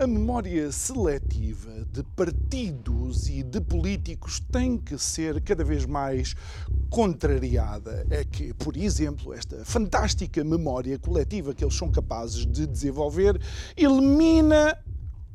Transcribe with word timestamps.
A 0.00 0.06
memória 0.06 0.72
seletiva 0.72 1.84
de 1.92 2.02
partidos 2.16 3.28
e 3.28 3.42
de 3.42 3.60
políticos 3.60 4.40
tem 4.50 4.78
que 4.78 4.96
ser 4.96 5.42
cada 5.42 5.62
vez 5.62 5.84
mais 5.84 6.34
contrariada. 6.88 8.06
É 8.08 8.24
que, 8.24 8.54
por 8.54 8.78
exemplo, 8.78 9.34
esta 9.34 9.62
fantástica 9.62 10.42
memória 10.42 10.98
coletiva 10.98 11.52
que 11.52 11.62
eles 11.62 11.76
são 11.76 11.90
capazes 11.90 12.46
de 12.46 12.66
desenvolver 12.66 13.38
elimina 13.76 14.74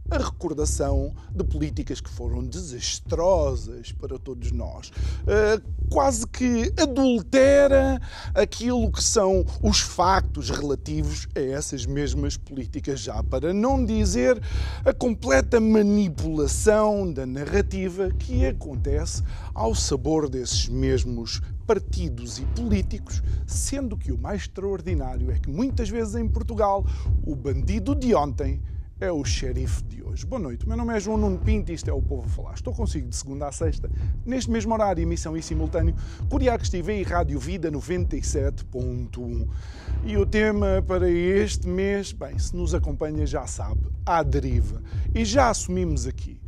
a 0.09 0.17
recordação 0.17 1.13
de 1.33 1.43
políticas 1.43 1.99
que 1.99 2.09
foram 2.09 2.43
desastrosas 2.43 3.91
para 3.91 4.19
todos 4.19 4.51
nós. 4.51 4.89
Uh, 4.89 5.61
quase 5.89 6.27
que 6.27 6.71
adultera 6.77 7.99
aquilo 8.33 8.91
que 8.91 9.03
são 9.03 9.43
os 9.63 9.79
factos 9.79 10.49
relativos 10.49 11.27
a 11.35 11.39
essas 11.39 11.85
mesmas 11.85 12.37
políticas, 12.37 12.99
já 12.99 13.23
para 13.23 13.53
não 13.53 13.83
dizer 13.83 14.39
a 14.83 14.93
completa 14.93 15.59
manipulação 15.59 17.11
da 17.11 17.25
narrativa 17.25 18.11
que 18.11 18.45
acontece 18.45 19.23
ao 19.53 19.73
sabor 19.73 20.29
desses 20.29 20.69
mesmos 20.69 21.41
partidos 21.65 22.37
e 22.37 22.45
políticos, 22.47 23.23
sendo 23.47 23.97
que 23.97 24.11
o 24.11 24.17
mais 24.17 24.41
extraordinário 24.41 25.31
é 25.31 25.39
que 25.39 25.49
muitas 25.49 25.89
vezes 25.89 26.13
em 26.13 26.27
Portugal 26.27 26.85
o 27.25 27.35
bandido 27.35 27.95
de 27.95 28.13
ontem 28.13 28.61
é 28.99 29.11
o 29.11 29.23
xerife 29.25 29.83
de 29.83 30.01
hoje. 30.01 30.25
Boa 30.25 30.39
noite, 30.39 30.65
meu 30.65 30.77
nome 30.77 30.95
é 30.95 30.99
João 30.99 31.17
Nuno 31.17 31.37
Pinto 31.37 31.69
e 31.69 31.75
isto 31.75 31.89
é 31.89 31.93
o 31.93 32.01
Povo 32.01 32.25
a 32.25 32.29
Falar. 32.29 32.53
Estou 32.53 32.73
consigo 32.73 33.09
de 33.09 33.15
segunda 33.15 33.47
a 33.47 33.51
sexta, 33.51 33.89
neste 34.25 34.49
mesmo 34.49 34.73
horário, 34.73 35.01
emissão 35.01 35.35
em 35.35 35.41
simultâneo, 35.41 35.93
Curiacos 36.29 36.69
TV 36.69 37.01
e 37.01 37.03
Rádio 37.03 37.37
Vida 37.37 37.69
97.1. 37.69 39.47
E 40.05 40.15
o 40.15 40.25
tema 40.25 40.81
para 40.87 41.09
este 41.09 41.67
mês, 41.67 42.13
bem, 42.13 42.39
se 42.39 42.55
nos 42.55 42.73
acompanha 42.73 43.25
já 43.25 43.45
sabe, 43.45 43.81
a 44.05 44.23
deriva. 44.23 44.81
E 45.13 45.25
já 45.25 45.49
assumimos 45.49 46.07
aqui. 46.07 46.39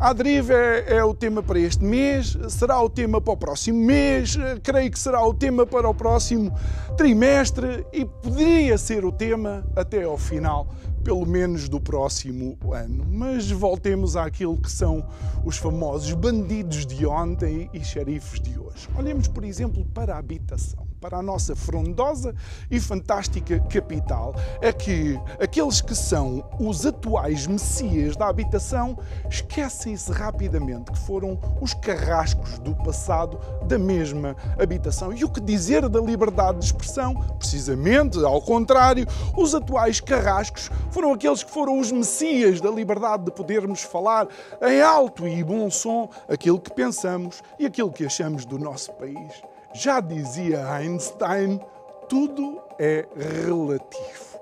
A 0.00 0.12
deriva 0.12 0.52
é, 0.52 0.96
é, 0.96 1.04
o 1.04 1.12
tema 1.12 1.42
para 1.42 1.58
este 1.58 1.84
mês, 1.84 2.38
será 2.48 2.80
o 2.80 2.88
tema 2.88 3.20
para 3.20 3.32
o 3.32 3.36
próximo 3.36 3.84
mês, 3.84 4.36
creio 4.62 4.90
que 4.92 4.98
será 4.98 5.24
o 5.24 5.34
tema 5.34 5.66
para 5.66 5.88
o 5.88 5.94
próximo 5.94 6.52
trimestre 6.96 7.84
e 7.92 8.04
poderia 8.04 8.78
ser 8.78 9.04
o 9.04 9.10
tema 9.10 9.66
até 9.74 10.04
ao 10.04 10.16
final 10.16 10.68
pelo 11.08 11.24
menos 11.24 11.70
do 11.70 11.80
próximo 11.80 12.58
ano. 12.70 13.02
Mas 13.08 13.50
voltemos 13.50 14.14
àquilo 14.14 14.58
que 14.58 14.70
são 14.70 15.08
os 15.42 15.56
famosos 15.56 16.12
bandidos 16.12 16.84
de 16.84 17.06
ontem 17.06 17.70
e 17.72 17.82
xerifes 17.82 18.38
de 18.38 18.58
hoje. 18.58 18.86
Olhemos, 18.94 19.26
por 19.26 19.42
exemplo, 19.42 19.86
para 19.94 20.16
a 20.16 20.18
habitação 20.18 20.87
para 21.00 21.18
a 21.18 21.22
nossa 21.22 21.54
frondosa 21.54 22.34
e 22.70 22.80
fantástica 22.80 23.60
capital 23.60 24.34
é 24.60 24.72
que 24.72 25.18
aqueles 25.40 25.80
que 25.80 25.94
são 25.94 26.44
os 26.58 26.84
atuais 26.84 27.46
messias 27.46 28.16
da 28.16 28.28
habitação 28.28 28.98
esquecem-se 29.30 30.10
rapidamente 30.12 30.90
que 30.92 30.98
foram 30.98 31.38
os 31.60 31.74
carrascos 31.74 32.58
do 32.58 32.74
passado 32.74 33.38
da 33.66 33.78
mesma 33.78 34.36
habitação. 34.58 35.12
E 35.12 35.24
o 35.24 35.30
que 35.30 35.40
dizer 35.40 35.88
da 35.88 36.00
liberdade 36.00 36.58
de 36.58 36.66
expressão? 36.66 37.14
Precisamente 37.38 38.18
ao 38.24 38.42
contrário, 38.42 39.06
os 39.36 39.54
atuais 39.54 40.00
carrascos 40.00 40.70
foram 40.90 41.12
aqueles 41.12 41.42
que 41.42 41.50
foram 41.50 41.78
os 41.78 41.92
messias 41.92 42.60
da 42.60 42.70
liberdade 42.70 43.24
de 43.24 43.30
podermos 43.30 43.82
falar 43.82 44.26
em 44.62 44.80
alto 44.80 45.26
e 45.26 45.42
bom 45.44 45.70
som 45.70 46.08
aquilo 46.28 46.60
que 46.60 46.72
pensamos 46.72 47.42
e 47.58 47.66
aquilo 47.66 47.92
que 47.92 48.04
achamos 48.04 48.44
do 48.44 48.58
nosso 48.58 48.92
país. 48.94 49.47
Já 49.74 50.00
dizia 50.00 50.66
Einstein, 50.72 51.60
tudo 52.08 52.60
é 52.78 53.06
relativo. 53.44 54.40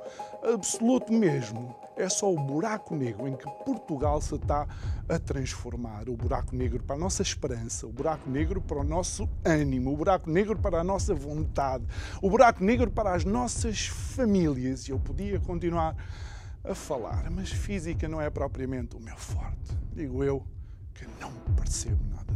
Absoluto 0.55 1.13
mesmo. 1.13 1.75
É 1.97 2.09
só 2.09 2.33
o 2.33 2.39
buraco 2.39 2.95
negro 2.95 3.27
em 3.27 3.35
que 3.35 3.51
Portugal 3.65 4.21
se 4.21 4.37
está 4.37 4.67
a 5.09 5.19
transformar. 5.19 6.09
O 6.09 6.17
buraco 6.17 6.55
negro 6.55 6.83
para 6.83 6.95
a 6.95 6.99
nossa 6.99 7.23
esperança, 7.23 7.87
o 7.87 7.93
buraco 7.93 8.31
negro 8.31 8.61
para 8.61 8.79
o 8.79 8.85
nosso 8.85 9.29
ânimo, 9.45 9.93
o 9.93 9.97
buraco 9.97 10.31
negro 10.31 10.59
para 10.59 10.81
a 10.81 10.85
nossa 10.85 11.15
vontade, 11.15 11.85
o 12.23 12.31
buraco 12.31 12.63
negro 12.63 12.91
para 12.91 13.15
as 13.15 13.25
nossas 13.25 13.87
famílias. 13.87 14.87
E 14.87 14.93
eu 14.93 14.99
podia 15.01 15.41
continuar 15.41 15.97
a 16.63 16.75
falar, 16.75 17.31
mas 17.31 17.51
física 17.51 18.07
não 18.07 18.21
é 18.21 18.31
propriamente 18.31 18.97
o 18.97 19.01
meu 19.01 19.17
forte. 19.17 19.77
Digo 19.93 20.23
eu 20.23 20.45
que 20.95 21.07
não 21.21 21.33
percebo 21.57 22.05
nada 22.11 22.36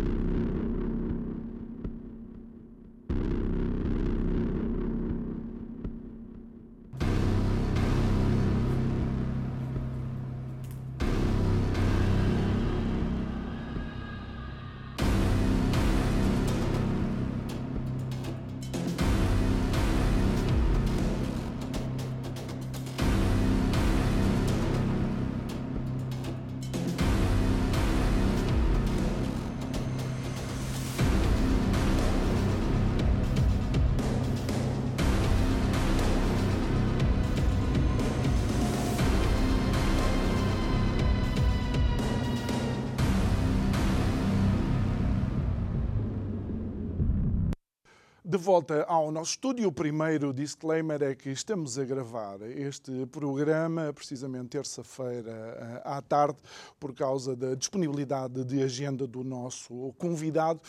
De 48.31 48.37
volta 48.37 48.85
ao 48.85 49.11
nosso 49.11 49.31
estúdio, 49.31 49.67
o 49.67 49.73
primeiro 49.73 50.33
disclaimer 50.33 51.03
é 51.03 51.13
que 51.13 51.31
estamos 51.31 51.77
a 51.77 51.83
gravar 51.83 52.41
este 52.43 53.05
programa 53.07 53.91
precisamente 53.91 54.51
terça-feira 54.51 55.29
eh, 55.29 55.81
à 55.83 56.01
tarde, 56.01 56.37
por 56.79 56.93
causa 56.93 57.35
da 57.35 57.55
disponibilidade 57.55 58.45
de 58.45 58.63
agenda 58.63 59.05
do 59.05 59.21
nosso 59.21 59.93
convidado. 59.97 60.61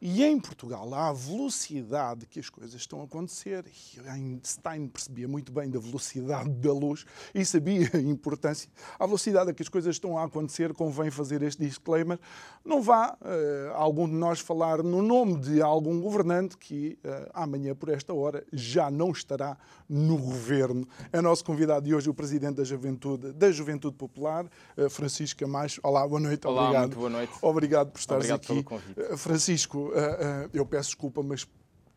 E 0.00 0.22
em 0.22 0.38
Portugal, 0.38 0.94
à 0.94 1.12
velocidade 1.12 2.24
que 2.26 2.38
as 2.38 2.48
coisas 2.48 2.74
estão 2.74 3.00
a 3.00 3.04
acontecer, 3.04 3.64
e 3.66 4.08
Einstein 4.08 4.86
percebia 4.86 5.26
muito 5.26 5.50
bem 5.50 5.68
da 5.68 5.80
velocidade 5.80 6.48
da 6.50 6.72
luz 6.72 7.04
e 7.34 7.44
sabia 7.44 7.90
a 7.92 7.98
importância, 7.98 8.70
à 8.96 9.06
velocidade 9.06 9.50
a 9.50 9.54
que 9.54 9.62
as 9.62 9.68
coisas 9.68 9.96
estão 9.96 10.16
a 10.16 10.24
acontecer, 10.24 10.72
convém 10.72 11.10
fazer 11.10 11.42
este 11.42 11.64
disclaimer. 11.64 12.18
Não 12.64 12.80
vá 12.80 13.16
uh, 13.20 13.74
algum 13.74 14.06
de 14.06 14.14
nós 14.14 14.38
falar 14.38 14.84
no 14.84 15.02
nome 15.02 15.38
de 15.40 15.60
algum 15.60 16.00
governante 16.00 16.56
que 16.56 16.96
uh, 17.04 17.30
amanhã, 17.34 17.74
por 17.74 17.88
esta 17.88 18.14
hora, 18.14 18.46
já 18.52 18.92
não 18.92 19.10
estará 19.10 19.58
no 19.88 20.16
governo. 20.16 20.86
É 21.12 21.20
nosso 21.20 21.44
convidado 21.44 21.86
de 21.86 21.94
hoje 21.94 22.08
o 22.08 22.14
Presidente 22.14 22.56
da 22.56 22.64
Juventude, 22.64 23.32
da 23.32 23.50
Juventude 23.50 23.96
Popular, 23.96 24.46
uh, 24.76 24.88
Francisco 24.88 25.40
Camacho. 25.40 25.80
Olá, 25.82 26.06
boa 26.06 26.20
noite. 26.20 26.46
Olá, 26.46 26.62
obrigado. 26.62 26.82
muito 26.82 26.98
boa 26.98 27.10
noite. 27.10 27.32
Obrigado 27.42 27.90
por 27.90 27.98
estares 27.98 28.30
obrigado 28.30 28.44
aqui. 28.44 28.62
Pelo 28.62 28.64
convite. 28.64 29.16
Francisco, 29.16 29.87
Uh, 29.88 30.46
uh, 30.46 30.50
eu 30.52 30.66
peço 30.66 30.90
desculpa, 30.90 31.22
mas 31.22 31.46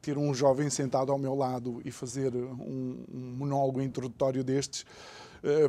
ter 0.01 0.17
um 0.17 0.33
jovem 0.33 0.69
sentado 0.69 1.11
ao 1.11 1.17
meu 1.17 1.35
lado 1.35 1.81
e 1.85 1.91
fazer 1.91 2.35
um, 2.35 3.05
um 3.13 3.35
monólogo 3.37 3.81
introdutório 3.81 4.43
destes 4.43 4.85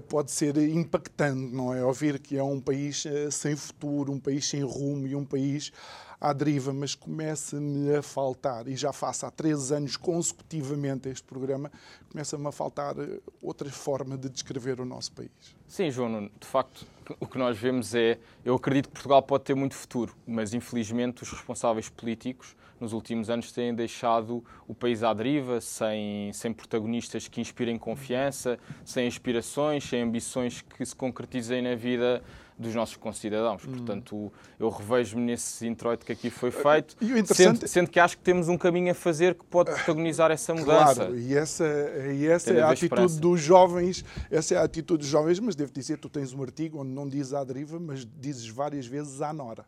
pode 0.08 0.30
ser 0.30 0.56
impactante, 0.56 1.54
não 1.54 1.72
é? 1.72 1.84
Ouvir 1.84 2.18
que 2.18 2.36
é 2.36 2.42
um 2.42 2.60
país 2.60 3.04
sem 3.30 3.56
futuro, 3.56 4.12
um 4.12 4.20
país 4.20 4.48
sem 4.48 4.62
rumo 4.62 5.06
e 5.06 5.14
um 5.14 5.24
país 5.24 5.72
à 6.20 6.32
deriva, 6.32 6.72
mas 6.72 6.94
começa-me 6.94 7.96
a 7.96 8.00
faltar, 8.00 8.68
e 8.68 8.76
já 8.76 8.92
faço 8.92 9.26
há 9.26 9.30
três 9.30 9.72
anos 9.72 9.96
consecutivamente 9.96 11.08
este 11.08 11.24
programa, 11.24 11.68
começa-me 12.08 12.46
a 12.46 12.52
faltar 12.52 12.94
outra 13.42 13.68
forma 13.70 14.16
de 14.16 14.28
descrever 14.28 14.80
o 14.80 14.84
nosso 14.84 15.10
país. 15.10 15.30
Sim, 15.66 15.90
João, 15.90 16.30
de 16.38 16.46
facto, 16.46 16.86
o 17.18 17.26
que 17.26 17.36
nós 17.36 17.58
vemos 17.58 17.92
é, 17.92 18.20
eu 18.44 18.54
acredito 18.54 18.86
que 18.86 18.92
Portugal 18.92 19.20
pode 19.20 19.42
ter 19.42 19.56
muito 19.56 19.74
futuro, 19.74 20.14
mas 20.24 20.54
infelizmente 20.54 21.24
os 21.24 21.32
responsáveis 21.32 21.88
políticos 21.88 22.54
nos 22.82 22.92
últimos 22.92 23.30
anos 23.30 23.52
têm 23.52 23.72
deixado 23.72 24.44
o 24.66 24.74
país 24.74 25.04
à 25.04 25.14
deriva, 25.14 25.60
sem, 25.60 26.32
sem 26.32 26.52
protagonistas 26.52 27.28
que 27.28 27.40
inspirem 27.40 27.78
confiança, 27.78 28.58
sem 28.84 29.06
aspirações, 29.06 29.84
sem 29.84 30.02
ambições 30.02 30.62
que 30.62 30.84
se 30.84 30.94
concretizem 30.94 31.62
na 31.62 31.76
vida 31.76 32.22
dos 32.58 32.74
nossos 32.74 32.96
concidadãos. 32.96 33.64
Hum. 33.64 33.72
Portanto, 33.72 34.32
eu 34.58 34.68
revejo-me 34.68 35.22
nesse 35.22 35.66
introito 35.66 36.04
que 36.04 36.10
aqui 36.10 36.28
foi 36.28 36.50
feito, 36.50 36.96
interessante... 37.00 37.36
sendo, 37.36 37.68
sendo, 37.68 37.90
que 37.90 38.00
acho 38.00 38.16
que 38.16 38.22
temos 38.24 38.48
um 38.48 38.58
caminho 38.58 38.90
a 38.90 38.94
fazer 38.94 39.34
que 39.34 39.44
pode 39.44 39.70
protagonizar 39.70 40.32
essa 40.32 40.52
mudança. 40.52 40.94
Claro, 40.96 41.18
e 41.18 41.36
essa, 41.36 41.64
e 42.12 42.26
essa 42.26 42.52
é 42.52 42.60
a 42.60 42.70
atitude 42.70 42.84
esperança. 42.84 43.20
dos 43.20 43.40
jovens, 43.40 44.04
essa 44.28 44.54
é 44.54 44.58
a 44.58 44.64
atitude 44.64 44.98
dos 44.98 45.08
jovens, 45.08 45.38
mas 45.38 45.54
devo 45.54 45.72
dizer, 45.72 45.98
tu 45.98 46.08
tens 46.08 46.32
um 46.32 46.42
artigo 46.42 46.80
onde 46.80 46.90
não 46.90 47.08
dizes 47.08 47.32
à 47.32 47.44
deriva, 47.44 47.78
mas 47.78 48.04
dizes 48.18 48.48
várias 48.48 48.86
vezes 48.86 49.22
à 49.22 49.32
Nora. 49.32 49.64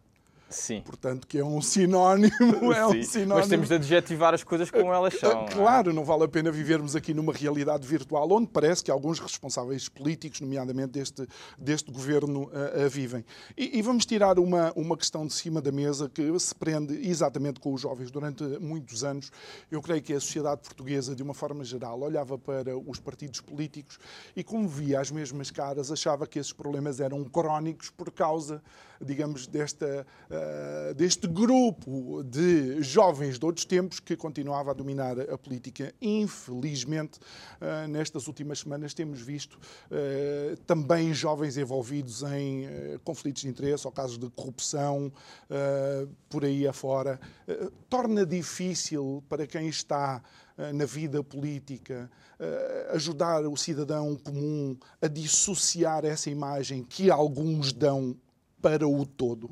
Sim. 0.55 0.81
Portanto, 0.83 1.27
que 1.27 1.39
é 1.39 1.45
um 1.45 1.61
sinónimo, 1.61 2.31
é 2.73 2.87
um 2.87 3.03
sinónimo. 3.03 3.35
Mas 3.35 3.49
temos 3.49 3.69
de 3.69 3.75
adjetivar 3.75 4.33
as 4.33 4.45
coisas 4.45 4.71
como 4.71 4.93
elas 4.93 5.19
são. 5.19 5.47
É? 5.47 5.49
Claro, 5.51 5.93
não, 5.93 6.05
vale 6.05 6.25
a 6.25 6.29
pena 6.29 6.51
vivermos 6.51 6.95
aqui 6.95 7.13
numa 7.13 7.33
realidade 7.33 7.87
virtual 7.87 8.31
onde 8.31 8.47
parece 8.47 8.83
que 8.85 8.91
alguns 8.91 9.19
responsáveis 9.19 9.89
políticos, 9.89 10.41
nomeadamente 10.41 10.93
deste, 10.93 11.27
deste 11.59 11.91
governo, 11.91 12.45
uh, 12.45 12.87
uh, 12.87 12.89
vivem. 12.89 13.25
E, 13.57 13.79
e, 13.79 13.83
vamos 13.83 14.07
tirar 14.07 14.39
uma, 14.39 14.73
uma 14.77 14.97
questão 14.97 15.27
de 15.27 15.33
cima 15.33 15.61
da 15.61 15.73
mesa 15.73 16.09
que 16.09 16.39
se 16.39 16.55
prende 16.55 16.95
exatamente 17.09 17.59
com 17.59 17.75
os 17.75 17.81
jovens. 17.81 18.11
Durante 18.11 18.45
muitos 18.61 19.03
anos, 19.03 19.33
eu 19.71 19.83
creio 19.83 20.03
que 20.03 20.13
a 20.13 20.21
sociedade 20.21 20.61
portuguesa, 20.63 21.17
de 21.17 21.23
uma 21.23 21.35
forma 21.35 21.65
geral, 21.65 22.01
olhava 22.01 22.39
para 22.39 22.79
os 22.79 23.01
partidos 23.01 23.41
políticos 23.41 23.99
e, 24.37 24.45
como 24.45 24.69
via 24.69 25.01
as 25.01 25.11
mesmas 25.11 25.51
caras, 25.51 25.91
achava 25.91 26.27
que 26.27 26.39
esses 26.39 26.53
problemas 26.53 27.01
eram 27.01 27.25
crónicos 27.25 27.91
por 27.91 28.13
causa, 28.13 28.63
digamos, 29.01 29.47
desta 29.49 30.07
uh, 30.45 30.95
deste 30.95 31.27
grupo 31.27 32.23
de 32.23 32.83
jovens 32.83 33.39
de 33.39 33.45
outros 33.45 33.65
tempos 33.65 34.01
que 34.01 34.17
continuava 34.17 34.71
a 34.71 34.75
dominar 34.75 35.19
a 35.21 35.39
política. 35.39 35.95
Infelizmente, 36.01 37.19
uh, 37.61 37.89
nestas 37.89 38.27
últimas 38.27 38.61
semanas 38.61 38.95
temos 38.95 39.21
visto 39.21 39.55
uh, 39.55 40.57
também 40.67 41.13
jovens 41.15 41.57
envolvidos 41.57 42.23
em 42.23 42.69
conflitos 43.05 43.43
de 43.43 43.49
interesse 43.49 43.87
ou 43.87 43.93
casos 43.93 44.19
de 44.19 44.29
corrupção 44.31 45.13
por 46.29 46.45
aí 46.45 46.67
afora. 46.67 47.21
torna 47.89 48.25
difícil 48.25 49.23
para 49.29 49.47
quem 49.47 49.69
está 49.69 50.23
na 50.75 50.85
vida 50.85 51.23
política, 51.23 52.11
ajudar 52.91 53.47
o 53.47 53.57
cidadão 53.57 54.17
comum 54.17 54.77
a 55.01 55.09
dissociar 55.09 56.05
essa 56.05 56.31
imagem 56.31 56.83
que 56.83 57.11
alguns 57.11 57.73
dão 57.73 58.17
para 58.61 58.89
o 58.89 59.05
todo? 59.05 59.51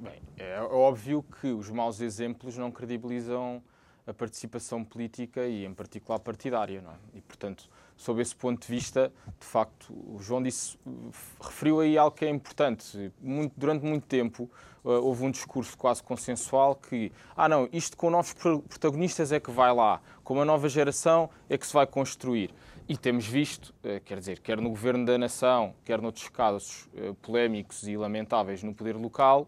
Bem, 0.00 0.22
é 0.38 0.58
óbvio 0.62 1.22
que 1.22 1.48
os 1.48 1.68
maus 1.68 2.00
exemplos 2.00 2.56
não 2.56 2.70
credibilizam 2.70 3.62
a 4.06 4.14
participação 4.14 4.82
política 4.82 5.46
e, 5.46 5.66
em 5.66 5.74
particular, 5.74 6.18
partidária. 6.18 6.80
Não 6.80 6.90
é? 6.90 6.96
E, 7.16 7.20
portanto, 7.20 7.68
sob 7.98 8.22
esse 8.22 8.34
ponto 8.34 8.66
de 8.66 8.66
vista, 8.66 9.12
de 9.38 9.46
facto, 9.46 9.92
o 9.92 10.18
João 10.18 10.42
disse, 10.42 10.78
referiu 11.38 11.80
aí 11.80 11.98
algo 11.98 12.16
que 12.16 12.24
é 12.24 12.30
importante. 12.30 13.12
Muito, 13.20 13.52
durante 13.58 13.84
muito 13.84 14.06
tempo 14.06 14.50
uh, 14.82 14.88
houve 14.88 15.22
um 15.22 15.30
discurso 15.30 15.76
quase 15.76 16.02
consensual 16.02 16.76
que, 16.76 17.12
ah, 17.36 17.46
não, 17.46 17.68
isto 17.70 17.94
com 17.94 18.08
novos 18.08 18.32
protagonistas 18.32 19.32
é 19.32 19.38
que 19.38 19.50
vai 19.50 19.70
lá, 19.74 20.00
com 20.24 20.32
uma 20.32 20.46
nova 20.46 20.66
geração 20.70 21.28
é 21.46 21.58
que 21.58 21.66
se 21.66 21.74
vai 21.74 21.86
construir. 21.86 22.54
E 22.88 22.96
temos 22.96 23.26
visto, 23.26 23.74
uh, 23.84 24.00
quer 24.02 24.18
dizer, 24.18 24.40
quer 24.40 24.58
no 24.62 24.70
governo 24.70 25.04
da 25.04 25.18
nação, 25.18 25.74
quer 25.84 26.00
noutros 26.00 26.30
casos 26.30 26.88
uh, 26.94 27.14
polémicos 27.16 27.86
e 27.86 27.98
lamentáveis 27.98 28.62
no 28.62 28.72
poder 28.72 28.96
local, 28.96 29.46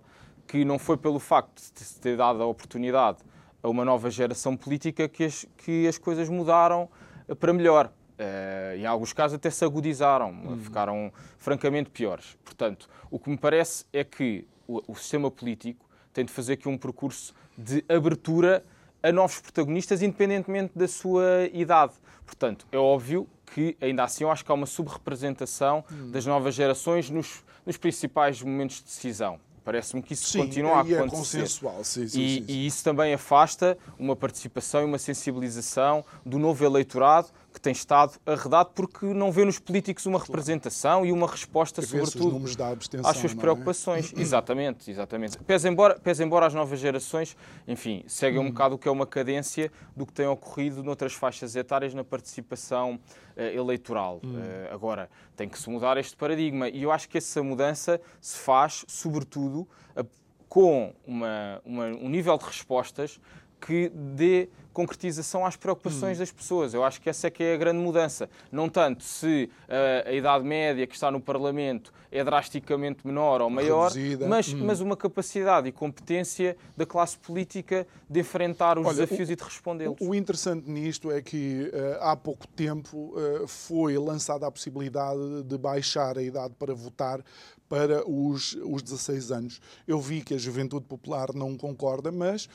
que 0.53 0.67
não 0.67 0.79
foi 0.79 0.99
pelo 0.99 1.19
facto 1.19 1.63
de 1.75 1.81
se 1.83 1.99
ter 1.99 2.15
dado 2.15 2.43
a 2.43 2.47
oportunidade 2.47 3.21
a 3.63 3.71
uma 3.71 3.87
nova 3.87 4.11
geração 4.11 4.55
política 4.55 5.09
que 5.09 5.25
as, 5.25 5.47
que 5.57 5.89
as 5.89 5.97
coisas 5.97 6.29
mudaram 6.29 6.91
para 7.41 7.55
melhor. 7.55 7.87
Uh, 7.87 8.77
em 8.77 8.85
alguns 8.85 9.15
casos 9.15 9.37
até 9.37 9.49
se 9.49 9.65
agudizaram, 9.65 10.31
uhum. 10.31 10.59
ficaram 10.59 11.11
francamente 11.39 11.89
piores. 11.89 12.37
Portanto, 12.45 12.87
o 13.11 13.19
que 13.19 13.31
me 13.31 13.39
parece 13.39 13.87
é 13.95 14.05
que 14.05 14.47
o, 14.69 14.83
o, 14.93 14.95
sistema 14.95 15.31
político 15.31 15.89
tem 16.13 16.23
de 16.23 16.31
fazer 16.31 16.53
aqui 16.53 16.69
um 16.69 16.77
percurso 16.77 17.35
de 17.57 17.83
abertura 17.89 18.63
a 19.03 19.11
novos 19.11 19.41
protagonistas, 19.41 20.03
independentemente 20.03 20.73
da 20.77 20.87
sua 20.87 21.49
idade. 21.51 21.95
Portanto, 22.27 22.67
é 22.71 22.77
óbvio 22.77 23.27
que, 23.47 23.75
ainda 23.81 24.05
assim, 24.05 24.25
eu 24.25 24.31
acho 24.31 24.45
que 24.45 24.53
há 24.53 24.55
uma 24.55 24.67
subrepresentação 24.67 25.83
uhum. 25.91 26.11
das 26.11 26.27
novas 26.27 26.55
gerações 26.55 27.09
nos, 27.09 27.43
nos 27.65 27.79
principais 27.79 28.43
momentos 28.43 28.77
de 28.77 28.85
decisão. 28.85 29.41
Parece-me 29.65 30.03
que 30.03 30.15
isso 30.15 30.29
sim, 30.29 30.41
continua 30.41 30.77
a 30.77 30.81
acontecer. 30.81 30.99
É 30.99 31.09
consensual, 31.09 31.85
sim, 31.85 32.09
sim, 32.09 32.21
e, 32.21 32.35
sim, 32.35 32.45
e, 32.49 32.67
isso 32.67 32.83
também 32.83 33.15
afasta 33.15 33.79
uma 33.99 34.17
participação 34.17 34.83
e 34.83 34.85
uma 34.85 34.99
sensibilização 34.99 36.05
do 36.27 36.39
novo 36.39 36.65
eleitorado 36.65 37.29
que 37.53 37.61
tem 37.61 37.73
estado 37.73 38.19
arredado 38.25 38.71
porque 38.75 39.07
não 39.07 39.31
vê 39.31 39.45
nos 39.45 39.59
políticos 39.59 40.07
uma 40.07 40.19
representação 40.19 41.05
e 41.05 41.13
uma 41.13 41.27
resposta, 41.27 41.83
sobretudo, 41.83 42.43
às 43.05 43.17
suas 43.19 43.33
é? 43.33 43.35
preocupações. 43.35 44.13
É? 44.17 44.21
exatamente, 44.23 44.91
exatamente. 44.91 45.39
Pese 45.39 45.69
embora, 45.69 45.99
pese 45.99 46.25
embora 46.25 46.47
as 46.47 46.55
novas 46.55 46.81
gerações, 46.81 47.37
enfim, 47.69 48.05
seguem 48.07 48.41
um 48.41 48.45
hum. 48.45 48.51
bocado 48.51 48.75
o 48.77 48.79
que 48.79 48.89
é 48.89 48.91
uma 48.91 49.07
cadência 49.07 49.71
do 49.95 50.07
que 50.07 50.13
tem 50.13 50.27
ocorrido 50.27 50.83
noutras 50.83 51.13
faixas 51.13 51.55
etárias 51.55 51.95
na 51.95 52.03
participação 52.03 52.99
uh, 53.37 53.41
eleitoral. 53.41 54.21
Hum. 54.25 54.35
Uh, 54.35 54.75
agora, 54.75 55.11
tem 55.37 55.49
que 55.49 55.59
se 55.59 55.69
mudar 55.69 55.97
este 55.99 56.17
paradigma 56.17 56.69
e 56.69 56.83
eu 56.83 56.91
acho 56.91 57.09
que 57.09 57.19
essa 57.19 57.43
mudança 57.43 58.01
se 58.21 58.39
faz, 58.39 58.85
sobretudo, 58.89 59.69
com 60.49 60.93
uma, 61.07 61.63
uma, 61.65 61.87
um 61.87 62.11
nível 62.11 62.37
de 62.37 62.45
respostas 62.45 63.19
que 63.59 63.89
dê 63.89 64.51
concretização 64.73 65.45
às 65.45 65.57
preocupações 65.57 66.17
hum. 66.17 66.21
das 66.21 66.33
pessoas. 66.33 66.75
Eu 66.75 66.85
acho 66.85 67.01
que 67.01 67.09
essa 67.09 67.27
é 67.27 67.31
que 67.31 67.43
é 67.43 67.55
a 67.55 67.57
grande 67.57 67.79
mudança. 67.79 68.29
Não 68.51 68.69
tanto 68.69 69.05
se 69.05 69.51
uh, 69.69 70.09
a 70.09 70.13
idade 70.13 70.45
média 70.45 70.87
que 70.87 70.95
está 70.95 71.11
no 71.11 71.21
Parlamento 71.21 71.93
é 72.11 72.23
drasticamente 72.23 73.07
menor 73.07 73.41
ou 73.41 73.49
maior, 73.49 73.91
mas, 74.29 74.53
hum. 74.53 74.65
mas 74.65 74.81
uma 74.81 74.97
capacidade 74.97 75.69
e 75.69 75.73
competência 75.73 76.57
da 76.77 76.85
classe 76.85 77.17
política 77.17 77.87
de 78.09 78.21
enfrentar 78.21 78.79
os 78.79 78.87
Olha, 78.87 78.95
desafios 78.95 79.29
o, 79.29 79.33
e 79.33 79.37
de 79.37 79.43
respondê-los. 79.43 79.97
O 80.01 80.15
interessante 80.15 80.71
nisto 80.71 81.11
é 81.11 81.23
que 81.23 81.71
uh, 81.73 82.03
há 82.03 82.17
pouco 82.17 82.47
tempo 82.47 83.15
uh, 83.17 83.47
foi 83.47 83.97
lançada 83.97 84.47
a 84.47 84.51
possibilidade 84.51 85.43
de 85.45 85.59
baixar 85.59 86.19
a 86.19 86.23
idade 86.23 86.55
para 86.59 86.75
votar 86.75 87.23
para 87.69 88.07
os, 88.07 88.55
os 88.65 88.83
16 88.83 89.33
anos. 89.33 89.61
Eu 89.89 89.99
vi 89.99 90.21
que 90.21 90.35
a 90.35 90.39
Juventude 90.39 90.85
Popular 90.85 91.33
não 91.35 91.57
concorda, 91.57 92.13
mas 92.13 92.47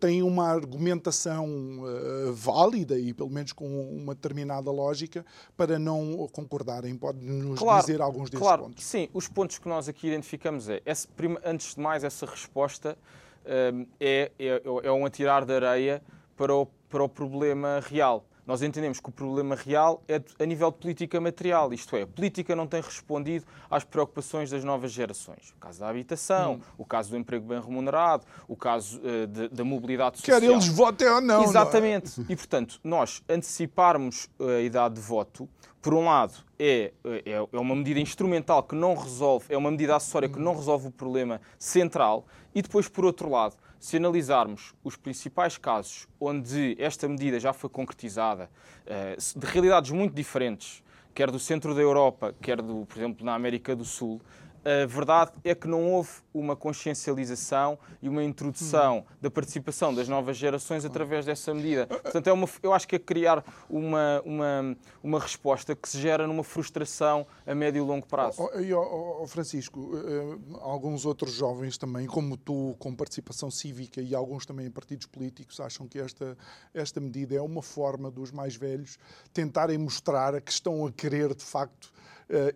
tem 0.00 0.22
uma 0.22 0.48
argumentação 0.48 1.53
uh, 1.54 2.32
válida 2.32 2.98
e, 2.98 3.12
pelo 3.12 3.30
menos, 3.30 3.52
com 3.52 3.66
uma 3.90 4.14
determinada 4.14 4.70
lógica 4.70 5.24
para 5.56 5.78
não 5.78 6.28
concordarem. 6.32 6.96
Pode-nos 6.96 7.58
claro, 7.58 7.80
dizer 7.80 8.00
alguns 8.00 8.30
desses 8.30 8.44
claro, 8.44 8.64
pontos? 8.64 8.84
Sim, 8.84 9.08
os 9.12 9.28
pontos 9.28 9.58
que 9.58 9.68
nós 9.68 9.88
aqui 9.88 10.08
identificamos 10.08 10.68
é, 10.68 10.82
esse, 10.84 11.08
antes 11.44 11.74
de 11.74 11.80
mais, 11.80 12.04
essa 12.04 12.26
resposta 12.26 12.96
uh, 13.44 13.86
é, 14.00 14.30
é, 14.38 14.62
é 14.84 14.92
um 14.92 15.06
atirar 15.06 15.44
de 15.44 15.54
areia 15.54 16.02
para 16.36 16.54
o, 16.54 16.66
para 16.88 17.02
o 17.02 17.08
problema 17.08 17.80
real 17.88 18.24
nós 18.46 18.62
entendemos 18.62 19.00
que 19.00 19.08
o 19.08 19.12
problema 19.12 19.54
real 19.54 20.02
é 20.06 20.20
a 20.38 20.46
nível 20.46 20.70
de 20.70 20.78
política 20.78 21.20
material, 21.20 21.72
isto 21.72 21.96
é, 21.96 22.02
a 22.02 22.06
política 22.06 22.54
não 22.54 22.66
tem 22.66 22.80
respondido 22.80 23.46
às 23.70 23.84
preocupações 23.84 24.50
das 24.50 24.62
novas 24.62 24.92
gerações. 24.92 25.50
O 25.56 25.60
caso 25.60 25.80
da 25.80 25.88
habitação, 25.88 26.54
hum. 26.54 26.60
o 26.78 26.84
caso 26.84 27.10
do 27.10 27.16
emprego 27.16 27.46
bem 27.46 27.60
remunerado, 27.60 28.24
o 28.46 28.56
caso 28.56 29.00
uh, 29.00 29.26
de, 29.26 29.48
da 29.48 29.64
mobilidade 29.64 30.18
social. 30.18 30.40
Quer 30.40 30.50
eles 30.50 30.68
votem 30.68 31.08
ou 31.08 31.20
não. 31.20 31.42
Exatamente. 31.42 32.20
Não 32.20 32.26
é? 32.28 32.32
E, 32.32 32.36
portanto, 32.36 32.80
nós 32.84 33.22
anteciparmos 33.28 34.28
a 34.38 34.60
idade 34.60 34.94
de 34.96 35.00
voto, 35.00 35.48
por 35.80 35.92
um 35.92 36.04
lado, 36.06 36.34
é, 36.58 36.92
é, 37.04 37.46
é 37.52 37.58
uma 37.58 37.74
medida 37.74 38.00
instrumental 38.00 38.62
que 38.62 38.74
não 38.74 38.94
resolve, 38.94 39.46
é 39.50 39.56
uma 39.56 39.70
medida 39.70 39.94
acessória 39.94 40.28
que 40.28 40.38
não 40.38 40.56
resolve 40.56 40.88
o 40.88 40.90
problema 40.90 41.42
central, 41.58 42.26
e 42.54 42.62
depois, 42.62 42.88
por 42.88 43.04
outro 43.04 43.28
lado, 43.28 43.54
se 43.84 43.98
analisarmos 43.98 44.74
os 44.82 44.96
principais 44.96 45.58
casos 45.58 46.08
onde 46.18 46.74
esta 46.78 47.06
medida 47.06 47.38
já 47.38 47.52
foi 47.52 47.68
concretizada, 47.68 48.48
eh, 48.86 49.14
de 49.36 49.46
realidades 49.46 49.90
muito 49.90 50.14
diferentes, 50.14 50.82
quer 51.14 51.30
do 51.30 51.38
centro 51.38 51.74
da 51.74 51.82
Europa, 51.82 52.34
quer, 52.40 52.62
do, 52.62 52.86
por 52.86 52.96
exemplo, 52.96 53.26
na 53.26 53.34
América 53.34 53.76
do 53.76 53.84
Sul, 53.84 54.22
a 54.64 54.86
verdade 54.86 55.32
é 55.44 55.54
que 55.54 55.68
não 55.68 55.92
houve 55.92 56.10
uma 56.32 56.56
consciencialização 56.56 57.78
e 58.02 58.08
uma 58.08 58.24
introdução 58.24 58.98
hum. 58.98 59.04
da 59.20 59.30
participação 59.30 59.94
das 59.94 60.08
novas 60.08 60.36
gerações 60.36 60.84
através 60.84 61.24
dessa 61.24 61.54
medida. 61.54 61.86
Portanto, 61.86 62.26
é 62.26 62.32
uma, 62.32 62.48
eu 62.62 62.72
acho 62.72 62.88
que 62.88 62.96
é 62.96 62.98
criar 62.98 63.44
uma, 63.68 64.20
uma, 64.24 64.76
uma 65.02 65.20
resposta 65.20 65.76
que 65.76 65.88
se 65.88 66.00
gera 66.00 66.26
numa 66.26 66.42
frustração 66.42 67.26
a 67.46 67.54
médio 67.54 67.84
e 67.84 67.86
longo 67.86 68.06
prazo. 68.06 68.42
Oh, 68.42 68.58
e, 68.58 68.72
oh, 68.72 69.22
oh, 69.22 69.26
Francisco, 69.26 69.92
eh, 69.94 70.38
alguns 70.60 71.04
outros 71.04 71.32
jovens 71.34 71.78
também, 71.78 72.06
como 72.06 72.36
tu, 72.36 72.74
com 72.78 72.94
participação 72.94 73.50
cívica 73.50 74.00
e 74.00 74.14
alguns 74.14 74.46
também 74.46 74.66
em 74.66 74.70
partidos 74.70 75.06
políticos, 75.06 75.60
acham 75.60 75.86
que 75.86 75.98
esta, 75.98 76.36
esta 76.72 77.00
medida 77.00 77.34
é 77.34 77.40
uma 77.40 77.62
forma 77.62 78.10
dos 78.10 78.32
mais 78.32 78.56
velhos 78.56 78.98
tentarem 79.32 79.78
mostrar 79.78 80.40
que 80.40 80.50
estão 80.50 80.86
a 80.86 80.92
querer, 80.92 81.34
de 81.34 81.44
facto, 81.44 81.92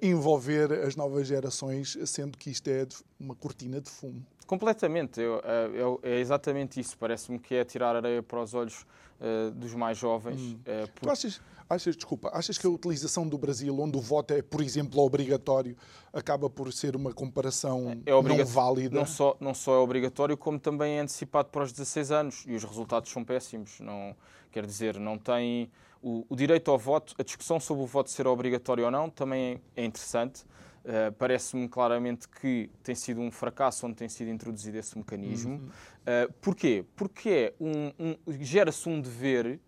envolver 0.01 0.73
as 0.73 0.97
novas 0.97 1.27
gerações, 1.27 1.97
sendo 2.07 2.37
que 2.39 2.51
isto 2.51 2.69
é 2.69 2.87
uma 3.21 3.35
cortina 3.35 3.81
de 3.81 3.91
fumo. 3.91 4.25
Completamente, 4.47 5.21
eu, 5.21 5.43
eu, 5.75 6.01
é 6.03 6.19
exatamente 6.19 6.81
isso. 6.81 6.97
Parece-me 6.97 7.39
que 7.39 7.55
é 7.55 7.65
tirar 7.65 7.95
areia 7.95 8.23
para 8.23 8.41
os 8.41 8.55
olhos 8.55 8.87
uh, 9.21 9.51
dos 9.51 9.75
mais 9.75 9.99
jovens. 9.99 10.41
Hum. 10.41 10.61
Uh, 10.61 10.89
por... 10.93 11.01
Tu 11.03 11.11
achas, 11.11 11.41
achas, 11.69 11.97
desculpa, 11.97 12.31
achas 12.33 12.57
que 12.57 12.67
a 12.67 12.71
utilização 12.71 13.29
do 13.29 13.37
Brasil, 13.37 13.79
onde 13.79 13.97
o 13.99 14.01
voto 14.01 14.33
é, 14.33 14.41
por 14.41 14.63
exemplo, 14.63 15.03
obrigatório, 15.03 15.77
acaba 16.13 16.49
por 16.49 16.73
ser 16.73 16.97
uma 16.97 17.13
comparação 17.13 18.01
é 18.07 18.11
não 18.11 18.47
válida? 18.47 18.95
Não 18.95 19.07
só, 19.07 19.37
não 19.39 19.53
só 19.53 19.75
é 19.75 19.79
obrigatório, 19.79 20.37
como 20.37 20.59
também 20.59 20.99
é 20.99 21.01
antecipado 21.01 21.51
para 21.51 21.65
os 21.65 21.73
16 21.73 22.11
anos 22.11 22.45
e 22.47 22.55
os 22.55 22.65
resultados 22.65 23.11
são 23.11 23.23
péssimos. 23.23 23.81
Não, 23.81 24.17
quer 24.51 24.65
dizer, 24.65 24.99
não 24.99 25.19
tem 25.19 25.71
o, 26.03 26.25
o 26.29 26.37
direito 26.37 26.71
ao 26.71 26.79
voto, 26.79 27.15
a 27.19 27.23
discussão 27.23 27.59
sobre 27.59 27.83
o 27.83 27.87
voto 27.87 28.11
ser 28.11 28.27
obrigatório 28.27 28.85
ou 28.85 28.91
não 28.91 29.11
também 29.11 29.61
é 29.77 29.85
interessante. 29.85 30.45
Uh, 30.85 31.13
Parece-me 31.19 31.69
claramente 31.69 32.29
que 32.29 32.71
tem 32.83 32.95
sido 32.95 33.21
um 33.21 33.31
fracasso 33.31 33.87
onde 33.87 33.97
tem 33.97 34.09
sido 34.09 34.31
introduzido 34.31 34.79
esse 34.79 34.97
mecanismo. 34.97 35.55
Uhum. 35.55 35.67
Uh, 35.69 36.33
porquê? 36.41 36.85
Porque 36.97 37.29
é 37.29 37.55
um, 37.61 37.93
um 37.99 38.17
gera-se 38.41 38.89
um 38.89 39.01
dever 39.01 39.61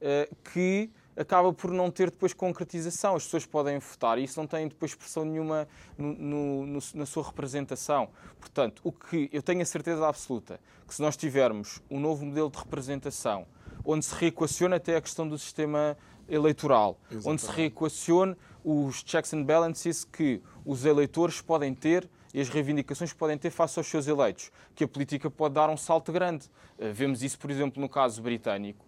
uh, 0.00 0.36
que 0.52 0.90
acaba 1.16 1.52
por 1.52 1.72
não 1.72 1.90
ter 1.90 2.10
depois 2.10 2.32
concretização. 2.32 3.16
As 3.16 3.24
pessoas 3.24 3.44
podem 3.44 3.78
votar 3.78 4.18
e 4.18 4.24
isso 4.24 4.38
não 4.38 4.46
tem 4.46 4.68
depois 4.68 4.92
expressão 4.92 5.24
nenhuma 5.24 5.66
no, 5.96 6.12
no, 6.14 6.66
no, 6.66 6.78
na 6.94 7.06
sua 7.06 7.24
representação. 7.24 8.10
Portanto, 8.38 8.80
o 8.84 8.92
que 8.92 9.28
eu 9.32 9.42
tenho 9.42 9.60
a 9.62 9.64
certeza 9.64 10.06
absoluta 10.06 10.60
que 10.86 10.94
se 10.94 11.02
nós 11.02 11.16
tivermos 11.16 11.82
um 11.90 11.98
novo 11.98 12.24
modelo 12.24 12.50
de 12.50 12.58
representação 12.58 13.46
onde 13.90 14.04
se 14.04 14.14
reequaciona 14.14 14.76
até 14.76 14.96
a 14.96 15.00
questão 15.00 15.26
do 15.26 15.38
sistema 15.38 15.96
eleitoral, 16.28 16.98
Exatamente. 17.10 17.28
onde 17.28 17.40
se 17.40 17.50
reequacione 17.50 18.36
os 18.62 19.02
checks 19.06 19.32
and 19.32 19.44
balances 19.44 20.04
que 20.04 20.42
os 20.62 20.84
eleitores 20.84 21.40
podem 21.40 21.74
ter 21.74 22.06
e 22.34 22.40
as 22.40 22.50
reivindicações 22.50 23.12
que 23.12 23.18
podem 23.18 23.38
ter 23.38 23.48
face 23.48 23.78
aos 23.78 23.86
seus 23.86 24.06
eleitos, 24.06 24.50
que 24.74 24.84
a 24.84 24.88
política 24.88 25.30
pode 25.30 25.54
dar 25.54 25.70
um 25.70 25.76
salto 25.78 26.12
grande. 26.12 26.50
Eh, 26.78 26.92
vemos 26.92 27.22
isso, 27.22 27.38
por 27.38 27.50
exemplo, 27.50 27.80
no 27.80 27.88
caso 27.88 28.20
britânico, 28.20 28.84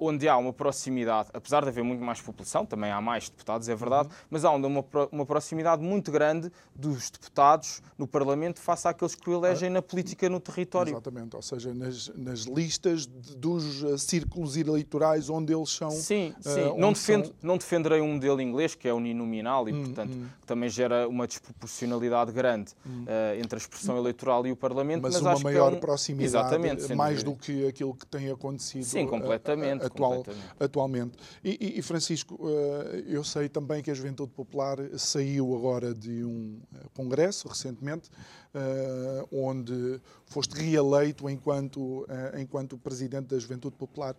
onde 0.00 0.28
há 0.28 0.36
uma 0.36 0.52
proximidade, 0.52 1.28
apesar 1.32 1.62
de 1.62 1.68
haver 1.68 1.84
muito 1.84 2.02
mais 2.02 2.20
população, 2.20 2.64
também 2.64 2.90
há 2.90 3.00
mais 3.00 3.28
deputados, 3.28 3.68
é 3.68 3.74
verdade, 3.74 4.08
uhum. 4.08 4.14
mas 4.30 4.44
há 4.44 4.50
uma, 4.50 4.84
uma 5.12 5.26
proximidade 5.26 5.82
muito 5.82 6.10
grande 6.10 6.50
dos 6.74 7.10
deputados 7.10 7.82
no 7.98 8.06
Parlamento 8.06 8.60
face 8.60 8.88
àqueles 8.88 9.14
que 9.14 9.28
o 9.28 9.34
elegem 9.34 9.70
na 9.70 9.82
política 9.82 10.28
no 10.28 10.40
território. 10.40 10.92
Exatamente, 10.92 11.36
ou 11.36 11.42
seja, 11.42 11.74
nas, 11.74 12.08
nas 12.14 12.40
listas 12.40 13.06
dos 13.06 13.82
uh, 13.82 13.98
círculos 13.98 14.56
eleitorais 14.56 15.28
onde 15.28 15.54
eles 15.54 15.70
são. 15.70 15.90
Sim, 15.90 16.34
uh, 16.38 16.42
sim. 16.42 16.62
Uh, 16.62 16.78
não, 16.78 16.92
defendo, 16.92 17.26
são... 17.26 17.34
não 17.42 17.56
defenderei 17.56 18.00
um 18.00 18.14
modelo 18.14 18.40
inglês 18.40 18.74
que 18.74 18.88
é 18.88 18.94
uninominal 18.94 19.68
e, 19.68 19.72
hum, 19.72 19.84
portanto, 19.84 20.12
hum. 20.12 20.26
também 20.44 20.68
gera 20.68 21.08
uma 21.08 21.26
desproporcionalidade 21.26 22.32
grande 22.32 22.72
hum. 22.86 23.04
uh, 23.04 23.40
entre 23.40 23.56
a 23.56 23.58
expressão 23.58 23.96
eleitoral 23.96 24.46
e 24.46 24.52
o 24.52 24.56
Parlamento. 24.56 25.02
Mas, 25.02 25.20
mas 25.20 25.40
uma 25.40 25.50
maior 25.50 25.72
é 25.72 25.76
um... 25.76 25.80
proximidade, 25.80 26.26
Exatamente, 26.26 26.94
mais 26.94 27.22
do 27.22 27.34
que 27.34 27.66
aquilo 27.66 27.94
que 27.94 28.06
tem 28.06 28.30
acontecido. 28.30 28.84
Sim, 28.84 29.06
completamente 29.06 29.65
completamente, 29.70 29.86
atual, 29.86 30.16
completamente. 30.16 30.56
atualmente. 30.60 31.18
E, 31.44 31.78
e, 31.78 31.82
Francisco, 31.82 32.38
eh, 32.42 33.04
eu 33.06 33.24
sei 33.24 33.48
também 33.48 33.82
que 33.82 33.90
a 33.90 33.94
Juventude 33.94 34.32
Popular 34.32 34.78
saiu 34.96 35.54
agora 35.54 35.94
de 35.94 36.24
um 36.24 36.60
eh, 36.74 36.78
congresso 36.94 37.48
recentemente, 37.48 38.10
eh, 38.54 39.26
onde 39.32 40.00
foste 40.24 40.54
reeleito 40.54 41.28
enquanto, 41.28 42.06
enquanto 42.38 42.76
presidente 42.78 43.26
da 43.26 43.38
Juventude 43.38 43.76
Popular. 43.76 44.16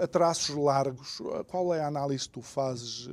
A 0.00 0.06
traços 0.06 0.54
largos, 0.54 1.20
qual 1.48 1.74
é 1.74 1.80
a 1.80 1.86
análise 1.86 2.24
que 2.24 2.30
tu 2.30 2.42
fazes 2.42 3.08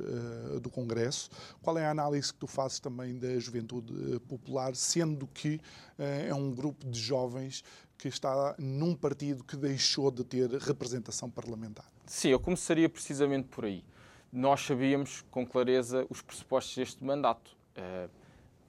do 0.62 0.70
congresso? 0.70 1.28
Qual 1.60 1.76
é 1.76 1.84
a 1.84 1.90
análise 1.90 2.32
que 2.32 2.38
tu 2.38 2.46
fazes 2.46 2.80
também 2.80 3.18
da 3.18 3.38
Juventude 3.38 4.18
Popular, 4.20 4.74
sendo 4.74 5.26
que 5.26 5.60
é 5.98 6.34
um 6.34 6.50
grupo 6.54 6.88
de 6.88 6.98
jovens 6.98 7.62
que 8.02 8.08
está 8.08 8.56
num 8.58 8.96
partido 8.96 9.44
que 9.44 9.56
deixou 9.56 10.10
de 10.10 10.24
ter 10.24 10.50
representação 10.50 11.30
parlamentar? 11.30 11.86
Sim, 12.04 12.30
eu 12.30 12.40
começaria 12.40 12.88
precisamente 12.88 13.46
por 13.46 13.64
aí. 13.64 13.84
Nós 14.32 14.60
sabíamos 14.62 15.24
com 15.30 15.46
clareza 15.46 16.04
os 16.10 16.20
pressupostos 16.20 16.74
deste 16.74 17.04
mandato, 17.04 17.56
eh, 17.76 18.08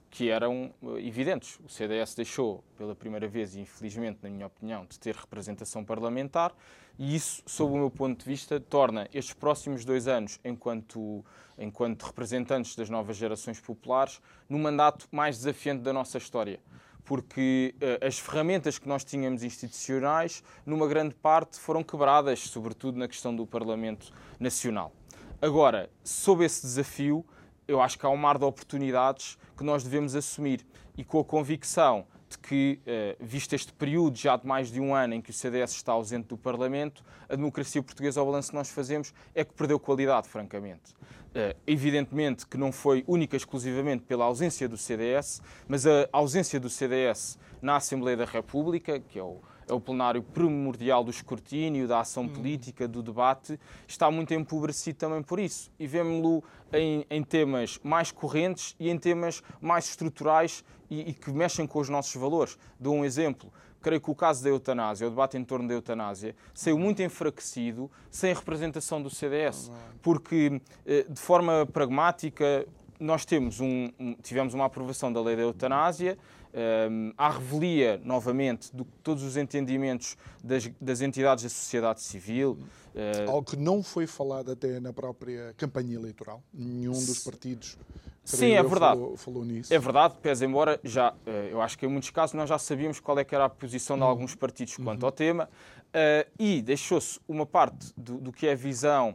que 0.08 0.30
eram 0.30 0.72
eh, 0.80 1.04
evidentes. 1.04 1.58
O 1.64 1.68
CDS 1.68 2.14
deixou 2.14 2.62
pela 2.78 2.94
primeira 2.94 3.26
vez, 3.26 3.56
e 3.56 3.60
infelizmente, 3.60 4.20
na 4.22 4.30
minha 4.30 4.46
opinião, 4.46 4.86
de 4.86 5.00
ter 5.00 5.16
representação 5.16 5.84
parlamentar, 5.84 6.54
e 6.96 7.16
isso, 7.16 7.42
sob 7.44 7.72
o 7.72 7.76
meu 7.76 7.90
ponto 7.90 8.20
de 8.20 8.24
vista, 8.24 8.60
torna 8.60 9.08
estes 9.12 9.34
próximos 9.34 9.84
dois 9.84 10.06
anos, 10.06 10.38
enquanto, 10.44 11.24
enquanto 11.58 12.04
representantes 12.04 12.76
das 12.76 12.88
novas 12.88 13.16
gerações 13.16 13.58
populares, 13.58 14.20
no 14.48 14.60
mandato 14.60 15.08
mais 15.10 15.38
desafiante 15.38 15.82
da 15.82 15.92
nossa 15.92 16.18
história 16.18 16.60
porque 17.04 17.74
uh, 17.76 18.06
as 18.06 18.18
ferramentas 18.18 18.78
que 18.78 18.88
nós 18.88 19.04
tínhamos 19.04 19.42
institucionais, 19.42 20.42
numa 20.64 20.86
grande 20.88 21.14
parte, 21.14 21.58
foram 21.58 21.82
quebradas, 21.82 22.40
sobretudo 22.40 22.98
na 22.98 23.06
questão 23.06 23.34
do 23.34 23.46
Parlamento 23.46 24.12
Nacional. 24.40 24.92
Agora, 25.40 25.90
sob 26.02 26.44
esse 26.44 26.62
desafio, 26.62 27.24
eu 27.68 27.80
acho 27.80 27.98
que 27.98 28.06
há 28.06 28.08
um 28.08 28.16
mar 28.16 28.38
de 28.38 28.44
oportunidades 28.44 29.38
que 29.56 29.62
nós 29.62 29.84
devemos 29.84 30.14
assumir 30.14 30.66
e 30.96 31.04
com 31.04 31.20
a 31.20 31.24
convicção 31.24 32.06
de 32.28 32.38
que, 32.38 32.80
uh, 32.86 33.24
visto 33.24 33.52
este 33.52 33.72
período 33.72 34.16
já 34.16 34.36
de 34.36 34.46
mais 34.46 34.72
de 34.72 34.80
um 34.80 34.94
ano 34.94 35.14
em 35.14 35.20
que 35.20 35.30
o 35.30 35.32
CDS 35.32 35.72
está 35.72 35.92
ausente 35.92 36.28
do 36.28 36.38
Parlamento, 36.38 37.04
a 37.28 37.36
democracia 37.36 37.82
portuguesa, 37.82 38.20
ao 38.20 38.26
balanço 38.26 38.50
que 38.50 38.56
nós 38.56 38.70
fazemos, 38.70 39.12
é 39.34 39.44
que 39.44 39.52
perdeu 39.52 39.78
qualidade, 39.78 40.28
francamente. 40.28 40.94
Uh, 41.34 41.52
evidentemente 41.66 42.46
que 42.46 42.56
não 42.56 42.70
foi 42.70 43.02
única 43.08 43.36
exclusivamente 43.36 44.04
pela 44.04 44.24
ausência 44.24 44.68
do 44.68 44.76
CDS, 44.76 45.42
mas 45.66 45.84
a 45.84 46.08
ausência 46.12 46.60
do 46.60 46.70
CDS 46.70 47.36
na 47.60 47.74
Assembleia 47.74 48.16
da 48.16 48.24
República, 48.24 49.00
que 49.00 49.18
é 49.18 49.22
o, 49.22 49.40
é 49.68 49.72
o 49.72 49.80
plenário 49.80 50.22
primordial 50.22 51.02
do 51.02 51.10
escrutínio, 51.10 51.88
da 51.88 52.00
ação 52.00 52.28
política, 52.28 52.86
do 52.86 53.02
debate, 53.02 53.58
está 53.86 54.10
muito 54.10 54.34
empobrecido 54.34 54.98
também 54.98 55.22
por 55.22 55.38
isso. 55.38 55.70
E 55.78 55.86
vemos-lo 55.86 56.42
em, 56.72 57.06
em, 57.08 57.22
temas 57.22 57.78
mais 57.82 58.10
correntes 58.10 58.74
e 58.78 58.90
em 58.90 58.98
temas 58.98 59.42
mais 59.60 59.86
estruturais 59.86 60.64
e, 60.90 61.10
e 61.10 61.12
que 61.14 61.30
mexem 61.32 61.66
com 61.66 61.80
os 61.80 61.88
nossos 61.88 62.14
valores. 62.14 62.58
Dou 62.78 62.94
um 62.94 63.04
exemplo 63.04 63.52
creio 63.84 64.00
que 64.00 64.10
o 64.10 64.14
caso 64.14 64.42
da 64.42 64.48
eutanásia, 64.48 65.06
o 65.06 65.10
debate 65.10 65.36
em 65.36 65.44
torno 65.44 65.68
da 65.68 65.74
eutanásia, 65.74 66.34
saiu 66.54 66.78
muito 66.78 67.02
enfraquecido 67.02 67.90
sem 68.10 68.32
a 68.32 68.34
representação 68.34 69.02
do 69.02 69.10
CDS, 69.10 69.70
porque 70.00 70.58
eh, 70.86 71.04
de 71.06 71.20
forma 71.20 71.68
pragmática 71.70 72.66
nós 72.98 73.26
temos 73.26 73.60
um, 73.60 73.90
tivemos 74.22 74.54
uma 74.54 74.64
aprovação 74.64 75.12
da 75.12 75.20
lei 75.20 75.36
da 75.36 75.42
eutanásia, 75.42 76.16
um, 76.90 77.12
à 77.18 77.30
revelia, 77.30 78.00
novamente, 78.04 78.74
de 78.74 78.84
todos 79.02 79.22
os 79.22 79.36
entendimentos 79.36 80.16
das, 80.42 80.70
das 80.80 81.00
entidades 81.00 81.44
da 81.44 81.50
sociedade 81.50 82.00
civil. 82.00 82.58
Uh, 82.94 83.30
Algo 83.30 83.50
que 83.50 83.56
não 83.56 83.82
foi 83.82 84.06
falado 84.06 84.52
até 84.52 84.78
na 84.78 84.92
própria 84.92 85.52
campanha 85.56 85.96
eleitoral. 85.96 86.42
Nenhum 86.52 86.92
dos 86.92 87.24
partidos 87.24 87.76
Sim, 88.24 88.52
é 88.52 88.62
verdade. 88.62 88.98
Falou, 88.98 89.16
falou, 89.16 89.44
nisso. 89.44 89.72
É 89.74 89.78
verdade, 89.78 90.14
pese 90.22 90.46
embora 90.46 90.80
já, 90.82 91.12
eh, 91.26 91.50
eu 91.52 91.60
acho 91.60 91.78
que 91.78 91.84
em 91.84 91.88
muitos 91.90 92.08
casos 92.08 92.32
nós 92.34 92.48
já 92.48 92.58
sabíamos 92.58 92.98
qual 92.98 93.18
é 93.18 93.24
que 93.24 93.34
era 93.34 93.44
a 93.44 93.50
posição 93.50 93.96
de 93.96 94.02
uhum. 94.02 94.08
alguns 94.08 94.34
partidos 94.34 94.76
quanto 94.76 95.02
uhum. 95.02 95.08
ao 95.08 95.12
tema 95.12 95.44
uh, 95.44 96.30
e 96.38 96.62
deixou-se 96.62 97.20
uma 97.28 97.44
parte 97.44 97.92
do, 97.94 98.16
do, 98.16 98.32
que 98.32 98.46
é 98.46 98.52
a 98.52 98.56
visão 98.56 99.14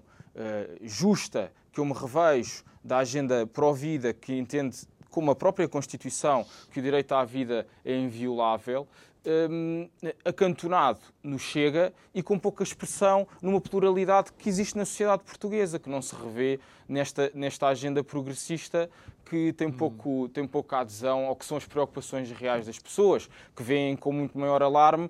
justa 0.83 1.51
que 1.71 1.79
eu 1.79 1.85
me 1.85 1.91
revejo 1.91 2.63
da 2.83 2.99
agenda 2.99 3.45
pró-vida 3.47 4.13
que 4.13 4.33
entende 4.33 4.77
como 5.09 5.31
a 5.31 5.35
própria 5.35 5.67
Constituição 5.67 6.45
que 6.71 6.79
o 6.79 6.83
direito 6.83 7.13
à 7.13 7.23
vida 7.23 7.67
é 7.83 7.95
inviolável, 7.95 8.87
um, 9.25 9.89
acantonado 10.23 10.99
no 11.21 11.37
Chega 11.37 11.93
e 12.13 12.23
com 12.23 12.39
pouca 12.39 12.63
expressão 12.63 13.27
numa 13.41 13.59
pluralidade 13.59 14.31
que 14.33 14.47
existe 14.47 14.77
na 14.77 14.85
sociedade 14.85 15.23
portuguesa, 15.23 15.77
que 15.77 15.89
não 15.89 16.01
se 16.01 16.15
revê 16.15 16.59
nesta, 16.87 17.31
nesta 17.33 17.67
agenda 17.67 18.03
progressista 18.03 18.89
que 19.25 19.53
tem, 19.53 19.71
pouco, 19.71 20.25
hum. 20.25 20.27
tem 20.27 20.47
pouca 20.47 20.79
adesão 20.79 21.25
ao 21.25 21.35
que 21.35 21.45
são 21.45 21.57
as 21.57 21.65
preocupações 21.65 22.31
reais 22.31 22.65
das 22.65 22.79
pessoas, 22.79 23.29
que 23.55 23.61
veem 23.61 23.95
com 23.95 24.11
muito 24.11 24.37
maior 24.37 24.63
alarme 24.63 25.09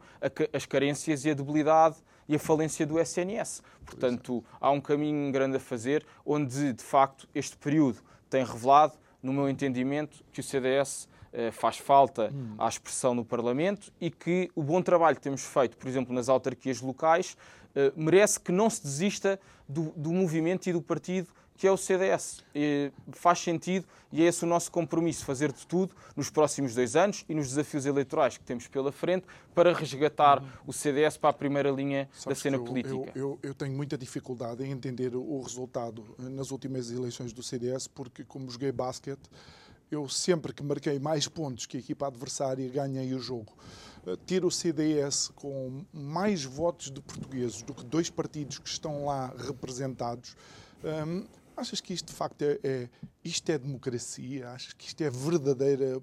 as 0.52 0.66
carências 0.66 1.24
e 1.24 1.30
a 1.30 1.34
debilidade 1.34 1.96
e 2.28 2.36
a 2.36 2.40
falência 2.40 2.86
do 2.86 3.00
SNS. 3.00 3.64
Portanto, 3.86 4.44
há 4.60 4.70
um 4.70 4.82
caminho 4.82 5.32
grande 5.32 5.58
a 5.58 5.60
fazer, 5.60 6.06
onde, 6.26 6.74
de 6.74 6.84
facto, 6.84 7.28
este 7.34 7.56
período 7.58 8.00
tem 8.30 8.44
revelado, 8.44 8.94
no 9.22 9.34
meu 9.34 9.50
entendimento, 9.50 10.24
que 10.32 10.40
o 10.40 10.44
CDS 10.44 11.08
eh, 11.32 11.52
faz 11.52 11.78
falta 11.78 12.32
hum. 12.34 12.56
à 12.58 12.68
expressão 12.68 13.14
no 13.14 13.24
Parlamento 13.24 13.92
e 14.00 14.10
que 14.10 14.50
o 14.56 14.64
bom 14.64 14.82
trabalho 14.82 15.16
que 15.16 15.22
temos 15.22 15.44
feito, 15.44 15.78
por 15.78 15.88
exemplo, 15.88 16.14
nas 16.14 16.30
autarquias 16.30 16.82
locais, 16.82 17.38
eh, 17.76 17.92
merece 17.96 18.40
que 18.40 18.52
não 18.52 18.70
se 18.70 18.82
desista 18.82 19.40
do, 19.68 19.94
do 19.96 20.12
movimento 20.12 20.68
e 20.68 20.74
do 20.74 20.82
partido 20.82 21.30
que 21.60 21.68
é 21.68 21.72
o 21.72 21.76
CDS. 21.76 22.42
E 22.56 22.90
faz 23.12 23.40
sentido 23.40 23.86
e 24.14 24.24
é 24.24 24.28
esse 24.28 24.46
o 24.46 24.48
nosso 24.48 24.72
compromisso, 24.72 25.26
fazer 25.26 25.52
de 25.52 25.68
tudo 25.68 25.94
nos 26.16 26.30
próximos 26.30 26.74
dois 26.74 26.96
anos 26.96 27.26
e 27.28 27.36
nos 27.36 27.50
desafios 27.50 27.86
eleitorais 27.86 28.38
que 28.38 28.46
temos 28.46 28.66
pela 28.70 28.94
frente 28.94 29.28
para 29.54 29.74
resgatar 29.74 30.42
o 30.66 30.72
CDS 30.72 31.18
para 31.18 31.32
a 31.32 31.34
primeira 31.34 31.70
linha 31.70 32.10
Sabes 32.14 32.26
da 32.38 32.42
cena 32.44 32.56
eu, 32.56 32.64
política. 32.64 33.12
Eu, 33.14 33.14
eu, 33.14 33.40
eu, 33.44 33.54
tenho 33.54 33.74
muita 33.74 33.98
dificuldade 33.98 34.64
em 34.64 34.72
entender 34.72 35.14
o 35.14 35.42
resultado 35.42 36.16
nas 36.18 36.50
últimas 36.50 36.90
eleições 36.92 37.34
do 37.34 37.44
CDS, 37.44 37.88
porque 37.88 38.24
como 38.24 38.50
joguei 38.50 38.72
basquete, 38.72 39.30
eu 39.92 40.08
sempre 40.08 40.54
que 40.54 40.64
marquei 40.64 40.98
mais 40.98 41.28
pontos 41.28 41.66
que 41.66 41.76
a 41.76 41.80
equipa 41.82 42.08
adversária, 42.08 42.70
ganhei 42.70 43.14
o 43.14 43.20
jogo. 43.20 43.54
Uh, 44.08 44.16
ter 44.16 44.46
o 44.46 44.52
CDS 44.52 45.30
com 45.36 45.84
mais 45.92 46.46
votos 46.46 46.90
de 46.90 47.02
portugueses 47.02 47.62
do 47.64 47.74
que 47.74 47.84
dois 47.84 48.10
partidos 48.10 48.60
que 48.60 48.70
estão 48.70 49.04
lá 49.04 49.34
representados, 49.38 50.38
um, 50.84 51.26
achas 51.60 51.82
que 51.82 51.94
isto 51.94 52.08
de 52.08 52.14
facto 52.14 52.42
é, 52.42 52.60
é, 52.64 52.90
isto 53.24 53.50
é 53.50 53.58
democracia? 53.58 54.50
Achas 54.50 54.74
que 54.74 54.88
isto 54.88 55.02
é 55.02 55.10
verdadeira 55.10 56.02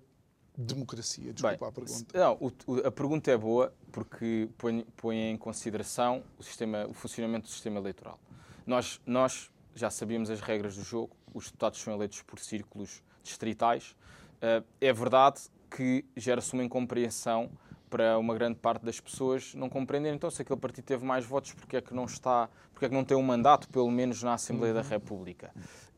democracia? 0.57 1.33
Desculpa 1.33 1.57
Bem, 1.57 1.69
a 1.69 1.73
pergunta. 1.73 2.19
Não, 2.19 2.39
o, 2.41 2.87
a 2.87 2.91
pergunta 2.91 3.31
é 3.31 3.37
boa 3.37 3.73
porque 3.91 4.49
põe, 4.57 4.85
põe 4.97 5.17
em 5.17 5.37
consideração 5.37 6.23
o, 6.39 6.43
sistema, 6.43 6.87
o 6.87 6.95
funcionamento 6.95 7.47
do 7.47 7.51
sistema 7.51 7.79
eleitoral. 7.79 8.19
Nós, 8.67 9.01
nós 9.07 9.51
já 9.75 9.91
sabíamos 9.91 10.31
as 10.31 10.41
regras 10.41 10.77
do 10.77 10.83
jogo, 10.83 11.15
os 11.33 11.47
deputados 11.47 11.81
são 11.81 11.95
eleitos 11.95 12.23
por 12.23 12.39
círculos 12.39 13.03
distritais. 13.23 13.97
Uh, 14.37 14.65
é 14.81 14.93
verdade 14.93 15.43
que 15.71 16.05
gera-se 16.17 16.53
uma 16.53 16.65
incompreensão 16.65 17.51
para 17.97 18.19
uma 18.19 18.35
grande 18.35 18.59
parte 18.59 18.85
das 18.85 19.01
pessoas 19.01 19.55
não 19.55 19.71
compreender 19.71 20.13
então 20.13 20.31
se 20.31 20.43
aquele 20.43 20.61
partido 20.61 20.85
teve 20.85 21.03
mais 21.03 21.25
votos 21.25 21.55
porque 21.55 21.79
é 21.79 21.81
que 21.81 21.95
não 21.95 22.05
está 22.05 22.47
porque 22.75 22.85
é 22.85 22.89
que 22.91 22.95
não 22.95 23.05
tem 23.05 23.17
um 23.17 23.23
mandato 23.23 23.71
pelo 23.71 23.91
menos 23.91 24.23
na 24.23 24.35
Assembleia 24.35 24.75
uhum. 24.75 24.83
da 24.83 24.87
República 24.87 25.51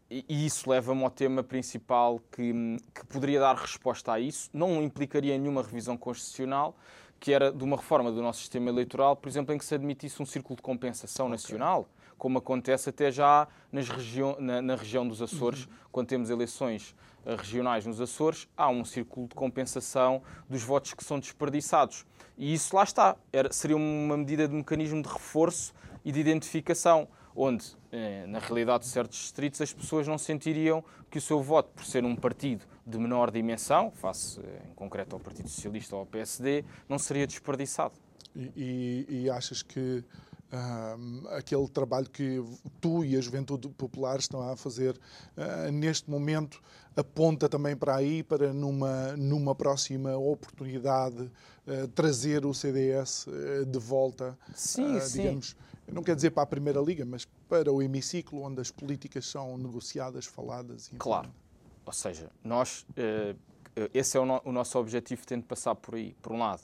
e, 0.09 0.25
e 0.29 0.47
isso 0.47 0.71
leva-me 0.71 1.03
ao 1.03 1.11
tema 1.11 1.43
principal 1.43 2.21
que, 2.31 2.53
que 2.95 3.05
poderia 3.09 3.41
dar 3.41 3.57
resposta 3.57 4.13
a 4.13 4.21
isso 4.21 4.49
não 4.53 4.81
implicaria 4.81 5.37
nenhuma 5.37 5.61
revisão 5.61 5.97
constitucional 5.97 6.77
que 7.19 7.33
era 7.33 7.51
de 7.51 7.65
uma 7.65 7.77
reforma 7.77 8.13
do 8.13 8.23
nosso 8.23 8.39
sistema 8.39 8.71
eleitoral 8.71 9.17
por 9.17 9.29
exemplo 9.29 9.53
em 9.53 9.59
que 9.59 9.65
se 9.65 9.75
admitisse 9.75 10.23
um 10.23 10.27
círculo 10.27 10.55
de 10.55 10.63
compensação 10.63 11.27
okay. 11.27 11.33
nacional 11.33 11.89
como 12.19 12.39
acontece 12.39 12.91
até 12.91 13.11
já 13.11 13.47
nas 13.73 13.89
região, 13.89 14.37
na, 14.41 14.61
na 14.61 14.75
região 14.75 15.07
dos 15.07 15.23
Açores, 15.23 15.65
uhum. 15.65 15.73
quando 15.93 16.09
temos 16.09 16.29
eleições 16.29 16.95
eh, 17.25 17.37
regionais 17.37 17.87
nos 17.87 18.01
Açores, 18.01 18.49
há 18.57 18.69
um 18.69 18.85
círculo 18.85 19.29
de 19.29 19.35
compensação 19.35 20.23
dos 20.51 20.63
votos 20.63 20.93
que 20.93 21.05
são 21.05 21.19
desperdiçados. 21.19 22.05
E 22.37 22.53
isso 22.53 22.75
lá 22.75 22.83
está. 22.83 23.17
Era, 23.33 23.53
seria 23.53 23.77
uma 23.77 24.17
medida 24.17 24.47
de 24.49 24.55
mecanismo 24.55 25.01
de 25.01 25.09
reforço 25.09 25.73
e 26.05 26.13
de 26.13 26.21
identificação, 26.21 27.09
onde, 27.35 27.77
eh, 27.93 28.27
na 28.27 28.39
realidade 28.39 28.85
de 28.85 28.91
certos 28.91 29.19
distritos, 29.19 29.61
as 29.61 29.73
pessoas 29.73 30.09
não 30.09 30.19
sentiriam 30.19 30.85
que 31.11 31.19
o 31.19 31.21
seu 31.21 31.41
voto, 31.41 31.71
por 31.75 31.85
ser 31.85 32.05
um 32.05 32.17
partido 32.17 32.65
de 32.87 32.99
menor 32.99 33.31
dimensão, 33.31 33.91
face 33.91 34.41
eh, 34.41 34.71
em 34.71 34.75
concreto 34.75 35.15
ao 35.15 35.21
Partido 35.21 35.49
Socialista 35.49 35.95
ou 35.95 36.01
ao 36.01 36.07
PSD, 36.07 36.65
não 36.89 36.99
seria 36.99 37.27
desperdiçado. 37.27 37.95
E, 38.35 38.53
e, 38.57 39.23
e 39.23 39.31
achas 39.31 39.63
que 39.63 40.05
Uh, 40.51 41.29
aquele 41.29 41.69
trabalho 41.69 42.09
que 42.09 42.43
tu 42.81 43.05
e 43.05 43.15
a 43.19 43.21
Juventude 43.21 43.69
Popular 43.69 44.19
estão 44.19 44.41
a 44.41 44.57
fazer 44.57 44.99
uh, 45.37 45.71
neste 45.71 46.11
momento 46.11 46.63
aponta 46.97 47.51
também 47.51 47.77
para 47.77 47.95
aí, 47.97 48.23
para 48.23 48.51
numa, 48.51 49.15
numa 49.15 49.55
próxima 49.55 50.17
oportunidade 50.17 51.31
uh, 51.67 51.89
trazer 51.89 52.47
o 52.47 52.55
CDS 52.55 53.27
de 53.71 53.79
volta, 53.79 54.39
sim, 54.55 54.99
digamos, 55.13 55.55
não 55.87 56.03
quer 56.03 56.17
dizer 56.17 56.31
para 56.31 56.45
a 56.45 56.47
Primeira 56.47 56.81
Liga, 56.81 57.05
mas 57.05 57.27
para 57.47 57.71
o 57.71 57.83
hemiciclo 57.83 58.41
onde 58.41 58.63
as 58.63 58.71
políticas 58.71 59.27
são 59.27 59.59
negociadas, 59.59 60.25
faladas. 60.25 60.89
E 60.91 60.97
claro, 60.97 61.31
ou 61.85 61.93
seja, 61.93 62.31
nós, 62.43 62.87
esse 63.93 64.17
é 64.17 64.21
o, 64.21 64.25
no, 64.25 64.41
o 64.47 64.51
nosso 64.51 64.79
objetivo, 64.79 65.27
tendo 65.27 65.43
de 65.43 65.47
passar 65.47 65.75
por 65.75 65.95
aí, 65.95 66.17
por 66.23 66.33
um 66.33 66.39
lado 66.39 66.63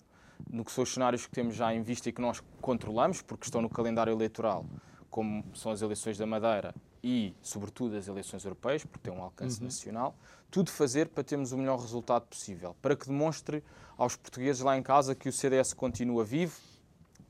no 0.51 0.65
que 0.65 0.73
são 0.73 0.85
os 0.85 0.93
cenários 0.93 1.27
que 1.27 1.33
temos 1.33 1.55
já 1.55 1.75
em 1.75 1.83
vista 1.83 2.09
e 2.09 2.13
que 2.13 2.21
nós 2.21 2.43
controlamos, 2.61 3.23
porque 3.23 3.45
estão 3.45 3.61
no 3.61 3.69
calendário 3.69 4.13
eleitoral, 4.13 4.65
como 5.11 5.45
são 5.55 5.71
as 5.73 5.83
eleições 5.83 6.19
da 6.19 6.27
Madeira 6.27 6.75
e, 7.03 7.35
sobretudo, 7.43 7.97
as 7.97 8.09
eleições 8.09 8.45
europeias, 8.45 8.85
porque 8.85 9.11
têm 9.11 9.17
um 9.17 9.23
alcance 9.23 9.59
uhum. 9.59 9.67
nacional, 9.67 10.17
tudo 10.51 10.71
fazer 10.71 11.09
para 11.09 11.23
termos 11.23 11.53
o 11.53 11.59
melhor 11.59 11.79
resultado 11.79 12.27
possível, 12.27 12.75
para 12.81 12.97
que 12.97 13.07
demonstre 13.07 13.63
aos 13.97 14.17
portugueses 14.17 14.63
lá 14.63 14.77
em 14.77 14.83
casa 14.83 15.15
que 15.15 15.29
o 15.29 15.33
CDS 15.33 15.73
continua 15.75 16.25
vivo, 16.25 16.57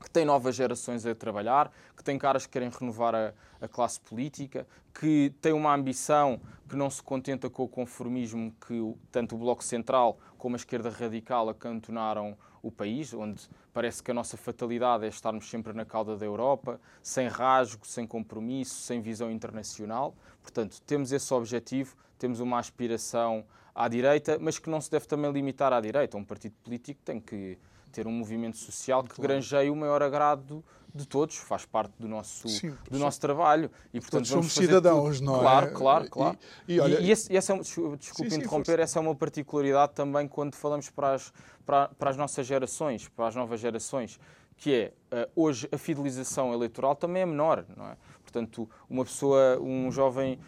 que 0.01 0.09
tem 0.09 0.23
novas 0.23 0.55
gerações 0.55 1.05
a 1.05 1.13
trabalhar, 1.13 1.71
que 1.95 2.03
tem 2.03 2.17
caras 2.17 2.45
que 2.45 2.53
querem 2.53 2.69
renovar 2.69 3.15
a, 3.15 3.33
a, 3.59 3.67
classe 3.67 3.99
política, 3.99 4.67
que 4.93 5.33
tem 5.41 5.51
uma 5.51 5.73
ambição 5.73 6.39
que 6.69 6.75
não 6.75 6.89
se 6.89 7.01
contenta 7.01 7.49
com 7.49 7.63
o 7.63 7.67
conformismo 7.67 8.53
que 8.67 8.95
tanto 9.11 9.35
o 9.35 9.37
Bloco 9.37 9.63
Central 9.63 10.17
como 10.37 10.55
a 10.55 10.57
esquerda 10.57 10.89
radical 10.89 11.49
acantonaram 11.49 12.37
o 12.65 12.71
país, 12.71 13.13
onde 13.13 13.47
parece 13.71 14.01
que 14.01 14.09
a 14.09 14.13
nossa 14.13 14.35
fatalidade 14.35 15.05
é 15.05 15.07
estarmos 15.07 15.47
sempre 15.47 15.71
na 15.71 15.85
cauda 15.85 16.17
da 16.17 16.25
Europa, 16.25 16.81
sem 17.01 17.27
rasgo, 17.27 17.85
sem 17.85 18.07
compromisso, 18.07 18.81
sem 18.81 19.01
visão 19.01 19.29
internacional. 19.31 20.15
Portanto, 20.41 20.81
temos 20.81 21.11
esse 21.11 21.31
objetivo, 21.31 21.95
temos 22.17 22.39
uma 22.39 22.57
aspiração 22.57 23.45
à 23.73 23.87
direita, 23.87 24.39
mas 24.41 24.57
que 24.57 24.67
não 24.67 24.81
se 24.81 24.89
deve 24.89 25.05
também 25.05 25.31
limitar 25.31 25.71
à 25.71 25.79
direita. 25.79 26.17
Um 26.17 26.23
partido 26.23 26.55
político 26.63 27.01
tem 27.05 27.19
que 27.19 27.55
ter 27.91 28.07
um 28.07 28.11
movimento 28.11 28.57
social 28.57 29.03
que 29.03 29.13
claro. 29.13 29.27
granjeie 29.27 29.69
o 29.69 29.75
maior 29.75 30.01
agrado 30.01 30.63
de 30.95 31.05
todos, 31.05 31.35
faz 31.35 31.65
parte 31.65 31.93
do 31.99 32.07
nosso, 32.07 32.47
sim, 32.47 32.69
do 32.89 32.95
sim. 32.95 33.03
nosso 33.03 33.19
trabalho. 33.19 33.69
E, 33.93 33.99
portanto, 33.99 34.27
somos 34.27 34.53
cidadãos, 34.53 35.19
tudo. 35.19 35.31
não 35.31 35.39
claro, 35.39 35.67
é? 35.67 35.71
Claro, 35.71 36.09
claro, 36.09 36.39
E, 36.67 36.75
e, 36.75 36.79
olha, 36.79 36.99
e, 36.99 37.07
e 37.07 37.11
esse, 37.11 37.35
é, 37.35 37.39
desculpe 37.39 38.31
sim, 38.31 38.37
interromper, 38.37 38.79
essa 38.79 38.97
é 38.97 39.01
uma 39.01 39.13
particularidade 39.13 39.93
também 39.93 40.27
quando 40.27 40.55
falamos 40.55 40.89
para 40.89 41.13
as, 41.13 41.33
para, 41.65 41.89
para 41.89 42.09
as 42.09 42.17
nossas 42.17 42.47
gerações, 42.47 43.09
para 43.09 43.27
as 43.27 43.35
novas 43.35 43.59
gerações, 43.59 44.19
que 44.57 44.73
é, 44.73 44.93
uh, 45.13 45.29
hoje 45.35 45.67
a 45.71 45.77
fidelização 45.77 46.53
eleitoral 46.53 46.95
também 46.95 47.23
é 47.23 47.25
menor, 47.25 47.65
não 47.75 47.87
é? 47.87 47.97
Portanto, 48.25 48.67
uma 48.89 49.05
pessoa, 49.05 49.59
um 49.61 49.91
jovem, 49.91 50.39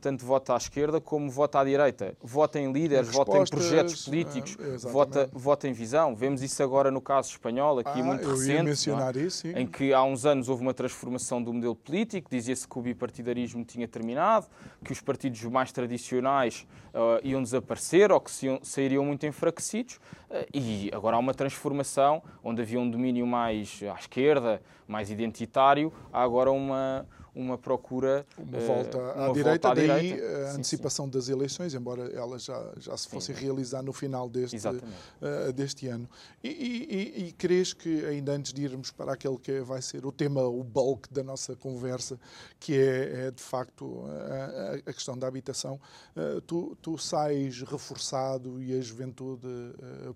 tanto 0.00 0.24
vota 0.24 0.54
à 0.54 0.56
esquerda 0.56 1.00
como 1.00 1.28
vota 1.28 1.58
à 1.58 1.64
direita. 1.64 2.16
Vota 2.22 2.60
em 2.60 2.72
líderes, 2.72 3.08
vota 3.08 3.38
em 3.38 3.44
projetos 3.44 4.04
políticos, 4.04 4.56
é, 4.58 4.76
vota, 4.88 5.28
vota 5.32 5.68
em 5.68 5.72
visão. 5.72 6.14
Vemos 6.14 6.42
isso 6.42 6.62
agora 6.62 6.90
no 6.90 7.00
caso 7.00 7.30
espanhol, 7.30 7.80
aqui 7.80 8.00
ah, 8.00 8.04
muito 8.04 8.28
recente, 8.30 8.90
é? 8.90 9.22
isso, 9.22 9.48
em 9.48 9.66
que 9.66 9.92
há 9.92 10.02
uns 10.04 10.24
anos 10.24 10.48
houve 10.48 10.62
uma 10.62 10.72
transformação 10.72 11.42
do 11.42 11.52
modelo 11.52 11.74
político, 11.74 12.30
dizia-se 12.30 12.66
que 12.66 12.78
o 12.78 12.82
bipartidarismo 12.82 13.64
tinha 13.64 13.88
terminado, 13.88 14.46
que 14.84 14.92
os 14.92 15.00
partidos 15.00 15.42
mais 15.44 15.72
tradicionais 15.72 16.66
uh, 16.94 17.20
iam 17.22 17.42
desaparecer 17.42 18.12
ou 18.12 18.20
que 18.20 18.30
se, 18.30 18.46
sairiam 18.62 19.04
muito 19.04 19.26
enfraquecidos. 19.26 19.96
Uh, 20.30 20.46
e 20.54 20.90
agora 20.94 21.16
há 21.16 21.18
uma 21.18 21.34
transformação, 21.34 22.22
onde 22.42 22.62
havia 22.62 22.78
um 22.78 22.88
domínio 22.88 23.26
mais 23.26 23.80
à 23.82 23.98
esquerda, 23.98 24.62
mais 24.86 25.10
identitário, 25.10 25.92
há 26.12 26.22
agora 26.22 26.50
uma 26.50 27.06
uma 27.34 27.58
procura. 27.58 28.24
Uma 28.38 28.60
volta 28.60 28.98
uh, 28.98 29.10
à 29.10 29.26
uma 29.26 29.34
direita, 29.34 29.68
volta 29.68 29.68
à 29.68 29.74
daí 29.74 30.02
direita. 30.08 30.26
a 30.26 30.52
sim, 30.52 30.58
antecipação 30.58 31.04
sim. 31.06 31.10
das 31.10 31.28
eleições, 31.28 31.74
embora 31.74 32.06
elas 32.14 32.44
já, 32.44 32.72
já 32.78 32.96
se 32.96 33.08
fossem 33.08 33.34
realizar 33.34 33.82
no 33.82 33.92
final 33.92 34.28
deste, 34.28 34.56
uh, 34.56 35.52
deste 35.52 35.88
ano. 35.88 36.08
E, 36.42 36.48
e, 36.48 37.26
e, 37.26 37.32
crees 37.32 37.72
que, 37.72 38.04
ainda 38.06 38.32
antes 38.32 38.52
de 38.52 38.62
irmos 38.62 38.90
para 38.90 39.12
aquele 39.12 39.38
que 39.38 39.60
vai 39.60 39.82
ser 39.82 40.06
o 40.06 40.12
tema, 40.12 40.42
o 40.42 40.62
bulk 40.62 41.12
da 41.12 41.22
nossa 41.22 41.56
conversa, 41.56 42.18
que 42.60 42.78
é, 42.78 43.26
é 43.26 43.30
de 43.30 43.42
facto 43.42 44.04
a, 44.06 44.90
a, 44.90 44.92
questão 44.92 45.18
da 45.18 45.26
habitação, 45.26 45.80
uh, 46.16 46.40
tu, 46.42 46.76
tu 46.84 46.98
sais 46.98 47.62
reforçado 47.62 48.62
e 48.62 48.78
a 48.78 48.80
juventude 48.82 49.48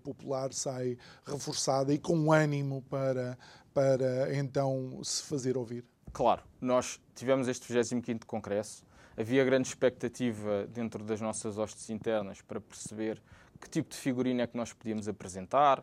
popular 0.03 0.53
sai 0.53 0.99
reforçada 1.25 1.95
e 1.95 1.99
com 1.99 2.31
ânimo 2.31 2.83
para, 2.91 3.39
para 3.73 4.37
então 4.37 5.01
se 5.03 5.23
fazer 5.23 5.57
ouvir? 5.57 5.83
Claro, 6.13 6.43
nós 6.61 7.01
tivemos 7.15 7.49
este 7.49 7.73
25º 7.73 8.27
Congresso, 8.27 8.85
havia 9.17 9.43
grande 9.47 9.67
expectativa 9.67 10.67
dentro 10.67 11.03
das 11.03 11.23
nossas 11.23 11.57
hostes 11.57 11.89
internas 11.89 12.43
para 12.43 12.61
perceber 12.61 13.23
que 13.59 13.71
tipo 13.71 13.89
de 13.89 13.97
figurino 13.97 14.43
é 14.43 14.47
que 14.47 14.57
nós 14.57 14.71
podíamos 14.71 15.09
apresentar, 15.09 15.83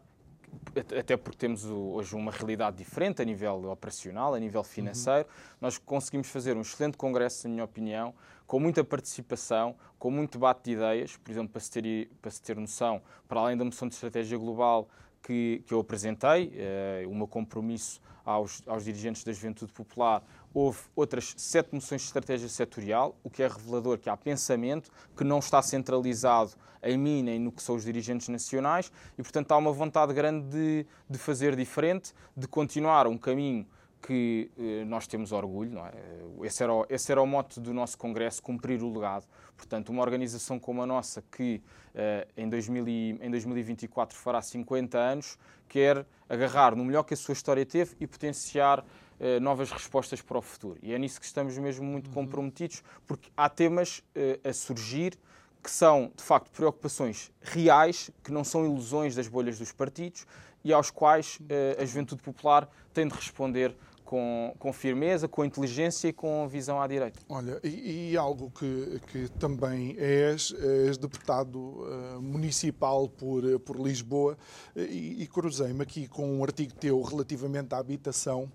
até 0.97 1.15
porque 1.17 1.37
temos 1.37 1.65
hoje 1.65 2.15
uma 2.15 2.31
realidade 2.31 2.77
diferente 2.77 3.21
a 3.21 3.25
nível 3.25 3.69
operacional, 3.69 4.33
a 4.33 4.39
nível 4.39 4.63
financeiro. 4.63 5.27
Uhum. 5.27 5.55
Nós 5.61 5.77
conseguimos 5.77 6.27
fazer 6.27 6.55
um 6.57 6.61
excelente 6.61 6.97
congresso, 6.97 7.47
na 7.47 7.53
minha 7.53 7.65
opinião, 7.65 8.13
com 8.45 8.59
muita 8.59 8.83
participação, 8.83 9.75
com 9.97 10.11
muito 10.11 10.33
debate 10.33 10.65
de 10.65 10.71
ideias. 10.71 11.17
Por 11.17 11.31
exemplo, 11.31 11.49
para 11.49 11.61
se 11.61 11.71
ter, 11.71 12.09
para 12.21 12.31
se 12.31 12.41
ter 12.41 12.55
noção, 12.57 13.01
para 13.27 13.39
além 13.39 13.57
da 13.57 13.65
moção 13.65 13.87
de 13.87 13.95
estratégia 13.95 14.37
global 14.37 14.87
que, 15.25 15.63
que 15.65 15.73
eu 15.73 15.79
apresentei, 15.79 16.53
eh, 16.55 17.03
o 17.07 17.15
meu 17.15 17.27
compromisso 17.27 17.99
aos, 18.23 18.61
aos 18.67 18.85
dirigentes 18.85 19.23
da 19.23 19.33
Juventude 19.33 19.73
Popular, 19.73 20.23
houve 20.53 20.79
outras 20.95 21.33
sete 21.35 21.73
moções 21.73 22.01
de 22.01 22.07
estratégia 22.07 22.47
setorial, 22.47 23.15
o 23.23 23.29
que 23.29 23.41
é 23.41 23.47
revelador 23.47 23.97
que 23.97 24.07
há 24.07 24.15
pensamento 24.15 24.91
que 25.17 25.23
não 25.23 25.39
está 25.39 25.61
centralizado 25.63 26.51
em 26.83 26.95
mim 26.95 27.23
nem 27.23 27.39
no 27.39 27.51
que 27.51 27.63
são 27.63 27.75
os 27.75 27.83
dirigentes 27.83 28.27
nacionais 28.29 28.91
e, 29.17 29.23
portanto, 29.23 29.51
há 29.51 29.57
uma 29.57 29.71
vontade 29.71 30.13
grande 30.13 30.47
de, 30.47 30.85
de 31.09 31.17
fazer 31.17 31.55
diferente, 31.55 32.13
de 32.37 32.47
continuar 32.47 33.07
um 33.07 33.17
caminho 33.17 33.65
que 34.05 34.51
eh, 34.57 34.85
nós 34.85 35.07
temos 35.07 35.31
orgulho, 35.31 35.71
não 35.71 35.85
é? 35.85 35.91
Esse 36.43 36.61
era, 36.61 36.73
o, 36.73 36.85
esse 36.87 37.11
era 37.11 37.21
o 37.21 37.25
mote 37.25 37.59
do 37.59 37.73
nosso 37.73 37.97
Congresso, 37.97 38.41
cumprir 38.41 38.83
o 38.83 38.93
legado. 38.93 39.25
Portanto, 39.57 39.89
uma 39.89 40.03
organização 40.03 40.59
como 40.59 40.83
a 40.83 40.85
nossa, 40.85 41.23
que 41.31 41.61
eh, 41.95 42.27
em, 42.37 42.47
2000 42.47 42.87
e, 42.87 43.17
em 43.19 43.31
2024 43.31 44.15
fará 44.15 44.41
50 44.41 44.97
anos, 44.97 45.39
quer 45.67 46.05
agarrar 46.29 46.75
no 46.75 46.85
melhor 46.85 47.03
que 47.03 47.15
a 47.15 47.17
sua 47.17 47.33
história 47.33 47.65
teve 47.65 47.95
e 47.99 48.05
potenciar 48.05 48.85
eh, 49.19 49.39
novas 49.39 49.71
respostas 49.71 50.21
para 50.21 50.37
o 50.37 50.41
futuro. 50.41 50.77
E 50.83 50.93
é 50.93 50.99
nisso 50.99 51.19
que 51.19 51.25
estamos 51.25 51.57
mesmo 51.57 51.85
muito 51.85 52.07
uhum. 52.07 52.13
comprometidos, 52.13 52.83
porque 53.07 53.31
há 53.35 53.49
temas 53.49 54.03
eh, 54.13 54.39
a 54.43 54.53
surgir 54.53 55.17
que 55.63 55.71
são, 55.71 56.11
de 56.15 56.21
facto, 56.21 56.51
preocupações 56.51 57.31
reais, 57.41 58.11
que 58.23 58.31
não 58.31 58.43
são 58.43 58.65
ilusões 58.65 59.15
das 59.15 59.27
bolhas 59.27 59.57
dos 59.57 59.71
partidos 59.71 60.27
e 60.65 60.73
aos 60.73 60.91
quais 60.91 61.39
uh, 61.41 61.81
a 61.81 61.85
juventude 61.85 62.21
popular 62.21 62.67
tem 62.93 63.07
de 63.07 63.15
responder 63.15 63.75
com, 64.05 64.55
com, 64.59 64.71
firmeza, 64.71 65.27
com 65.27 65.43
inteligência 65.43 66.07
e 66.07 66.13
com 66.13 66.47
visão 66.47 66.79
à 66.79 66.87
direita. 66.87 67.19
Olha, 67.27 67.59
e, 67.63 68.11
e 68.11 68.17
algo 68.17 68.51
que, 68.51 69.01
que, 69.11 69.27
também 69.39 69.95
és, 69.97 70.53
és 70.87 70.97
deputado 70.97 71.57
uh, 71.59 72.21
municipal 72.21 73.09
por, 73.09 73.59
por 73.61 73.77
Lisboa 73.77 74.37
e, 74.75 75.23
e 75.23 75.27
cruzei-me 75.27 75.81
aqui 75.81 76.07
com 76.07 76.37
um 76.37 76.43
artigo 76.43 76.73
teu 76.73 77.01
relativamente 77.01 77.73
à 77.73 77.79
habitação. 77.79 78.49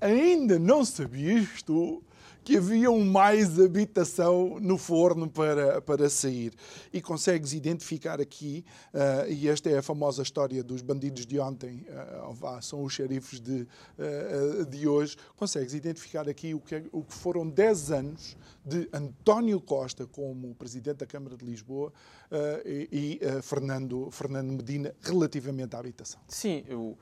Ainda 0.00 0.58
não 0.58 0.84
sabias 0.84 1.62
tu 1.62 2.02
que 2.44 2.56
havia 2.56 2.90
um 2.90 3.04
mais 3.04 3.58
habitação 3.60 4.58
no 4.60 4.76
forno 4.76 5.28
para, 5.30 5.80
para 5.80 6.08
sair. 6.08 6.52
E 6.92 7.00
consegues 7.00 7.52
identificar 7.52 8.20
aqui, 8.20 8.64
uh, 8.92 9.30
e 9.30 9.48
esta 9.48 9.70
é 9.70 9.78
a 9.78 9.82
famosa 9.82 10.22
história 10.22 10.62
dos 10.62 10.82
bandidos 10.82 11.26
de 11.26 11.38
ontem, 11.38 11.86
uh, 11.88 12.62
são 12.62 12.82
os 12.82 12.92
xerifes 12.92 13.40
de, 13.40 13.66
uh, 13.98 14.66
de 14.66 14.88
hoje, 14.88 15.16
consegues 15.36 15.74
identificar 15.74 16.28
aqui 16.28 16.54
o 16.54 16.60
que, 16.60 16.84
o 16.90 17.02
que 17.02 17.14
foram 17.14 17.48
10 17.48 17.90
anos 17.92 18.36
de 18.64 18.88
António 18.92 19.60
Costa 19.60 20.06
como 20.06 20.54
Presidente 20.54 20.98
da 20.98 21.06
Câmara 21.06 21.36
de 21.36 21.44
Lisboa 21.44 21.92
e, 22.64 23.18
e 23.20 23.42
Fernando, 23.42 24.08
Fernando 24.10 24.52
Medina 24.52 24.94
relativamente 25.00 25.74
à 25.74 25.80
habitação. 25.80 26.20
Sim, 26.28 26.64
eu, 26.68 26.96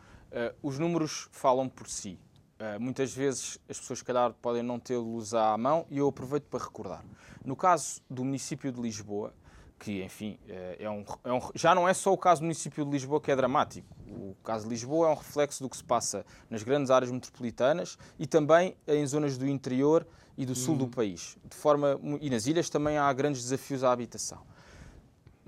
os 0.62 0.78
números 0.78 1.28
falam 1.30 1.68
por 1.68 1.86
si. 1.86 2.18
Uh, 2.60 2.78
muitas 2.78 3.14
vezes 3.14 3.58
as 3.70 3.80
pessoas, 3.80 4.00
se 4.00 4.04
calhar, 4.04 4.34
podem 4.34 4.62
não 4.62 4.78
tê-los 4.78 5.32
à 5.32 5.56
mão 5.56 5.86
e 5.88 5.96
eu 5.96 6.06
aproveito 6.06 6.44
para 6.44 6.62
recordar. 6.62 7.02
No 7.42 7.56
caso 7.56 8.02
do 8.10 8.22
município 8.22 8.70
de 8.70 8.78
Lisboa, 8.78 9.32
que, 9.78 10.02
enfim, 10.04 10.38
uh, 10.44 10.76
é 10.78 10.90
um, 10.90 11.02
é 11.24 11.32
um, 11.32 11.40
já 11.54 11.74
não 11.74 11.88
é 11.88 11.94
só 11.94 12.12
o 12.12 12.18
caso 12.18 12.42
do 12.42 12.44
município 12.44 12.84
de 12.84 12.90
Lisboa 12.90 13.18
que 13.18 13.30
é 13.30 13.36
dramático. 13.36 13.88
O 14.06 14.36
caso 14.44 14.64
de 14.64 14.70
Lisboa 14.70 15.08
é 15.08 15.10
um 15.10 15.14
reflexo 15.14 15.62
do 15.62 15.70
que 15.70 15.76
se 15.78 15.82
passa 15.84 16.22
nas 16.50 16.62
grandes 16.62 16.90
áreas 16.90 17.10
metropolitanas 17.10 17.96
e 18.18 18.26
também 18.26 18.76
em 18.86 19.06
zonas 19.06 19.38
do 19.38 19.48
interior 19.48 20.06
e 20.36 20.44
do 20.44 20.54
sul 20.54 20.76
do 20.76 20.84
uhum. 20.84 20.90
país. 20.90 21.38
De 21.42 21.56
forma, 21.56 21.98
e 22.20 22.28
nas 22.28 22.46
ilhas 22.46 22.68
também 22.68 22.98
há 22.98 23.10
grandes 23.14 23.42
desafios 23.42 23.82
à 23.82 23.90
habitação. 23.90 24.42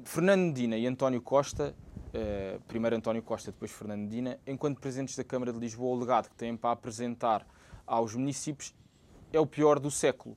Fernando 0.02 0.40
Medina 0.40 0.78
e 0.78 0.86
António 0.86 1.20
Costa 1.20 1.74
uh, 2.14 2.60
primeiro 2.68 2.96
António 2.96 3.22
Costa, 3.22 3.50
depois 3.50 3.70
Fernando 3.70 4.00
Medina, 4.00 4.38
enquanto 4.46 4.80
presidentes 4.80 5.16
da 5.16 5.24
Câmara 5.24 5.52
de 5.52 5.58
Lisboa, 5.58 5.96
o 5.96 5.98
legado 5.98 6.28
que 6.28 6.34
têm 6.36 6.56
para 6.56 6.72
apresentar 6.72 7.46
aos 7.86 8.14
municípios 8.14 8.74
é 9.32 9.40
o 9.40 9.46
pior 9.46 9.78
do 9.78 9.90
século. 9.90 10.36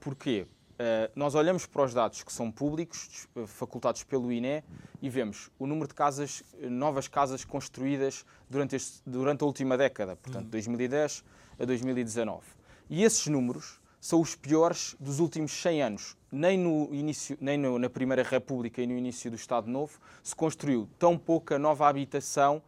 Porquê? 0.00 0.46
Uh, 0.74 1.10
nós 1.16 1.34
olhamos 1.34 1.66
para 1.66 1.82
os 1.82 1.92
dados 1.92 2.22
que 2.22 2.32
são 2.32 2.52
públicos, 2.52 3.26
eh, 3.34 3.46
facultados 3.48 4.04
pelo 4.04 4.30
INE, 4.30 4.62
e 5.02 5.10
vemos 5.10 5.50
o 5.58 5.66
número 5.66 5.88
de 5.88 5.94
casas, 5.94 6.44
novas 6.60 7.08
casas 7.08 7.44
construídas 7.44 8.24
durante, 8.48 8.76
este, 8.76 9.02
durante 9.04 9.42
a 9.42 9.46
última 9.46 9.76
década, 9.76 10.14
portanto, 10.14 10.44
uhum. 10.44 10.50
2010 10.50 11.24
a 11.58 11.64
2019. 11.64 12.44
E 12.88 13.02
esses 13.02 13.26
números 13.26 13.80
são 14.00 14.20
os 14.20 14.36
piores 14.36 14.94
dos 15.00 15.18
últimos 15.18 15.50
100 15.50 15.82
anos. 15.82 16.16
Nem, 16.30 16.58
no 16.58 16.94
início, 16.94 17.38
nem 17.40 17.56
no, 17.56 17.78
na 17.78 17.88
Primeira 17.88 18.22
República 18.22 18.82
e 18.82 18.86
no 18.86 18.96
início 18.96 19.30
do 19.30 19.36
Estado 19.36 19.70
Novo 19.70 19.98
se 20.22 20.36
construiu 20.36 20.88
tão 20.98 21.16
pouca 21.16 21.58
nova 21.58 21.88
habitação 21.88 22.62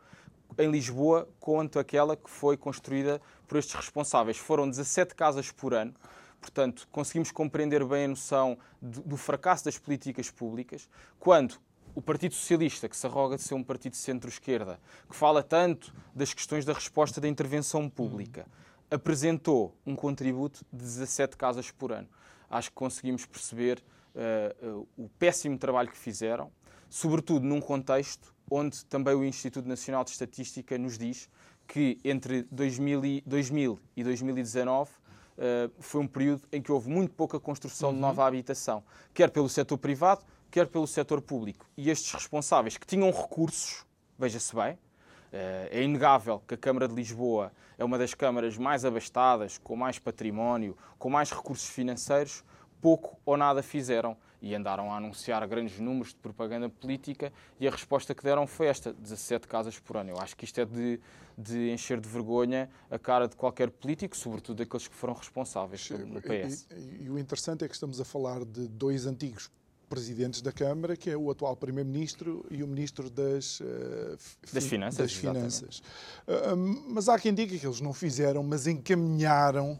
em 0.58 0.70
Lisboa 0.70 1.28
quanto 1.38 1.78
aquela 1.78 2.16
que 2.16 2.30
foi 2.30 2.56
construída 2.56 3.20
por 3.46 3.58
estes 3.58 3.74
responsáveis. 3.74 4.38
Foram 4.38 4.68
17 4.68 5.14
casas 5.14 5.50
por 5.50 5.74
ano. 5.74 5.94
Portanto, 6.40 6.88
conseguimos 6.90 7.30
compreender 7.30 7.84
bem 7.84 8.06
a 8.06 8.08
noção 8.08 8.56
do, 8.80 9.02
do 9.02 9.16
fracasso 9.16 9.66
das 9.66 9.78
políticas 9.78 10.30
públicas 10.30 10.88
quando 11.18 11.56
o 11.94 12.00
Partido 12.00 12.34
Socialista, 12.34 12.88
que 12.88 12.96
se 12.96 13.06
arroga 13.06 13.36
de 13.36 13.42
ser 13.42 13.54
um 13.54 13.62
partido 13.62 13.92
de 13.92 13.98
centro-esquerda, 13.98 14.80
que 15.08 15.14
fala 15.14 15.42
tanto 15.42 15.92
das 16.14 16.32
questões 16.32 16.64
da 16.64 16.72
resposta 16.72 17.20
da 17.20 17.28
intervenção 17.28 17.88
pública, 17.88 18.46
apresentou 18.90 19.74
um 19.84 19.94
contributo 19.94 20.64
de 20.72 20.78
17 20.78 21.36
casas 21.36 21.70
por 21.70 21.92
ano. 21.92 22.08
Acho 22.50 22.68
que 22.70 22.74
conseguimos 22.74 23.24
perceber 23.24 23.82
uh, 24.14 24.80
uh, 24.80 24.88
o 24.96 25.08
péssimo 25.08 25.56
trabalho 25.56 25.88
que 25.88 25.96
fizeram, 25.96 26.50
sobretudo 26.88 27.46
num 27.46 27.60
contexto 27.60 28.34
onde 28.50 28.84
também 28.86 29.14
o 29.14 29.24
Instituto 29.24 29.68
Nacional 29.68 30.02
de 30.02 30.10
Estatística 30.10 30.76
nos 30.76 30.98
diz 30.98 31.30
que 31.68 31.98
entre 32.04 32.42
2000 32.50 33.04
e, 33.04 33.22
2000 33.24 33.78
e 33.96 34.02
2019 34.02 34.90
uh, 34.90 34.94
eh, 35.38 35.70
foi 35.78 36.00
um 36.00 36.06
período 36.08 36.42
em 36.50 36.60
que 36.60 36.72
houve 36.72 36.90
muito 36.90 37.14
pouca 37.14 37.38
construção 37.38 37.90
uhum. 37.90 37.94
de 37.94 38.00
nova 38.00 38.26
habitação, 38.26 38.82
quer 39.14 39.30
pelo 39.30 39.48
setor 39.48 39.78
privado, 39.78 40.24
quer 40.50 40.66
pelo 40.66 40.88
setor 40.88 41.22
público. 41.22 41.64
E 41.76 41.88
estes 41.88 42.12
responsáveis 42.12 42.76
que 42.76 42.84
tinham 42.84 43.08
recursos, 43.12 43.86
veja-se 44.18 44.52
bem, 44.52 44.76
é 45.32 45.82
inegável 45.82 46.42
que 46.46 46.54
a 46.54 46.58
Câmara 46.58 46.88
de 46.88 46.94
Lisboa 46.94 47.52
é 47.78 47.84
uma 47.84 47.96
das 47.96 48.14
câmaras 48.14 48.58
mais 48.58 48.84
abastadas, 48.84 49.58
com 49.58 49.76
mais 49.76 49.98
património, 49.98 50.76
com 50.98 51.08
mais 51.08 51.30
recursos 51.30 51.68
financeiros, 51.68 52.44
pouco 52.80 53.18
ou 53.24 53.36
nada 53.36 53.62
fizeram 53.62 54.16
e 54.42 54.54
andaram 54.54 54.90
a 54.90 54.96
anunciar 54.96 55.46
grandes 55.46 55.78
números 55.78 56.10
de 56.10 56.16
propaganda 56.16 56.68
política 56.68 57.32
e 57.58 57.68
a 57.68 57.70
resposta 57.70 58.14
que 58.14 58.22
deram 58.22 58.46
foi 58.46 58.66
esta, 58.66 58.92
17 58.92 59.46
casas 59.46 59.78
por 59.78 59.96
ano. 59.98 60.10
Eu 60.10 60.18
acho 60.18 60.36
que 60.36 60.44
isto 60.44 60.60
é 60.60 60.64
de, 60.64 60.98
de 61.36 61.70
encher 61.70 62.00
de 62.00 62.08
vergonha 62.08 62.70
a 62.90 62.98
cara 62.98 63.28
de 63.28 63.36
qualquer 63.36 63.70
político, 63.70 64.16
sobretudo 64.16 64.58
daqueles 64.58 64.88
que 64.88 64.94
foram 64.94 65.14
responsáveis 65.14 65.90
no 65.90 66.20
PS. 66.22 66.66
E, 66.70 66.74
e, 66.74 67.04
e, 67.04 67.10
o 67.10 67.18
interessante 67.18 67.64
é 67.64 67.68
que 67.68 67.74
estamos 67.74 68.00
a 68.00 68.04
falar 68.04 68.44
de 68.44 68.66
dois 68.66 69.06
antigos 69.06 69.50
presidentes 69.90 70.40
da 70.40 70.52
Câmara, 70.52 70.96
que 70.96 71.10
é 71.10 71.16
o 71.16 71.30
atual 71.30 71.56
Primeiro-Ministro 71.56 72.46
e 72.48 72.62
o 72.62 72.66
Ministro 72.66 73.10
das, 73.10 73.58
uh, 73.58 74.16
das 74.52 74.64
Finanças. 74.64 74.98
Das 74.98 75.12
finanças. 75.12 75.82
Uh, 76.26 76.56
mas 76.88 77.08
há 77.08 77.18
quem 77.18 77.34
diga 77.34 77.58
que 77.58 77.66
eles 77.66 77.80
não 77.80 77.92
fizeram, 77.92 78.42
mas 78.42 78.66
encaminharam. 78.66 79.78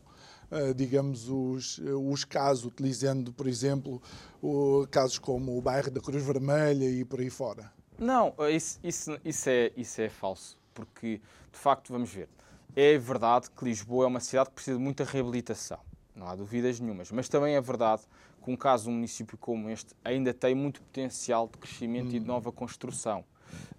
Uh, 0.51 0.75
digamos, 0.75 1.29
os, 1.29 1.79
os 1.79 2.25
casos, 2.25 2.65
utilizando, 2.65 3.33
por 3.33 3.47
exemplo, 3.47 4.03
o, 4.43 4.85
casos 4.91 5.17
como 5.17 5.57
o 5.57 5.63
bairro 5.63 5.93
da 5.93 6.01
Cruz 6.01 6.25
Vermelha 6.25 6.91
e 6.91 7.05
por 7.05 7.21
aí 7.21 7.31
fora. 7.31 7.71
Não, 7.97 8.35
isso, 8.53 8.81
isso, 8.83 9.17
isso, 9.25 9.49
é, 9.49 9.71
isso 9.77 10.01
é 10.01 10.09
falso, 10.09 10.59
porque, 10.75 11.21
de 11.53 11.57
facto, 11.57 11.93
vamos 11.93 12.11
ver, 12.11 12.29
é 12.75 12.99
verdade 12.99 13.49
que 13.49 13.65
Lisboa 13.65 14.07
é 14.07 14.09
uma 14.09 14.19
cidade 14.19 14.49
que 14.49 14.57
precisa 14.57 14.77
de 14.77 14.83
muita 14.83 15.05
reabilitação, 15.05 15.79
não 16.17 16.27
há 16.27 16.35
dúvidas 16.35 16.81
nenhumas, 16.81 17.13
mas 17.13 17.29
também 17.29 17.55
é 17.55 17.61
verdade 17.61 18.03
que 18.43 18.51
um 18.51 18.57
caso, 18.57 18.91
um 18.91 18.95
município 18.95 19.37
como 19.39 19.69
este, 19.69 19.95
ainda 20.05 20.33
tem 20.33 20.55
muito 20.55 20.81
potencial 20.81 21.49
de 21.49 21.59
crescimento 21.59 22.09
e 22.15 22.19
de 22.19 22.25
hum. 22.25 22.29
nova 22.29 22.51
construção. 22.51 23.25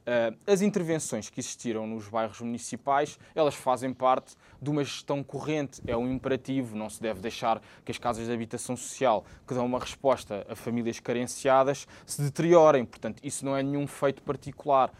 Uh, 0.02 0.36
as 0.47 0.62
intervenções 0.62 1.30
que 1.30 1.39
existiram 1.39 1.86
nos 1.86 2.08
bairros 2.08 2.41
municipais, 2.41 3.19
elas 3.36 3.54
fazem 3.54 3.93
parte 3.93 4.36
de 4.60 4.69
uma 4.69 4.84
gestão 4.84 5.24
corrente, 5.24 5.80
é 5.86 5.95
um 5.95 6.12
imperativo, 6.12 6.76
não 6.76 6.89
se 6.89 7.00
deve 7.00 7.21
deixar 7.21 7.62
que 7.86 7.91
as 7.91 8.00
casas 8.00 8.26
de 8.26 8.34
habitação 8.34 8.76
social, 8.76 9.24
que 9.47 9.54
dão 9.54 9.65
uma 9.65 9.80
resposta 9.80 10.45
a 10.50 10.56
famílias 10.56 11.00
carenciadas, 11.00 11.88
se 12.06 12.21
deteriorem, 12.21 12.84
portanto, 12.84 13.19
isso 13.24 13.45
não 13.45 13.56
é 13.56 13.62
nenhum 13.62 13.86
feito 13.86 14.24
particular. 14.24 14.91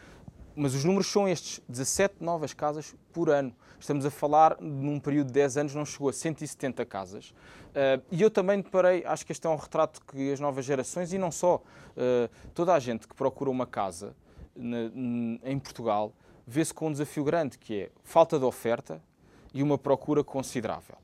Mas 0.56 0.76
os 0.76 0.84
números 0.84 1.08
são 1.08 1.28
estes, 1.28 1.62
17 1.68 2.16
novas 2.20 2.54
casas 2.54 2.94
por 3.14 3.30
ano. 3.30 3.56
Estamos 3.80 4.06
a 4.06 4.12
falar, 4.12 4.58
num 4.60 5.00
período 5.00 5.28
de 5.28 5.34
10 5.34 5.58
anos, 5.58 5.76
não 5.76 5.86
chegou 5.86 6.10
a 6.10 6.14
170 6.14 6.86
casas. 6.86 7.30
Uh, 7.30 8.04
e 8.12 8.22
eu 8.22 8.30
também 8.30 8.62
deparei, 8.62 9.04
acho 9.06 9.26
que 9.26 9.32
este 9.32 9.48
é 9.48 9.50
um 9.50 9.56
retrato 9.56 10.02
que 10.06 10.32
as 10.32 10.40
novas 10.40 10.66
gerações, 10.66 11.14
e 11.14 11.18
não 11.18 11.32
só, 11.32 11.56
uh, 11.56 12.30
toda 12.54 12.74
a 12.74 12.80
gente 12.80 13.08
que 13.08 13.16
procura 13.16 13.50
uma 13.50 13.66
casa 13.66 14.16
na, 14.56 14.78
em 15.44 15.58
Portugal, 15.58 16.14
vê-se 16.46 16.74
com 16.74 16.88
um 16.88 16.92
desafio 16.92 17.24
grande, 17.24 17.58
que 17.58 17.84
é 17.84 17.92
falta 18.04 18.38
de 18.38 18.44
oferta 18.44 19.02
e 19.54 19.64
uma 19.64 19.78
procura 19.78 20.24
considerável. 20.24 20.98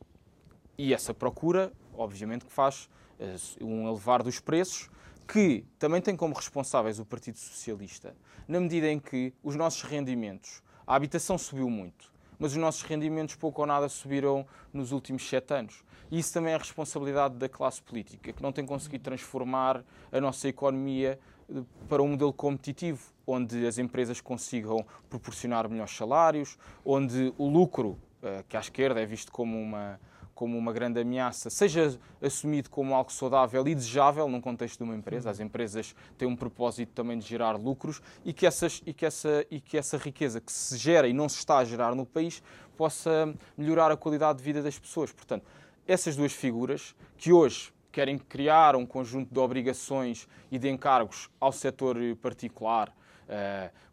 E 0.78 0.94
essa 0.94 1.14
procura, 1.14 1.72
obviamente, 1.98 2.46
que 2.46 2.52
faz 2.52 2.90
uh, 3.20 3.66
um 3.66 3.88
elevar 3.88 4.22
dos 4.22 4.42
preços, 4.42 4.90
que 5.28 5.66
também 5.78 6.02
tem 6.02 6.16
como 6.16 6.34
responsáveis 6.34 7.00
o 7.00 7.06
Partido 7.06 7.38
Socialista, 7.38 8.16
na 8.48 8.60
medida 8.60 8.88
em 8.88 8.98
que 8.98 9.34
os 9.44 9.56
nossos 9.56 9.82
rendimentos, 9.84 10.64
a 10.86 10.96
habitação 10.96 11.38
subiu 11.38 11.70
muito, 11.70 12.12
mas 12.40 12.52
os 12.52 12.58
nossos 12.58 12.82
rendimentos 12.84 13.36
pouco 13.36 13.62
ou 13.62 13.68
nada 13.68 13.90
subiram 13.90 14.46
nos 14.72 14.94
últimos 14.94 15.28
sete 15.28 15.54
anos. 15.54 15.84
E 16.10 16.18
isso 16.18 16.34
também 16.34 16.54
é 16.54 16.58
responsabilidade 16.58 17.36
da 17.36 17.50
classe 17.50 17.82
política, 17.82 18.32
que 18.32 18.42
não 18.42 18.54
tem 18.54 18.66
conseguido 18.66 19.04
transformar 19.04 19.84
a 20.10 20.22
nossa 20.22 20.48
economia 20.48 21.20
eh, 21.50 21.62
para 21.90 22.02
um 22.02 22.08
modelo 22.10 22.32
competitivo, 22.32 23.02
onde 23.26 23.68
as 23.68 23.78
empresas 23.78 24.22
consigam 24.22 24.86
proporcionar 25.10 25.68
melhores 25.68 25.94
salários, 25.94 26.58
onde 26.86 27.34
o 27.38 27.50
lucro, 27.50 27.98
eh, 28.24 28.46
que 28.48 28.56
à 28.56 28.62
esquerda 28.62 29.02
é 29.02 29.06
visto 29.06 29.30
como 29.30 29.60
uma, 29.60 30.00
como 30.38 30.56
uma 30.56 30.72
grande 30.72 31.02
ameaça, 31.02 31.50
seja 31.50 32.00
assumido 32.22 32.70
como 32.70 32.94
algo 32.94 33.12
saudável 33.12 33.68
e 33.68 33.74
desejável 33.74 34.30
num 34.30 34.40
contexto 34.40 34.78
de 34.78 34.84
uma 34.84 34.96
empresa. 34.96 35.32
As 35.32 35.40
empresas 35.40 35.96
têm 36.16 36.28
um 36.28 36.36
propósito 36.36 36.92
também 36.94 37.18
de 37.18 37.26
gerar 37.26 37.54
lucros 37.54 38.04
e 38.24 38.32
que, 38.32 38.46
essas, 38.46 38.84
e 38.86 38.94
que, 38.94 39.04
essa, 39.04 39.44
e 39.50 39.60
que 39.60 39.76
essa 39.76 39.98
riqueza 39.98 40.40
que 40.40 40.52
se 40.52 40.78
gera 40.78 41.08
e 41.08 41.14
não 41.14 41.28
se 41.28 41.40
está 41.40 41.58
a 41.58 41.66
gerar 41.66 41.96
no 41.96 42.06
país 42.06 42.44
possa 42.78 43.34
melhorar 43.58 43.90
a 43.90 43.98
qualidade 43.98 44.38
de 44.38 44.44
vida 44.44 44.62
das 44.62 44.78
pessoas. 44.78 45.12
Portanto, 45.12 45.44
essas 45.88 46.16
duas 46.16 46.34
figuras, 46.34 46.96
que 47.18 47.34
hoje 47.34 47.74
querem 47.92 48.20
criar 48.20 48.76
um 48.76 48.86
conjunto 48.86 49.34
de 49.34 49.40
obrigações 49.40 50.28
e 50.52 50.60
de 50.60 50.70
encargos 50.70 51.32
ao 51.40 51.52
setor 51.52 51.98
particular, 52.22 52.96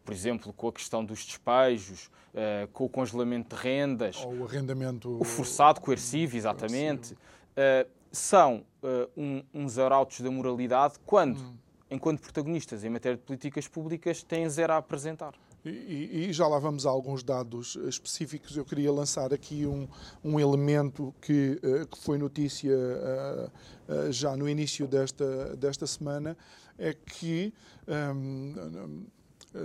por 0.03 0.13
exemplo, 0.13 0.53
com 0.53 0.67
a 0.67 0.71
questão 0.73 1.03
dos 1.03 1.25
despejos, 1.25 2.09
uh, 2.33 2.67
com 2.71 2.85
o 2.85 2.89
congelamento 2.89 3.55
de 3.55 3.61
rendas, 3.61 4.23
ou 4.23 4.39
o 4.39 4.45
arrendamento, 4.45 5.17
o 5.19 5.23
forçado 5.23 5.81
coercivo, 5.81 6.37
exatamente, 6.37 7.13
uh, 7.13 7.89
são 8.11 8.63
um, 9.17 9.43
uns 9.53 9.77
arautos 9.77 10.21
da 10.21 10.31
moralidade 10.31 10.93
quando, 11.05 11.37
hum. 11.39 11.53
enquanto 11.91 12.21
protagonistas 12.21 12.83
em 12.83 12.89
matéria 12.89 13.17
de 13.17 13.23
políticas 13.23 13.67
públicas, 13.67 14.23
têm 14.23 14.47
zero 14.49 14.73
a 14.73 14.77
apresentar. 14.77 15.33
E, 15.65 16.27
e, 16.29 16.33
já 16.33 16.47
lá 16.47 16.59
vamos 16.59 16.85
a 16.85 16.89
alguns 16.91 17.23
dados 17.23 17.75
específicos. 17.87 18.55
Eu 18.55 18.63
queria 18.63 18.91
lançar 18.91 19.33
aqui 19.33 19.65
um, 19.65 19.87
um 20.23 20.39
elemento 20.39 21.13
que, 21.19 21.59
uh, 21.63 21.87
que 21.87 21.97
foi 21.97 22.19
notícia 22.19 22.71
uh, 22.71 23.51
uh, 23.91 24.11
já 24.11 24.37
no 24.37 24.47
início 24.47 24.87
desta, 24.87 25.55
desta 25.55 25.87
semana, 25.87 26.37
é 26.77 26.93
que 26.93 27.51
um, 27.87 29.05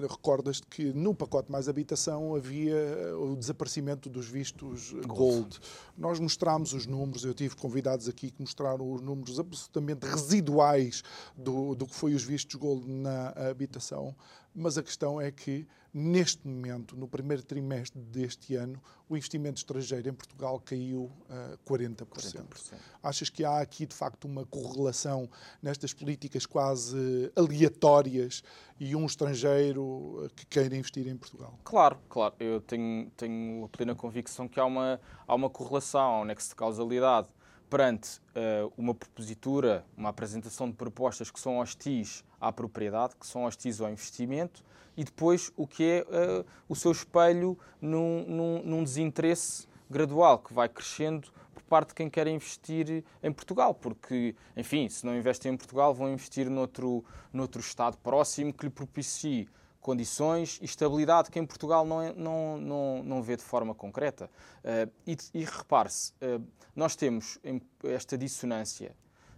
recordas-te 0.08 0.66
que 0.66 0.92
no 0.92 1.14
pacote 1.14 1.50
mais 1.50 1.68
habitação 1.68 2.34
havia 2.34 2.76
o 3.18 3.34
desaparecimento 3.36 4.08
dos 4.08 4.26
vistos 4.26 4.92
gold. 5.06 5.58
Nós 5.96 6.20
mostramos 6.20 6.72
os 6.72 6.86
números, 6.86 7.24
eu 7.24 7.34
tive 7.34 7.56
convidados 7.56 8.08
aqui 8.08 8.30
que 8.30 8.40
mostraram 8.40 8.92
os 8.92 9.00
números 9.00 9.40
absolutamente 9.40 10.06
residuais 10.06 11.02
do, 11.36 11.74
do 11.74 11.86
que 11.86 11.94
foi 11.94 12.14
os 12.14 12.22
vistos 12.22 12.54
gold 12.54 12.88
na 12.88 13.30
habitação, 13.50 14.14
mas 14.54 14.78
a 14.78 14.82
questão 14.82 15.20
é 15.20 15.30
que 15.30 15.66
Neste 15.92 16.46
momento, 16.46 16.96
no 16.96 17.08
primeiro 17.08 17.42
trimestre 17.42 18.00
deste 18.00 18.54
ano, 18.54 18.80
o 19.08 19.16
investimento 19.16 19.58
estrangeiro 19.58 20.08
em 20.08 20.12
Portugal 20.12 20.60
caiu 20.60 21.10
uh, 21.28 21.58
40%. 21.68 22.06
40%. 22.06 22.74
Achas 23.02 23.28
que 23.28 23.44
há 23.44 23.58
aqui, 23.60 23.86
de 23.86 23.94
facto, 23.94 24.26
uma 24.26 24.46
correlação 24.46 25.28
nestas 25.60 25.92
políticas 25.92 26.46
quase 26.46 27.32
aleatórias 27.34 28.44
e 28.78 28.94
um 28.94 29.04
estrangeiro 29.04 30.22
eh, 30.24 30.28
que 30.36 30.46
queira 30.46 30.76
investir 30.76 31.08
em 31.08 31.16
Portugal? 31.16 31.58
Claro, 31.64 31.98
claro. 32.08 32.34
Eu 32.38 32.60
tenho, 32.60 33.10
tenho 33.16 33.64
a 33.64 33.68
plena 33.68 33.94
convicção 33.94 34.46
que 34.46 34.60
há 34.60 34.64
uma, 34.64 35.00
há 35.26 35.34
uma 35.34 35.50
correlação, 35.50 36.22
um 36.22 36.24
nexo 36.24 36.50
de 36.50 36.54
causalidade 36.54 37.28
perante 37.70 38.18
uh, 38.18 38.72
uma 38.76 38.92
propositura, 38.92 39.84
uma 39.96 40.08
apresentação 40.08 40.68
de 40.68 40.76
propostas 40.76 41.30
que 41.30 41.38
são 41.38 41.58
hostis 41.58 42.24
à 42.40 42.52
propriedade, 42.52 43.14
que 43.14 43.26
são 43.26 43.44
hostis 43.44 43.80
ao 43.80 43.88
investimento, 43.88 44.64
e 44.96 45.04
depois 45.04 45.52
o 45.56 45.66
que 45.68 45.84
é 45.84 46.02
uh, 46.02 46.44
o 46.68 46.74
seu 46.74 46.90
espelho 46.90 47.56
num, 47.80 48.24
num, 48.26 48.62
num, 48.64 48.84
desinteresse 48.84 49.68
gradual 49.88 50.40
que 50.40 50.52
vai 50.52 50.68
crescendo 50.68 51.28
por 51.54 51.62
parte 51.62 51.90
de 51.90 51.94
quem 51.94 52.10
quer 52.10 52.26
investir 52.26 53.04
em 53.22 53.32
Portugal, 53.32 53.72
porque, 53.72 54.34
enfim, 54.56 54.88
se 54.88 55.06
não 55.06 55.16
investem 55.16 55.52
em 55.52 55.56
Portugal, 55.56 55.94
vão 55.94 56.12
investir 56.12 56.50
noutro, 56.50 57.04
noutro 57.32 57.60
Estado 57.60 57.96
próximo 57.98 58.52
que 58.52 58.64
lhe 58.64 58.70
propicie 58.70 59.48
condições 59.80 60.58
e 60.60 60.64
estabilidade 60.64 61.30
que 61.30 61.38
em 61.38 61.46
Portugal 61.46 61.86
não, 61.86 62.02
é, 62.02 62.12
não, 62.12 62.58
não, 62.58 63.02
não 63.02 63.22
vê 63.22 63.36
de 63.36 63.42
forma 63.42 63.74
concreta. 63.74 64.30
Uh, 64.62 64.90
e, 65.06 65.16
e 65.34 65.44
repare-se, 65.44 66.12
uh, 66.22 66.44
nós 66.76 66.94
temos 66.94 67.38
esta 67.84 68.16
dissonância 68.16 68.94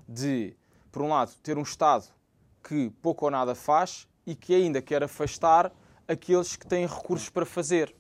de, 0.09 0.55
por 0.91 1.03
um 1.03 1.09
lado, 1.09 1.33
ter 1.43 1.57
um 1.57 1.63
Estado 1.63 2.07
que 2.63 2.91
pouco 3.03 3.25
ou 3.25 3.31
nada 3.31 3.55
faz 3.55 4.07
e 4.27 4.35
que 4.35 4.55
ainda 4.55 4.81
quer 4.83 5.03
afastar 5.03 5.73
aqueles 6.07 6.57
que 6.57 6.67
têm 6.67 6.87
recursos 6.87 7.29
para 7.29 7.47
fazer. 7.47 7.95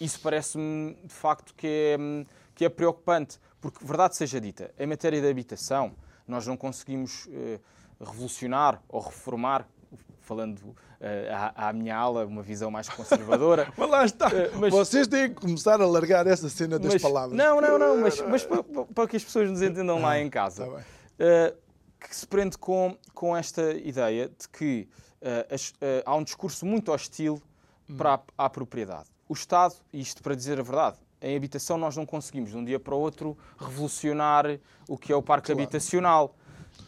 Isso 0.00 0.20
parece-me, 0.20 0.94
de 1.04 1.12
facto, 1.12 1.54
que 1.54 1.66
é, 1.66 2.26
que 2.54 2.64
é 2.64 2.68
preocupante, 2.68 3.38
porque, 3.60 3.84
verdade 3.84 4.16
seja 4.16 4.40
dita, 4.40 4.72
em 4.78 4.86
matéria 4.86 5.20
de 5.20 5.28
habitação, 5.28 5.94
nós 6.26 6.46
não 6.46 6.56
conseguimos 6.56 7.26
uh, 7.26 7.60
revolucionar 8.00 8.82
ou 8.88 9.00
reformar 9.00 9.68
falando 10.30 10.58
uh, 10.60 10.76
à, 11.56 11.68
à, 11.68 11.72
minha 11.72 11.96
ala, 11.96 12.24
uma 12.24 12.40
visão 12.40 12.70
mais 12.70 12.88
conservadora. 12.88 13.66
mas 13.76 13.90
lá 13.90 14.04
está. 14.04 14.28
Uh, 14.28 14.60
mas, 14.60 14.72
Vocês 14.72 15.08
têm 15.08 15.28
que 15.28 15.40
começar 15.40 15.80
a 15.80 15.86
largar 15.86 16.24
essa 16.24 16.48
cena 16.48 16.78
das 16.78 16.92
mas, 16.92 17.02
palavras. 17.02 17.36
Não, 17.36 17.60
não, 17.60 17.76
não, 17.76 18.00
mas, 18.00 18.20
mas 18.22 18.44
para, 18.44 18.62
para, 18.62 19.08
que 19.08 19.16
as 19.16 19.24
pessoas 19.24 19.50
nos 19.50 19.60
entendam 19.60 20.00
lá 20.00 20.20
em 20.20 20.30
casa. 20.30 20.66
Tá 21.18 21.54
que 21.98 22.16
se 22.16 22.26
prende 22.26 22.56
com, 22.56 22.96
com 23.12 23.36
esta 23.36 23.72
ideia 23.72 24.28
de 24.28 24.48
que 24.48 24.88
as, 25.52 25.74
há 26.06 26.14
um 26.14 26.22
discurso 26.22 26.64
muito 26.64 26.90
hostil 26.90 27.42
hum. 27.88 27.96
para 27.96 28.14
a, 28.14 28.46
à 28.46 28.48
propriedade. 28.48 29.10
O 29.28 29.34
Estado, 29.34 29.74
e 29.92 30.00
isto 30.00 30.22
para 30.22 30.34
dizer 30.34 30.58
a 30.58 30.62
verdade, 30.62 30.96
em 31.20 31.36
habitação 31.36 31.76
nós 31.76 31.94
não 31.96 32.06
conseguimos 32.06 32.52
de 32.52 32.56
um 32.56 32.64
dia 32.64 32.80
para 32.80 32.94
o 32.94 32.98
outro 32.98 33.36
revolucionar 33.58 34.46
o 34.88 34.96
que 34.96 35.12
é 35.12 35.16
o 35.16 35.22
parque 35.22 35.46
claro. 35.46 35.60
habitacional. 35.60 36.34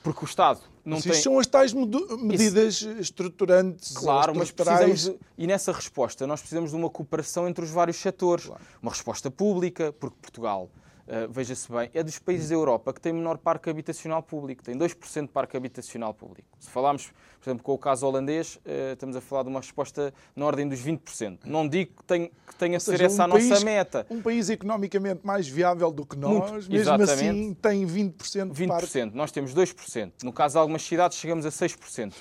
Porque 0.03 0.25
o 0.25 0.27
Estado 0.27 0.61
não 0.85 0.97
mas 0.97 1.05
tem... 1.05 1.15
são 1.15 1.39
as 1.39 1.47
tais 1.47 1.73
medidas 1.73 2.75
Isso... 2.75 2.91
estruturantes. 2.93 3.93
Claro, 3.93 4.35
mas 4.35 4.51
precisamos. 4.51 5.05
De... 5.05 5.17
E 5.39 5.47
nessa 5.47 5.73
resposta, 5.73 6.27
nós 6.27 6.41
precisamos 6.41 6.71
de 6.71 6.77
uma 6.77 6.91
cooperação 6.91 7.49
entre 7.49 7.65
os 7.65 7.71
vários 7.71 7.97
setores. 7.97 8.47
Claro. 8.47 8.63
Uma 8.81 8.91
resposta 8.91 9.31
pública, 9.31 9.93
porque 9.93 10.17
Portugal 10.21 10.71
Uh, 11.07 11.31
veja-se 11.31 11.71
bem, 11.71 11.91
é 11.93 12.03
dos 12.03 12.19
países 12.19 12.49
da 12.49 12.55
Europa 12.55 12.93
que 12.93 13.01
tem 13.01 13.13
menor 13.13 13.37
parque 13.37 13.69
habitacional 13.69 14.23
público, 14.23 14.63
tem 14.63 14.77
2% 14.77 15.23
de 15.23 15.29
parque 15.29 15.57
habitacional 15.57 16.15
público. 16.15 16.49
Se 16.61 16.71
falarmos, 16.71 17.13
por 17.41 17.51
exemplo, 17.51 17.65
com 17.65 17.73
o 17.73 17.79
caso 17.79 18.07
holandês, 18.07 18.57
uh, 18.65 18.93
estamos 18.93 19.17
a 19.17 19.21
falar 19.21 19.43
de 19.43 19.49
uma 19.49 19.59
resposta 19.59 20.15
na 20.37 20.47
ordem 20.47 20.69
dos 20.69 20.81
20%. 20.81 21.41
Não 21.45 21.67
digo 21.67 21.97
que, 21.97 22.05
tem, 22.05 22.31
que 22.47 22.55
tenha 22.57 22.79
de 22.79 22.85
ser 22.85 23.01
essa 23.01 23.23
um 23.23 23.27
a 23.27 23.29
país, 23.31 23.49
nossa 23.49 23.65
meta. 23.65 24.07
Um 24.09 24.23
país 24.23 24.49
economicamente 24.49 25.21
mais 25.25 25.49
viável 25.49 25.91
do 25.91 26.07
que 26.07 26.17
nós, 26.17 26.53
Muito, 26.53 26.55
mesmo 26.55 26.77
exatamente. 26.77 27.13
assim 27.13 27.55
tem 27.55 27.85
20% 27.85 28.53
de 28.53 28.65
20%. 28.65 28.69
Parque. 28.69 29.05
Nós 29.17 29.33
temos 29.33 29.53
2%. 29.53 30.13
No 30.23 30.33
caso 30.33 30.55
de 30.55 30.59
algumas 30.59 30.83
cidades, 30.83 31.19
chegamos 31.19 31.45
a 31.45 31.51
6%. 31.51 32.13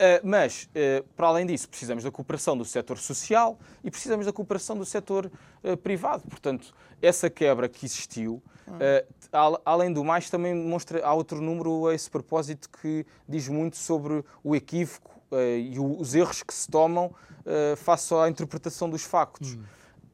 Uh, 0.00 0.16
mas, 0.22 0.64
uh, 0.64 1.04
para 1.14 1.26
além 1.26 1.44
disso, 1.44 1.68
precisamos 1.68 2.02
da 2.02 2.10
cooperação 2.10 2.56
do 2.56 2.64
setor 2.64 2.96
social 2.96 3.58
e 3.84 3.90
precisamos 3.90 4.24
da 4.24 4.32
cooperação 4.32 4.74
do 4.74 4.84
setor 4.86 5.30
uh, 5.62 5.76
privado. 5.76 6.22
Portanto, 6.22 6.72
essa 7.02 7.30
quebra 7.30 7.68
que 7.68 7.86
existiu, 7.86 8.42
além 9.64 9.92
do 9.92 10.04
mais, 10.04 10.30
também 10.30 10.54
demonstra, 10.54 11.04
há 11.04 11.12
outro 11.12 11.40
número 11.40 11.86
a 11.86 11.94
esse 11.94 12.10
propósito 12.10 12.68
que 12.68 13.06
diz 13.28 13.48
muito 13.48 13.76
sobre 13.76 14.24
o 14.42 14.54
equívoco 14.54 15.20
e 15.32 15.78
os 15.78 16.14
erros 16.14 16.42
que 16.42 16.52
se 16.52 16.68
tomam 16.68 17.12
face 17.76 18.14
à 18.14 18.28
interpretação 18.28 18.88
dos 18.88 19.02
factos. 19.02 19.54
Hum. 19.54 19.62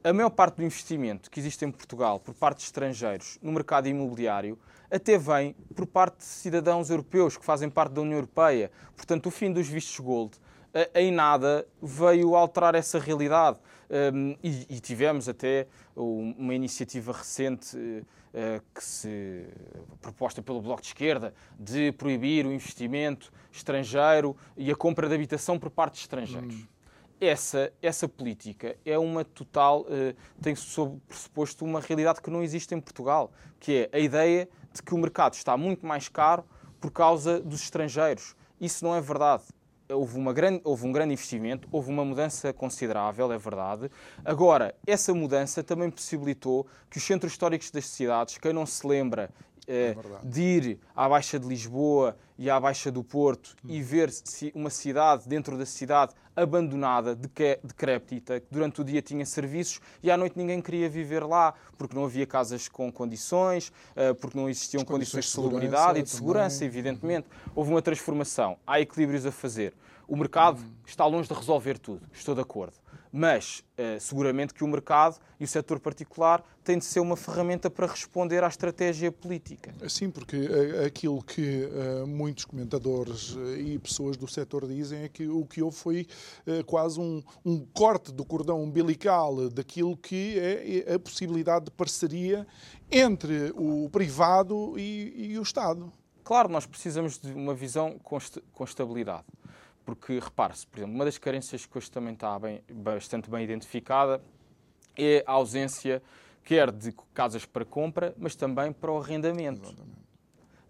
A 0.04 0.12
maior 0.12 0.30
parte 0.30 0.56
do 0.56 0.62
investimento 0.62 1.30
que 1.30 1.40
existe 1.40 1.64
em 1.64 1.70
Portugal 1.70 2.20
por 2.20 2.32
parte 2.32 2.58
de 2.58 2.64
estrangeiros 2.64 3.38
no 3.42 3.50
mercado 3.50 3.88
imobiliário 3.88 4.56
até 4.88 5.18
vem 5.18 5.56
por 5.74 5.84
parte 5.84 6.18
de 6.18 6.24
cidadãos 6.24 6.90
europeus 6.90 7.36
que 7.36 7.44
fazem 7.44 7.68
parte 7.68 7.92
da 7.92 8.02
União 8.02 8.18
Europeia. 8.18 8.70
Portanto, 8.94 9.26
o 9.26 9.30
fim 9.32 9.52
dos 9.52 9.66
vistos 9.66 9.98
gold 9.98 10.36
em 10.94 11.10
nada 11.10 11.66
veio 11.82 12.36
alterar 12.36 12.74
essa 12.76 12.98
realidade. 13.00 13.58
Um, 13.88 14.36
e, 14.42 14.66
e, 14.68 14.80
tivemos 14.80 15.28
até 15.28 15.68
uma 15.94 16.54
iniciativa 16.54 17.12
recente 17.12 17.76
uh, 17.76 18.62
que 18.74 18.82
se 18.82 19.46
proposta 20.00 20.42
pelo 20.42 20.60
Bloco 20.60 20.82
de 20.82 20.88
Esquerda 20.88 21.32
de 21.58 21.92
proibir 21.92 22.46
o 22.46 22.52
investimento 22.52 23.32
estrangeiro 23.52 24.36
e 24.56 24.70
a 24.72 24.74
compra 24.74 25.08
de 25.08 25.14
habitação 25.14 25.56
por 25.58 25.70
parte 25.70 25.94
de 25.94 26.00
estrangeiros. 26.00 26.54
Hum. 26.54 26.66
Essa, 27.20 27.72
essa 27.80 28.08
política 28.08 28.76
é 28.84 28.98
uma 28.98 29.24
total, 29.24 29.82
uh, 29.82 30.14
tem 30.42 30.54
sob 30.54 31.00
pressuposto 31.06 31.64
uma 31.64 31.80
realidade 31.80 32.20
que 32.20 32.28
não 32.28 32.42
existe 32.42 32.74
em 32.74 32.80
Portugal, 32.80 33.32
que 33.60 33.88
é 33.90 33.96
a 33.96 34.00
ideia 34.00 34.48
de 34.72 34.82
que 34.82 34.94
o 34.94 34.98
mercado 34.98 35.34
está 35.34 35.56
muito 35.56 35.86
mais 35.86 36.08
caro 36.08 36.44
por 36.80 36.90
causa 36.90 37.40
dos 37.40 37.62
estrangeiros. 37.62 38.34
Isso 38.60 38.84
não 38.84 38.94
é 38.94 39.00
verdade. 39.00 39.44
Houve, 39.88 40.18
uma 40.18 40.32
grande, 40.32 40.60
houve 40.64 40.86
um 40.86 40.92
grande 40.92 41.12
investimento, 41.12 41.68
houve 41.70 41.90
uma 41.90 42.04
mudança 42.04 42.52
considerável, 42.52 43.30
é 43.32 43.38
verdade. 43.38 43.90
Agora, 44.24 44.74
essa 44.86 45.14
mudança 45.14 45.62
também 45.62 45.90
possibilitou 45.90 46.66
que 46.90 46.98
os 46.98 47.04
centros 47.04 47.32
históricos 47.32 47.70
das 47.70 47.86
cidades, 47.86 48.38
quem 48.38 48.52
não 48.52 48.66
se 48.66 48.86
lembra 48.86 49.30
é 49.66 49.96
de 50.22 50.40
ir 50.40 50.80
à 50.94 51.08
Baixa 51.08 51.38
de 51.38 51.46
Lisboa 51.46 52.16
e 52.38 52.48
à 52.48 52.58
Baixa 52.60 52.90
do 52.90 53.02
Porto 53.02 53.56
hum. 53.64 53.68
e 53.68 53.82
ver 53.82 54.10
uma 54.54 54.70
cidade 54.70 55.28
dentro 55.28 55.56
da 55.58 55.66
cidade 55.66 56.14
abandonada, 56.36 57.16
decrépita, 57.16 58.40
que 58.40 58.46
durante 58.50 58.82
o 58.82 58.84
dia 58.84 59.00
tinha 59.00 59.24
serviços 59.24 59.80
e 60.02 60.10
à 60.10 60.16
noite 60.16 60.36
ninguém 60.36 60.60
queria 60.60 60.88
viver 60.88 61.24
lá, 61.24 61.54
porque 61.78 61.96
não 61.96 62.04
havia 62.04 62.26
casas 62.26 62.68
com 62.68 62.92
condições, 62.92 63.72
eh, 63.96 64.12
porque 64.12 64.38
não 64.38 64.46
existiam 64.48 64.82
As 64.82 64.86
condições 64.86 65.24
de 65.24 65.30
salubridade 65.30 65.98
e 65.98 66.02
de 66.02 66.10
segurança, 66.10 66.58
também. 66.58 66.68
evidentemente. 66.68 67.26
Houve 67.54 67.70
uma 67.70 67.80
transformação, 67.80 68.58
há 68.66 68.78
equilíbrios 68.78 69.24
a 69.24 69.32
fazer. 69.32 69.72
O 70.06 70.14
mercado 70.14 70.60
hum. 70.60 70.72
está 70.84 71.06
longe 71.06 71.26
de 71.26 71.34
resolver 71.34 71.78
tudo, 71.78 72.06
estou 72.12 72.34
de 72.34 72.42
acordo 72.42 72.74
mas 73.12 73.64
uh, 73.78 73.98
seguramente 73.98 74.52
que 74.52 74.62
o 74.62 74.68
mercado 74.68 75.16
e 75.40 75.44
o 75.44 75.48
setor 75.48 75.80
particular 75.80 76.44
têm 76.66 76.78
de 76.78 76.84
ser 76.84 77.00
uma 77.00 77.16
ferramenta 77.16 77.70
para 77.70 77.86
responder 77.86 78.42
à 78.42 78.48
estratégia 78.48 79.12
política. 79.12 79.72
Sim, 79.88 80.10
porque 80.10 80.36
uh, 80.36 80.84
aquilo 80.84 81.22
que 81.22 81.64
uh, 81.64 82.06
muitos 82.06 82.44
comentadores 82.44 83.36
e 83.58 83.78
pessoas 83.78 84.16
do 84.16 84.26
setor 84.26 84.66
dizem 84.66 85.04
é 85.04 85.08
que 85.08 85.28
o 85.28 85.46
que 85.46 85.62
houve 85.62 85.76
foi 85.76 86.06
quase 86.66 87.00
um, 87.00 87.22
um, 87.44 87.64
corte 87.72 88.12
do 88.12 88.24
cordão 88.24 88.62
umbilical 88.62 89.48
daquilo 89.48 89.96
que 89.96 90.38
é 90.38 90.94
a 90.94 90.98
possibilidade 90.98 91.66
de 91.66 91.70
parceria 91.70 92.46
entre 92.90 93.52
o 93.54 93.88
privado 93.90 94.78
e, 94.78 95.32
e 95.32 95.38
o 95.38 95.42
Estado. 95.42 95.92
Claro, 96.24 96.48
nós 96.48 96.66
precisamos 96.66 97.18
de 97.18 97.32
uma 97.32 97.54
visão 97.54 97.98
com, 98.02 98.18
com 98.52 98.64
estabilidade. 98.64 99.24
Porque, 99.84 100.18
repare-se, 100.18 100.66
por 100.66 100.80
exemplo, 100.80 100.96
uma 100.96 101.04
das 101.04 101.16
carências 101.16 101.64
que 101.64 101.78
hoje 101.78 101.88
também 101.88 102.14
está 102.14 102.36
bem, 102.36 102.60
bastante 102.68 103.30
bem 103.30 103.44
identificada 103.44 104.20
é 104.96 105.22
a 105.24 105.32
ausência, 105.32 106.02
quer 106.46 106.70
de 106.70 106.94
casas 107.12 107.44
para 107.44 107.64
compra, 107.64 108.14
mas 108.16 108.36
também 108.36 108.72
para 108.72 108.92
o 108.92 108.98
arrendamento. 108.98 109.62
Exatamente. 109.62 110.06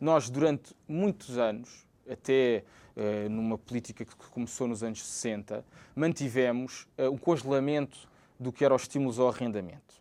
Nós, 0.00 0.30
durante 0.30 0.74
muitos 0.88 1.36
anos, 1.36 1.86
até 2.10 2.64
uh, 2.96 3.28
numa 3.28 3.58
política 3.58 4.04
que 4.04 4.16
começou 4.30 4.66
nos 4.66 4.82
anos 4.82 5.04
60, 5.04 5.62
mantivemos 5.94 6.88
uh, 6.98 7.10
um 7.10 7.18
congelamento 7.18 8.08
do 8.40 8.50
que 8.50 8.64
eram 8.64 8.74
os 8.74 8.82
estímulos 8.82 9.18
ao 9.18 9.28
arrendamento. 9.28 9.94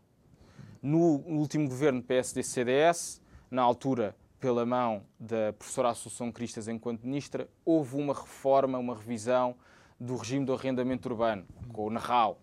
No 0.81 1.17
último 1.27 1.67
governo 1.67 2.01
PSD-CDS, 2.01 3.21
na 3.51 3.61
altura 3.61 4.15
pela 4.39 4.65
mão 4.65 5.03
da 5.19 5.51
professora 5.53 5.89
Assunção 5.89 6.31
Cristas 6.31 6.69
enquanto 6.69 7.03
ministra, 7.03 7.49
houve 7.65 7.97
uma 7.97 8.13
reforma, 8.13 8.77
uma 8.77 8.95
revisão 8.95 9.55
do 9.99 10.15
regime 10.15 10.45
do 10.45 10.53
arrendamento 10.53 11.09
urbano, 11.09 11.45
com 11.73 11.88
o 11.88 11.89
NARRAL. 11.89 12.39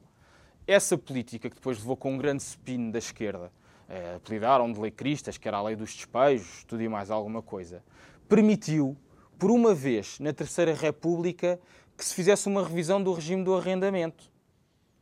Essa 0.73 0.97
política, 0.97 1.51
que 1.51 1.57
depois 1.57 1.77
levou 1.77 1.95
com 1.95 2.15
um 2.15 2.17
grande 2.17 2.43
spin 2.43 2.91
da 2.91 2.99
esquerda, 2.99 3.53
eh, 3.91 4.15
apelidaram 4.17 4.73
de 4.73 4.81
lei 4.81 4.91
Cristas, 4.91 5.37
que 5.37 5.47
era 5.47 5.59
a 5.59 5.63
lei 5.63 5.77
dos 5.77 5.95
despejos, 5.95 6.65
tudo 6.65 6.83
e 6.83 6.89
mais 6.89 7.11
alguma 7.11 7.43
coisa, 7.43 7.85
permitiu, 8.27 8.97
por 9.39 9.51
uma 9.51 9.75
vez, 9.75 10.19
na 10.19 10.33
Terceira 10.33 10.73
República, 10.73 11.61
que 11.95 12.03
se 12.03 12.15
fizesse 12.15 12.49
uma 12.49 12.67
revisão 12.67 13.03
do 13.03 13.13
regime 13.13 13.45
do 13.45 13.55
arrendamento. 13.55 14.33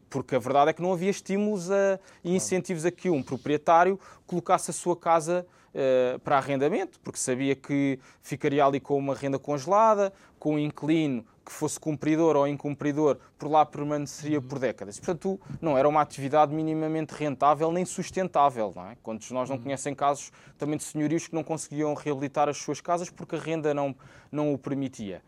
Porque 0.08 0.34
a 0.34 0.40
verdade 0.40 0.70
é 0.70 0.72
que 0.72 0.82
não 0.82 0.92
havia 0.92 1.08
estímulos 1.08 1.70
a, 1.70 2.00
e 2.24 2.34
incentivos 2.34 2.84
a 2.84 2.90
que 2.90 3.08
um 3.08 3.22
proprietário 3.22 3.96
colocasse 4.26 4.72
a 4.72 4.74
sua 4.74 4.96
casa 4.96 5.46
uh, 5.74 6.18
para 6.20 6.36
arrendamento, 6.36 6.98
porque 7.00 7.18
sabia 7.18 7.54
que 7.54 7.98
ficaria 8.22 8.64
ali 8.64 8.80
com 8.80 8.96
uma 8.96 9.14
renda 9.14 9.38
congelada, 9.38 10.12
com 10.38 10.54
um 10.54 10.58
inquilino 10.58 11.24
que 11.44 11.52
fosse 11.52 11.80
cumpridor 11.80 12.36
ou 12.36 12.46
incumpridor, 12.46 13.18
por 13.38 13.50
lá 13.50 13.66
permaneceria 13.66 14.38
uhum. 14.38 14.46
por 14.46 14.58
décadas. 14.58 14.98
Portanto, 14.98 15.40
não 15.60 15.76
era 15.76 15.88
uma 15.88 16.00
atividade 16.00 16.54
minimamente 16.54 17.12
rentável 17.12 17.72
nem 17.72 17.84
sustentável. 17.84 18.72
Não 18.74 18.86
é? 18.86 18.96
Quantos 19.02 19.28
de 19.28 19.34
nós 19.34 19.48
não 19.48 19.56
uhum. 19.56 19.62
conhecem 19.62 19.94
casos 19.94 20.30
também 20.56 20.76
de 20.76 20.84
senhorios 20.84 21.26
que 21.26 21.34
não 21.34 21.42
conseguiam 21.42 21.92
reabilitar 21.94 22.48
as 22.48 22.58
suas 22.58 22.80
casas 22.80 23.10
porque 23.10 23.36
a 23.36 23.38
renda 23.38 23.74
não, 23.74 23.94
não 24.30 24.54
o 24.54 24.58
permitia? 24.58 25.22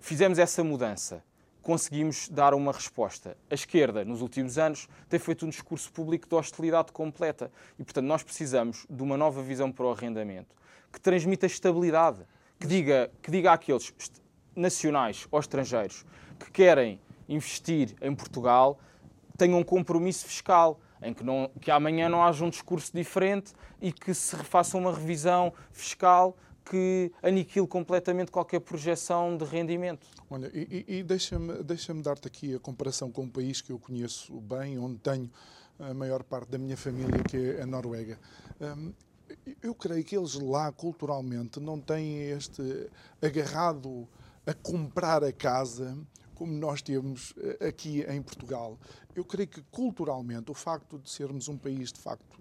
Fizemos 0.00 0.38
essa 0.38 0.64
mudança 0.64 1.22
conseguimos 1.62 2.28
dar 2.28 2.54
uma 2.54 2.72
resposta. 2.72 3.36
A 3.50 3.54
esquerda, 3.54 4.04
nos 4.04 4.22
últimos 4.22 4.58
anos, 4.58 4.88
tem 5.08 5.18
feito 5.18 5.44
um 5.44 5.48
discurso 5.48 5.92
público 5.92 6.28
de 6.28 6.34
hostilidade 6.34 6.92
completa. 6.92 7.50
E, 7.78 7.84
portanto, 7.84 8.06
nós 8.06 8.22
precisamos 8.22 8.86
de 8.88 9.02
uma 9.02 9.16
nova 9.16 9.42
visão 9.42 9.70
para 9.70 9.86
o 9.86 9.90
arrendamento 9.90 10.56
que 10.92 11.00
transmita 11.00 11.46
estabilidade, 11.46 12.20
que 12.58 12.66
diga, 12.66 13.10
que 13.22 13.30
diga 13.30 13.52
àqueles 13.52 13.92
nacionais 14.56 15.28
ou 15.30 15.38
estrangeiros 15.38 16.04
que 16.38 16.50
querem 16.50 17.00
investir 17.28 17.94
em 18.00 18.14
Portugal 18.14 18.78
tenham 19.36 19.60
um 19.60 19.64
compromisso 19.64 20.26
fiscal, 20.26 20.80
em 21.00 21.14
que, 21.14 21.22
não, 21.22 21.48
que 21.60 21.70
amanhã 21.70 22.08
não 22.08 22.24
haja 22.24 22.44
um 22.44 22.50
discurso 22.50 22.90
diferente 22.92 23.52
e 23.80 23.92
que 23.92 24.12
se 24.12 24.36
faça 24.36 24.76
uma 24.76 24.92
revisão 24.92 25.52
fiscal 25.70 26.36
que 26.68 27.12
aniquile 27.22 27.66
completamente 27.66 28.30
qualquer 28.30 28.60
projeção 28.60 29.36
de 29.36 29.44
rendimento. 29.44 30.06
Olha, 30.30 30.50
e, 30.54 30.84
e 30.86 31.02
deixa-me 31.02 31.62
deixa 31.62 31.94
dar-te 31.94 32.28
aqui 32.28 32.54
a 32.54 32.58
comparação 32.58 33.10
com 33.10 33.22
um 33.22 33.28
país 33.28 33.60
que 33.60 33.72
eu 33.72 33.78
conheço 33.78 34.40
bem, 34.40 34.78
onde 34.78 34.98
tenho 34.98 35.30
a 35.78 35.94
maior 35.94 36.22
parte 36.22 36.50
da 36.50 36.58
minha 36.58 36.76
família, 36.76 37.22
que 37.22 37.36
é 37.36 37.62
a 37.62 37.66
Noruega. 37.66 38.18
Um, 38.60 38.92
eu 39.62 39.74
creio 39.74 40.04
que 40.04 40.16
eles 40.16 40.34
lá, 40.34 40.72
culturalmente, 40.72 41.60
não 41.60 41.80
têm 41.80 42.30
este 42.30 42.90
agarrado 43.22 44.08
a 44.46 44.54
comprar 44.54 45.22
a 45.22 45.32
casa 45.32 45.96
como 46.34 46.52
nós 46.52 46.80
temos 46.80 47.34
eh, 47.36 47.68
aqui 47.68 48.02
em 48.08 48.22
Portugal. 48.22 48.78
Eu 49.14 49.24
creio 49.24 49.48
que, 49.48 49.60
culturalmente, 49.72 50.50
o 50.50 50.54
facto 50.54 50.98
de 50.98 51.10
sermos 51.10 51.48
um 51.48 51.58
país, 51.58 51.92
de 51.92 51.98
facto, 51.98 52.38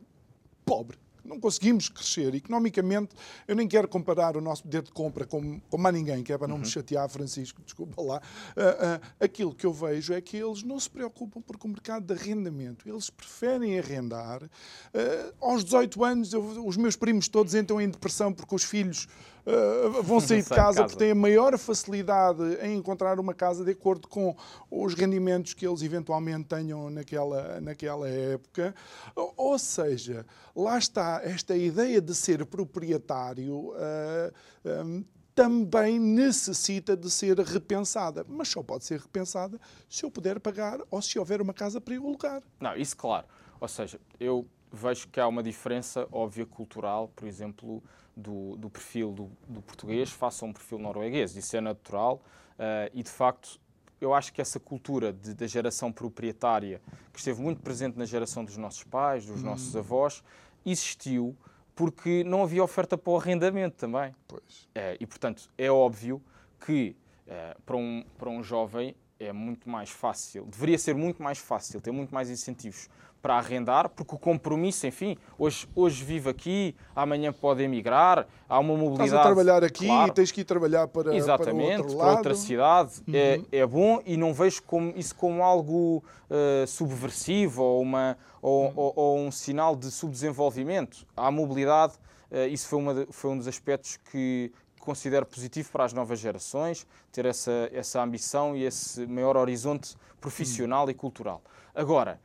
pobre, 0.63 0.97
não 1.27 1.39
conseguimos 1.39 1.89
crescer 1.89 2.33
economicamente. 2.33 3.15
Eu 3.47 3.55
nem 3.55 3.67
quero 3.67 3.87
comparar 3.87 4.37
o 4.37 4.41
nosso 4.41 4.63
poder 4.63 4.81
de 4.81 4.91
compra 4.91 5.25
com, 5.25 5.59
com 5.59 5.77
mais 5.77 5.93
ninguém, 5.93 6.23
que 6.23 6.31
é 6.31 6.37
para 6.37 6.47
não 6.47 6.55
uhum. 6.55 6.61
me 6.61 6.67
chatear, 6.67 7.07
Francisco, 7.09 7.61
desculpa 7.61 8.01
lá. 8.01 8.17
Uh, 8.55 8.97
uh, 8.97 9.07
aquilo 9.19 9.53
que 9.53 9.65
eu 9.65 9.73
vejo 9.73 10.13
é 10.13 10.21
que 10.21 10.37
eles 10.37 10.63
não 10.63 10.79
se 10.79 10.89
preocupam 10.89 11.41
porque 11.41 11.67
o 11.67 11.69
mercado 11.69 12.05
de 12.05 12.19
arrendamento, 12.19 12.87
eles 12.87 13.09
preferem 13.09 13.77
arrendar. 13.77 14.43
Uh, 14.43 15.33
aos 15.41 15.63
18 15.63 16.03
anos, 16.03 16.33
eu, 16.33 16.41
os 16.65 16.77
meus 16.77 16.95
primos 16.95 17.27
todos 17.27 17.53
entram 17.53 17.81
em 17.81 17.89
depressão 17.89 18.31
porque 18.33 18.55
os 18.55 18.63
filhos 18.63 19.07
uh, 19.47 20.03
vão 20.03 20.19
sair 20.19 20.43
de 20.43 20.49
casa, 20.49 20.83
porque 20.83 20.97
têm 20.97 21.11
a 21.11 21.15
maior 21.15 21.57
facilidade 21.57 22.43
em 22.61 22.75
encontrar 22.75 23.19
uma 23.19 23.33
casa 23.33 23.63
de 23.63 23.71
acordo 23.71 24.07
com 24.07 24.35
os 24.69 24.93
rendimentos 24.93 25.53
que 25.53 25.65
eles 25.65 25.81
eventualmente 25.81 26.45
tenham 26.45 26.89
naquela, 26.89 27.61
naquela 27.61 28.07
época. 28.07 28.75
Ou 29.15 29.57
seja, 29.57 30.25
lá 30.55 30.77
está 30.77 31.21
esta 31.23 31.55
ideia 31.55 32.01
de 32.01 32.13
ser 32.13 32.45
proprietário. 32.45 33.69
Uh, 33.69 34.33
eh, 34.65 34.83
um, 34.83 35.03
também 35.37 35.99
necessita 35.99 36.97
de 36.97 37.11
ser 37.11 37.37
repensada, 37.37 38.25
mas 38.27 38.47
só 38.47 38.63
pode 38.63 38.83
ser 38.85 38.99
repensada 38.99 39.61
se 39.87 40.03
eu 40.03 40.09
puder 40.09 40.39
pagar 40.39 40.79
ou 40.89 40.99
se 40.99 41.19
houver 41.19 41.39
uma 41.39 41.53
casa 41.53 41.79
para 41.79 41.93
eu 41.93 42.07
alugar. 42.07 42.41
Não, 42.59 42.75
isso 42.75 42.97
claro. 42.97 43.27
Ou 43.61 43.67
seja, 43.67 43.99
eu 44.19 44.47
vejo 44.71 45.07
que 45.09 45.19
há 45.19 45.27
uma 45.27 45.43
diferença 45.43 46.07
óbvia 46.11 46.43
cultural, 46.43 47.11
por 47.15 47.27
exemplo, 47.27 47.83
do, 48.17 48.57
do 48.57 48.69
perfil 48.69 49.11
do, 49.11 49.29
do, 49.47 49.61
português 49.61 50.09
face 50.09 50.43
a 50.43 50.47
um 50.47 50.51
perfil 50.51 50.79
norueguês. 50.79 51.35
Isso 51.35 51.55
é 51.55 51.61
natural 51.61 52.15
uh, 52.55 52.91
e, 52.93 53.03
de 53.03 53.09
facto, 53.09 53.59
eu 54.01 54.13
acho 54.13 54.33
que 54.33 54.41
essa 54.41 54.59
cultura 54.59 55.13
de, 55.13 55.35
da 55.35 55.45
geração 55.45 55.91
proprietária, 55.91 56.81
que 57.13 57.19
esteve 57.19 57.39
muito 57.41 57.61
presente 57.61 57.97
na 57.97 58.05
geração 58.05 58.43
dos 58.43 58.57
nossos 58.57 58.83
pais, 58.83 59.25
dos 59.25 59.41
hum. 59.41 59.45
nossos 59.45 59.75
avós, 59.75 60.23
existiu 60.65 61.35
porque 61.75 62.23
não 62.23 62.41
havia 62.41 62.63
oferta 62.63 62.97
para 62.97 63.11
o 63.11 63.17
arrendamento 63.17 63.75
também. 63.77 64.15
Pois. 64.27 64.63
Uh, 64.75 64.97
e, 64.99 65.05
portanto, 65.05 65.47
é 65.55 65.69
óbvio 65.69 66.21
que 66.65 66.95
uh, 67.27 67.61
para, 67.61 67.77
um, 67.77 68.03
para 68.17 68.29
um 68.29 68.41
jovem 68.41 68.95
é 69.19 69.31
muito 69.31 69.69
mais 69.69 69.89
fácil, 69.89 70.45
deveria 70.45 70.77
ser 70.77 70.93
muito 70.93 71.21
mais 71.21 71.39
fácil, 71.39 71.81
ter 71.81 71.91
muito 71.91 72.13
mais 72.13 72.29
incentivos 72.29 72.87
para 73.21 73.35
arrendar, 73.35 73.89
porque 73.89 74.15
o 74.15 74.17
compromisso, 74.17 74.87
enfim, 74.87 75.17
hoje, 75.37 75.67
hoje 75.75 76.03
vive 76.03 76.29
aqui, 76.29 76.75
amanhã 76.95 77.33
pode 77.33 77.63
emigrar, 77.63 78.27
há 78.47 78.59
uma 78.59 78.75
mobilidade. 78.75 79.09
Estás 79.09 79.21
a 79.21 79.25
trabalhar 79.25 79.63
aqui 79.63 79.85
claro. 79.85 80.11
e 80.11 80.13
tens 80.13 80.31
que 80.31 80.41
ir 80.41 80.43
trabalhar 80.45 80.87
para, 80.87 81.15
Exatamente, 81.15 81.87
para, 81.87 81.97
para 81.97 82.11
outra 82.11 82.35
cidade. 82.35 83.01
Uhum. 83.07 83.13
É, 83.15 83.41
é 83.51 83.65
bom 83.65 84.01
e 84.05 84.15
não 84.15 84.33
vejo 84.33 84.61
como, 84.63 84.93
isso 84.95 85.15
como 85.15 85.43
algo 85.43 86.03
uh, 86.29 86.67
subversivo 86.67 87.63
ou, 87.63 87.81
uma, 87.81 88.17
ou, 88.41 88.65
uhum. 88.65 88.73
ou, 88.75 88.93
ou, 88.95 89.19
um 89.19 89.31
sinal 89.31 89.75
de 89.75 89.91
subdesenvolvimento. 89.91 91.05
A 91.15 91.31
mobilidade, 91.31 91.93
uh, 92.31 92.47
isso 92.49 92.67
foi, 92.67 92.79
uma, 92.79 93.07
foi 93.09 93.31
um 93.31 93.37
dos 93.37 93.47
aspectos 93.47 93.97
que, 94.11 94.51
considero 94.87 95.25
positivo 95.25 95.69
para 95.69 95.83
as 95.83 95.91
novas 95.91 96.17
gerações, 96.17 96.87
ter 97.11 97.25
essa, 97.25 97.69
essa 97.73 98.01
ambição 98.01 98.55
e 98.55 98.63
esse 98.63 99.05
maior 99.05 99.35
horizonte 99.35 99.97
profissional 100.21 100.85
uhum. 100.85 100.91
e 100.91 100.93
cultural. 100.93 101.41
Agora, 101.75 102.21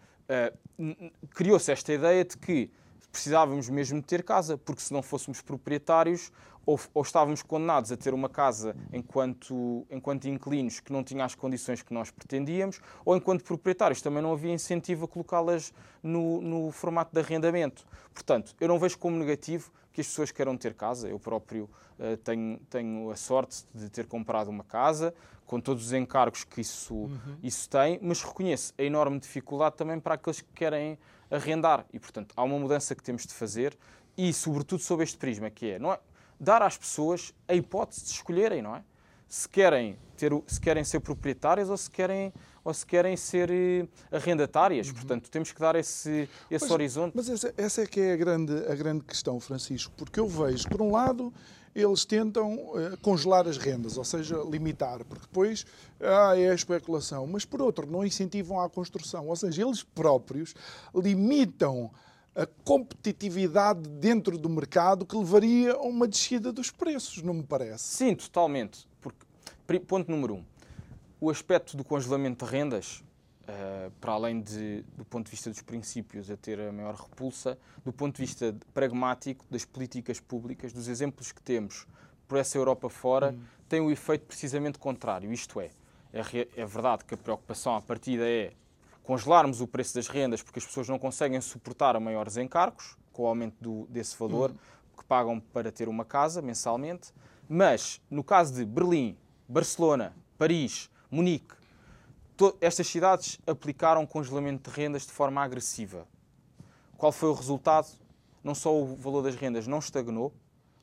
criou-se 1.31 1.71
esta 1.71 1.93
ideia 1.93 2.25
de 2.25 2.37
que 2.37 2.71
precisávamos 3.11 3.69
mesmo 3.69 4.01
de 4.01 4.07
ter 4.07 4.23
casa, 4.23 4.57
porque 4.57 4.81
se 4.81 4.93
não 4.93 5.03
fôssemos 5.03 5.43
proprietários, 5.43 6.33
ou, 6.65 6.79
ou, 6.95 7.03
estávamos 7.03 7.43
condenados 7.43 7.91
a 7.93 7.97
ter 7.97 8.15
uma 8.15 8.29
casa 8.29 8.77
enquanto, 8.93 9.87
enquanto 9.91 10.27
inquilinos 10.27 10.81
que 10.81 10.93
não 10.93 11.03
tinha 11.03 11.25
as 11.25 11.35
condições 11.35 11.83
que 11.83 11.93
nós 11.93 12.11
pretendíamos, 12.11 12.81
ou 13.05 13.17
enquanto 13.17 13.45
proprietários 13.45 14.01
também 14.01 14.23
não 14.23 14.33
havia 14.33 14.53
incentivo 14.53 15.05
a 15.05 15.09
colocá-las 15.09 15.73
no, 16.03 16.41
no 16.41 16.71
formato 16.71 17.13
de 17.13 17.21
arrendamento. 17.21 17.87
Portanto, 18.13 18.55
eu 18.61 18.69
não 18.69 18.79
vejo 18.79 18.99
como 18.99 19.17
negativo 19.17 19.73
que 19.93 20.01
as 20.01 20.07
pessoas 20.07 20.31
queiram 20.31 20.57
ter 20.57 20.75
casa. 20.75 21.09
Eu 21.09 21.19
próprio 21.19 21.69
uh, 21.99 22.17
tenho, 22.19 22.59
tenho 22.71 23.11
a 23.11 23.17
sorte 23.17 23.65
de 23.75 23.91
ter 23.91 24.07
comprado 24.07 24.49
uma 24.49 24.65
casa, 24.65 25.15
com 25.47 25.61
todos 25.61 25.87
os 25.87 25.93
encargos 25.93 26.45
que 26.45 26.61
isso, 26.61 26.95
uhum. 26.95 27.37
isso 27.43 27.69
tem, 27.69 27.99
mas 28.01 28.23
reconheço 28.23 28.73
a 28.79 28.83
enorme 28.83 29.21
dificuldade 29.21 29.77
também 29.77 30.01
para 30.01 30.15
aqueles 30.15 30.41
que 30.41 30.53
querem 30.55 30.99
arrendar. 31.31 31.85
E, 31.93 31.99
portanto, 31.99 32.33
há 32.37 32.43
uma 32.43 32.59
mudança 32.59 32.95
que 32.95 33.03
temos 33.03 33.27
de 33.27 33.35
fazer 33.35 33.77
e, 34.17 34.33
sobretudo, 34.33 34.83
sob 34.83 35.03
este 35.03 35.19
prisma, 35.19 35.51
que 35.51 35.73
é, 35.73 35.79
não 35.79 35.93
é 35.93 35.99
dar 36.43 36.61
às 36.61 36.77
pessoas 36.77 37.33
a 37.47 37.55
hipótese 37.55 38.05
de 38.05 38.11
escolherem, 38.11 38.61
não 38.61 38.75
é? 38.75 38.83
Se 39.29 39.49
querem, 39.49 39.97
ter, 40.17 40.33
se 40.47 40.61
querem 40.61 40.83
ser 40.83 41.01
proprietárias 41.01 41.71
ou 41.71 41.77
se 41.77 41.89
querem 41.89 42.33
ou 42.65 42.73
se 42.73 42.87
querem 42.87 43.17
ser 43.17 43.51
uh, 43.51 44.17
arrendatárias. 44.17 44.89
Uhum. 44.89 44.95
Portanto, 44.95 45.31
temos 45.31 45.51
que 45.51 45.59
dar 45.59 45.75
esse, 45.75 46.29
esse 46.51 46.65
mas, 46.65 46.71
horizonte. 46.71 47.13
Mas 47.17 47.29
essa, 47.29 47.55
essa, 47.57 47.83
é 47.83 47.87
que 47.87 48.01
é 48.01 48.13
a 48.13 48.17
grande, 48.17 48.53
a 48.69 48.75
grande 48.75 49.05
questão, 49.05 49.41
Francisco, 49.41 49.93
porque 49.97 50.21
eu 50.21 50.29
vejo, 50.29 50.69
por 50.69 50.81
um 50.81 50.93
lado, 50.93 51.33
eles 51.75 52.05
tentam 52.05 52.55
uh, 52.55 52.97
congelar 53.01 53.49
as 53.49 53.57
rendas, 53.57 53.97
ou 53.97 54.05
seja, 54.05 54.37
limitar, 54.49 55.05
porque 55.05 55.23
depois 55.23 55.67
ah, 56.01 56.39
é 56.39 56.51
a 56.51 56.55
especulação, 56.55 57.27
mas 57.27 57.45
por 57.45 57.61
outro, 57.61 57.91
não 57.91 58.05
incentivam 58.05 58.61
a 58.61 58.69
construção, 58.71 59.27
ou 59.29 59.37
seja, 59.37 59.63
eles 59.63 59.83
próprios 59.83 60.55
limitam 60.95 61.91
a 62.35 62.47
competitividade 62.65 63.89
dentro 63.89 64.39
do 64.39 64.49
mercado 64.49 65.05
que 65.05 65.17
levaria 65.17 65.75
a 65.75 65.83
uma 65.83 66.09
descida 66.09 66.53
dos 66.53 66.71
preços, 66.71 67.23
não 67.23 67.35
me 67.35 67.43
parece? 67.43 67.85
Sim, 67.85 68.15
totalmente. 68.15 68.89
Porque, 69.01 69.81
ponto 69.81 70.11
número 70.11 70.37
um, 70.37 70.45
o 71.21 71.31
aspecto 71.31 71.77
do 71.77 71.85
congelamento 71.85 72.45
de 72.45 72.51
rendas, 72.51 73.05
uh, 73.43 73.91
para 74.01 74.13
além 74.13 74.41
de, 74.41 74.83
do 74.97 75.05
ponto 75.05 75.27
de 75.27 75.31
vista 75.31 75.51
dos 75.51 75.61
princípios, 75.61 76.31
a 76.31 76.37
ter 76.37 76.59
a 76.59 76.73
maior 76.73 76.95
repulsa, 76.95 77.59
do 77.85 77.93
ponto 77.93 78.17
de 78.17 78.23
vista 78.23 78.57
pragmático 78.73 79.45
das 79.51 79.65
políticas 79.65 80.19
públicas, 80.19 80.73
dos 80.73 80.89
exemplos 80.89 81.33
que 81.33 81.43
temos 81.43 81.87
por 82.27 82.39
essa 82.39 82.57
Europa 82.57 82.89
fora, 82.89 83.33
hum. 83.33 83.43
tem 83.69 83.81
o 83.81 83.85
um 83.85 83.91
efeito 83.91 84.25
precisamente 84.27 84.79
contrário. 84.79 85.31
Isto 85.33 85.61
é, 85.61 85.71
é, 86.13 86.49
é 86.57 86.65
verdade 86.65 87.05
que 87.05 87.13
a 87.13 87.19
preocupação 87.19 87.77
à 87.77 87.83
partida 87.83 88.27
é 88.27 88.55
congelarmos 89.03 89.61
o 89.61 89.67
preço 89.67 89.95
das 89.95 90.09
rendas 90.09 90.43
porque 90.43 90.59
as 90.59 90.65
pessoas 90.65 90.89
não 90.89 90.99
conseguem 90.99 91.41
suportar 91.41 91.99
maiores 92.01 92.37
encargos, 92.37 92.97
com 93.13 93.25
o 93.25 93.27
aumento 93.27 93.57
do, 93.61 93.87
desse 93.89 94.17
valor 94.17 94.51
uhum. 94.51 94.57
que 94.97 95.05
pagam 95.05 95.41
para 95.41 95.71
ter 95.71 95.89
uma 95.89 96.05
casa 96.05 96.41
mensalmente. 96.41 97.13
Mas, 97.49 98.01
no 98.11 98.25
caso 98.25 98.55
de 98.55 98.65
Berlim, 98.65 99.17
Barcelona, 99.49 100.17
Paris, 100.39 100.91
Munique, 101.11 101.55
estas 102.61 102.87
cidades 102.87 103.39
aplicaram 103.47 104.07
congelamento 104.07 104.71
de 104.71 104.77
rendas 104.77 105.07
de 105.07 105.13
forma 105.13 105.43
agressiva. 105.43 106.09
Qual 106.97 107.13
foi 107.13 107.29
o 107.29 107.35
resultado? 107.35 107.89
Não 108.43 108.55
só 108.55 108.75
o 108.75 108.97
valor 108.97 109.23
das 109.23 109.37
rendas 109.37 109.67
não 109.67 109.79
estagnou, 109.79 110.33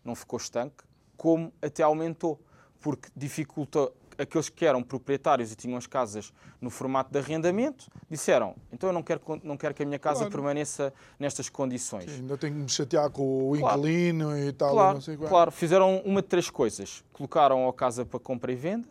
não 0.04 0.16
ficou 0.16 0.38
estanque, 0.38 0.84
como 1.18 1.52
até 1.62 1.84
aumentou, 1.84 2.40
porque 2.80 3.10
dificultou 3.16 3.94
aqueles 4.20 4.50
que 4.50 4.66
eram 4.66 4.84
proprietários 4.84 5.52
e 5.52 5.56
tinham 5.56 5.78
as 5.78 5.88
casas 5.88 6.34
no 6.60 6.70
formato 6.70 7.12
de 7.12 7.18
arrendamento, 7.18 7.88
disseram, 8.10 8.56
então 8.72 8.90
eu 8.90 8.94
não 8.94 9.02
quero, 9.02 9.22
não 9.44 9.56
quero 9.56 9.74
que 9.74 9.82
a 9.82 9.86
minha 9.86 9.98
casa 9.98 10.20
claro. 10.20 10.32
permaneça 10.32 10.94
nestas 11.18 11.50
condições. 11.50 12.12
Sim, 12.12 12.22
ainda 12.22 12.38
tenho 12.38 12.54
que 12.54 12.60
me 12.60 12.70
chatear 12.70 13.10
com 13.10 13.50
o 13.50 13.56
inquilino 13.56 14.26
claro. 14.26 14.40
e 14.40 14.52
tal. 14.52 14.72
Claro, 14.72 14.94
não 14.96 15.02
sei 15.02 15.18
qual. 15.18 15.30
claro, 15.30 15.52
fizeram 15.52 16.02
uma 16.06 16.22
de 16.22 16.28
três 16.28 16.50
coisas. 16.50 17.04
Colocaram 17.14 17.68
a 17.68 17.74
casa 17.74 18.06
para 18.06 18.20
compra 18.20 18.52
e 18.52 18.56
venda, 18.56 18.88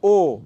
ou 0.00 0.42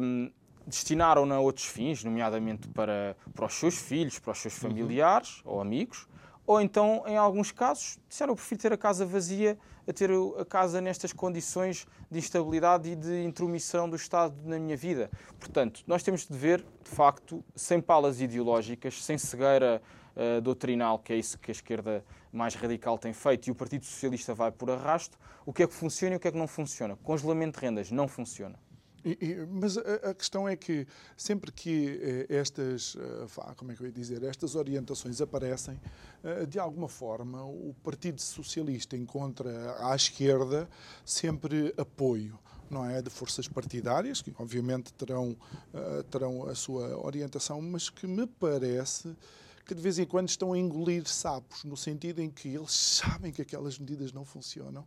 um, 0.00 0.30
destinaram-na 0.66 1.36
a 1.36 1.40
outros 1.40 1.66
fins, 1.66 2.02
nomeadamente 2.04 2.68
para, 2.68 3.16
para 3.34 3.46
os 3.46 3.54
seus 3.54 3.78
filhos, 3.78 4.18
para 4.18 4.32
os 4.32 4.38
seus 4.38 4.54
uhum. 4.54 4.68
familiares 4.68 5.40
uhum. 5.44 5.52
ou 5.52 5.60
amigos, 5.60 6.08
ou 6.48 6.62
então, 6.62 7.04
em 7.06 7.14
alguns 7.14 7.52
casos, 7.52 7.98
disseram, 8.08 8.32
eu 8.32 8.34
prefiro 8.34 8.58
ter 8.58 8.72
a 8.72 8.76
casa 8.78 9.04
vazia 9.04 9.58
a 9.86 9.92
ter 9.92 10.10
a 10.10 10.44
casa 10.46 10.80
nestas 10.80 11.12
condições 11.12 11.86
de 12.10 12.18
instabilidade 12.18 12.90
e 12.90 12.96
de 12.96 13.22
intromissão 13.22 13.86
do 13.86 13.96
Estado 13.96 14.34
na 14.46 14.58
minha 14.58 14.74
vida. 14.74 15.10
Portanto, 15.38 15.84
nós 15.86 16.02
temos 16.02 16.26
de 16.26 16.34
ver, 16.34 16.64
de 16.82 16.88
facto, 16.88 17.44
sem 17.54 17.82
palas 17.82 18.22
ideológicas, 18.22 19.04
sem 19.04 19.18
cegueira 19.18 19.82
uh, 20.16 20.40
doutrinal, 20.40 20.98
que 20.98 21.12
é 21.12 21.16
isso 21.16 21.38
que 21.38 21.50
a 21.50 21.52
esquerda 21.52 22.02
mais 22.32 22.54
radical 22.54 22.96
tem 22.96 23.12
feito 23.12 23.48
e 23.48 23.50
o 23.50 23.54
Partido 23.54 23.84
Socialista 23.84 24.32
vai 24.32 24.50
por 24.50 24.70
arrasto, 24.70 25.18
o 25.44 25.52
que 25.52 25.62
é 25.62 25.66
que 25.66 25.74
funciona 25.74 26.14
e 26.14 26.16
o 26.16 26.20
que 26.20 26.28
é 26.28 26.32
que 26.32 26.38
não 26.38 26.48
funciona. 26.48 26.96
Congelamento 27.02 27.60
de 27.60 27.66
rendas 27.66 27.90
não 27.90 28.08
funciona. 28.08 28.58
E, 29.20 29.46
mas 29.50 29.78
a, 29.78 30.10
a, 30.10 30.14
questão 30.14 30.46
é 30.46 30.54
que 30.54 30.86
sempre 31.16 31.50
que 31.50 31.98
eh, 32.02 32.26
estas, 32.28 32.94
eh, 32.96 33.54
como 33.56 33.72
é 33.72 33.74
que 33.74 33.80
eu 33.80 33.86
ia 33.86 33.92
dizer, 33.92 34.22
estas 34.22 34.54
orientações 34.54 35.20
aparecem, 35.22 35.80
eh, 36.22 36.44
de 36.44 36.58
alguma 36.58 36.88
forma 36.88 37.42
o 37.42 37.74
Partido 37.82 38.20
Socialista 38.20 38.96
encontra 38.96 39.76
à 39.78 39.96
esquerda 39.96 40.68
sempre 41.04 41.72
apoio 41.78 42.38
não 42.70 42.84
é 42.84 43.00
de 43.00 43.08
forças 43.08 43.48
partidárias 43.48 44.20
que 44.20 44.30
obviamente 44.38 44.92
terão 44.92 45.34
terão 46.10 46.46
a 46.46 46.54
sua 46.54 47.02
orientação, 47.02 47.62
mas 47.62 47.88
que 47.88 48.06
me 48.06 48.26
parece 48.26 49.16
que 49.64 49.74
de 49.74 49.80
vez 49.80 49.98
em 49.98 50.04
quando 50.04 50.28
estão 50.28 50.52
a 50.52 50.58
engolir 50.58 51.08
sapos 51.08 51.64
no 51.64 51.78
sentido 51.78 52.20
em 52.20 52.28
que 52.28 52.48
eles 52.48 52.72
sabem 53.00 53.32
que 53.32 53.40
aquelas 53.40 53.78
medidas 53.78 54.12
não 54.12 54.22
funcionam 54.22 54.84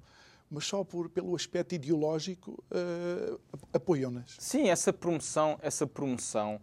mas 0.51 0.65
só 0.65 0.83
por, 0.83 1.09
pelo 1.09 1.33
aspecto 1.33 1.73
ideológico 1.73 2.61
uh, 2.69 3.39
apoiam-nas. 3.71 4.35
Sim, 4.37 4.67
essa 4.67 4.91
promoção, 4.91 5.57
essa 5.61 5.87
promoção 5.87 6.55
uh, 6.55 6.61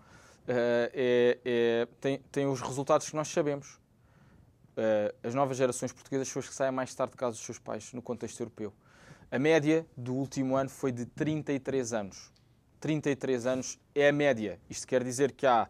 é, 0.92 1.38
é, 1.42 1.88
tem, 1.98 2.18
tem 2.30 2.46
os 2.46 2.60
resultados 2.60 3.08
que 3.08 3.16
nós 3.16 3.28
sabemos. 3.28 3.80
Uh, 4.76 5.12
as 5.22 5.34
novas 5.34 5.56
gerações 5.56 5.90
portuguesas 5.90 6.28
são 6.28 6.38
as 6.40 6.48
que 6.48 6.54
saem 6.54 6.70
mais 6.70 6.94
tarde 6.94 7.12
de 7.12 7.16
casa 7.16 7.32
dos 7.32 7.44
seus 7.44 7.58
pais 7.58 7.92
no 7.94 8.02
contexto 8.02 8.38
europeu. 8.40 8.74
A 9.30 9.38
média 9.38 9.86
do 9.96 10.14
último 10.14 10.54
ano 10.54 10.68
foi 10.68 10.92
de 10.92 11.06
33 11.06 11.94
anos. 11.94 12.30
33 12.80 13.46
anos 13.46 13.78
é 13.94 14.10
a 14.10 14.12
média. 14.12 14.60
Isto 14.68 14.86
quer 14.86 15.02
dizer 15.02 15.32
que 15.32 15.46
há 15.46 15.66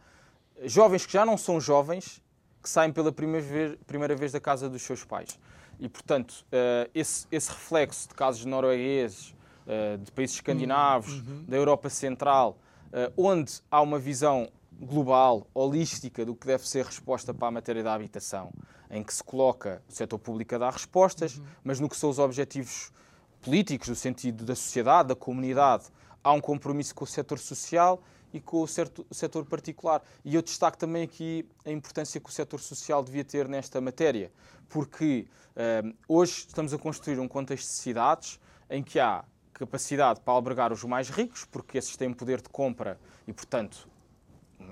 jovens 0.64 1.06
que 1.06 1.12
já 1.12 1.24
não 1.24 1.38
são 1.38 1.60
jovens 1.60 2.20
que 2.60 2.68
saem 2.68 2.92
pela 2.92 3.12
primeira 3.12 3.46
vez, 3.46 3.78
primeira 3.86 4.16
vez 4.16 4.32
da 4.32 4.40
casa 4.40 4.68
dos 4.68 4.82
seus 4.82 5.04
pais. 5.04 5.38
E, 5.80 5.88
portanto, 5.88 6.44
uh, 6.46 6.90
esse, 6.94 7.26
esse, 7.30 7.50
reflexo 7.50 8.08
de 8.08 8.14
casos 8.14 8.44
noruegueses, 8.44 9.34
uh, 9.66 9.98
de 9.98 10.10
países 10.10 10.36
escandinavos, 10.36 11.20
uhum. 11.20 11.44
da 11.46 11.56
Europa 11.56 11.88
Central, 11.88 12.58
uh, 12.88 13.12
onde 13.16 13.60
há 13.70 13.80
uma 13.80 13.98
visão 13.98 14.48
global, 14.80 15.46
holística 15.54 16.24
do 16.24 16.34
que 16.34 16.46
deve 16.46 16.68
ser 16.68 16.84
resposta 16.84 17.32
para 17.32 17.48
a 17.48 17.50
matéria 17.50 17.82
da 17.82 17.94
habitação, 17.94 18.52
em 18.90 19.02
que 19.02 19.12
se 19.12 19.22
coloca 19.22 19.82
o 19.88 19.92
setor 19.92 20.18
público 20.18 20.54
a 20.54 20.58
dar 20.58 20.72
respostas, 20.72 21.36
uhum. 21.36 21.44
mas 21.62 21.80
no 21.80 21.88
que 21.88 21.96
são 21.96 22.10
os 22.10 22.18
objetivos 22.18 22.92
políticos, 23.40 23.88
no 23.88 23.94
sentido 23.94 24.44
da 24.44 24.54
sociedade, 24.54 25.08
da 25.08 25.16
comunidade, 25.16 25.86
há 26.22 26.32
um 26.32 26.40
compromisso 26.40 26.94
com 26.94 27.04
o 27.04 27.06
setor 27.06 27.38
social 27.38 28.02
e 28.32 28.40
com 28.40 28.62
o 28.62 28.66
setor 28.66 29.44
particular. 29.46 30.02
E 30.24 30.34
eu 30.34 30.42
destaco 30.42 30.76
também 30.76 31.02
aqui 31.02 31.46
a 31.64 31.70
importância 31.70 32.20
que 32.20 32.28
o 32.28 32.32
setor 32.32 32.60
social 32.60 33.02
devia 33.02 33.24
ter 33.24 33.48
nesta 33.48 33.80
matéria, 33.80 34.30
porque 34.68 35.26
uh, 35.56 35.94
hoje 36.08 36.44
estamos 36.46 36.72
a 36.74 36.78
construir 36.78 37.18
um 37.18 37.28
contexto 37.28 37.66
de 37.66 37.74
cidades 37.74 38.38
em 38.68 38.82
que 38.82 38.98
há 39.00 39.24
capacidade 39.54 40.20
para 40.20 40.32
albergar 40.32 40.72
os 40.72 40.84
mais 40.84 41.08
ricos, 41.08 41.44
porque 41.44 41.78
esses 41.78 41.96
têm 41.96 42.12
poder 42.12 42.40
de 42.40 42.48
compra 42.48 42.98
e, 43.26 43.32
portanto, 43.32 43.88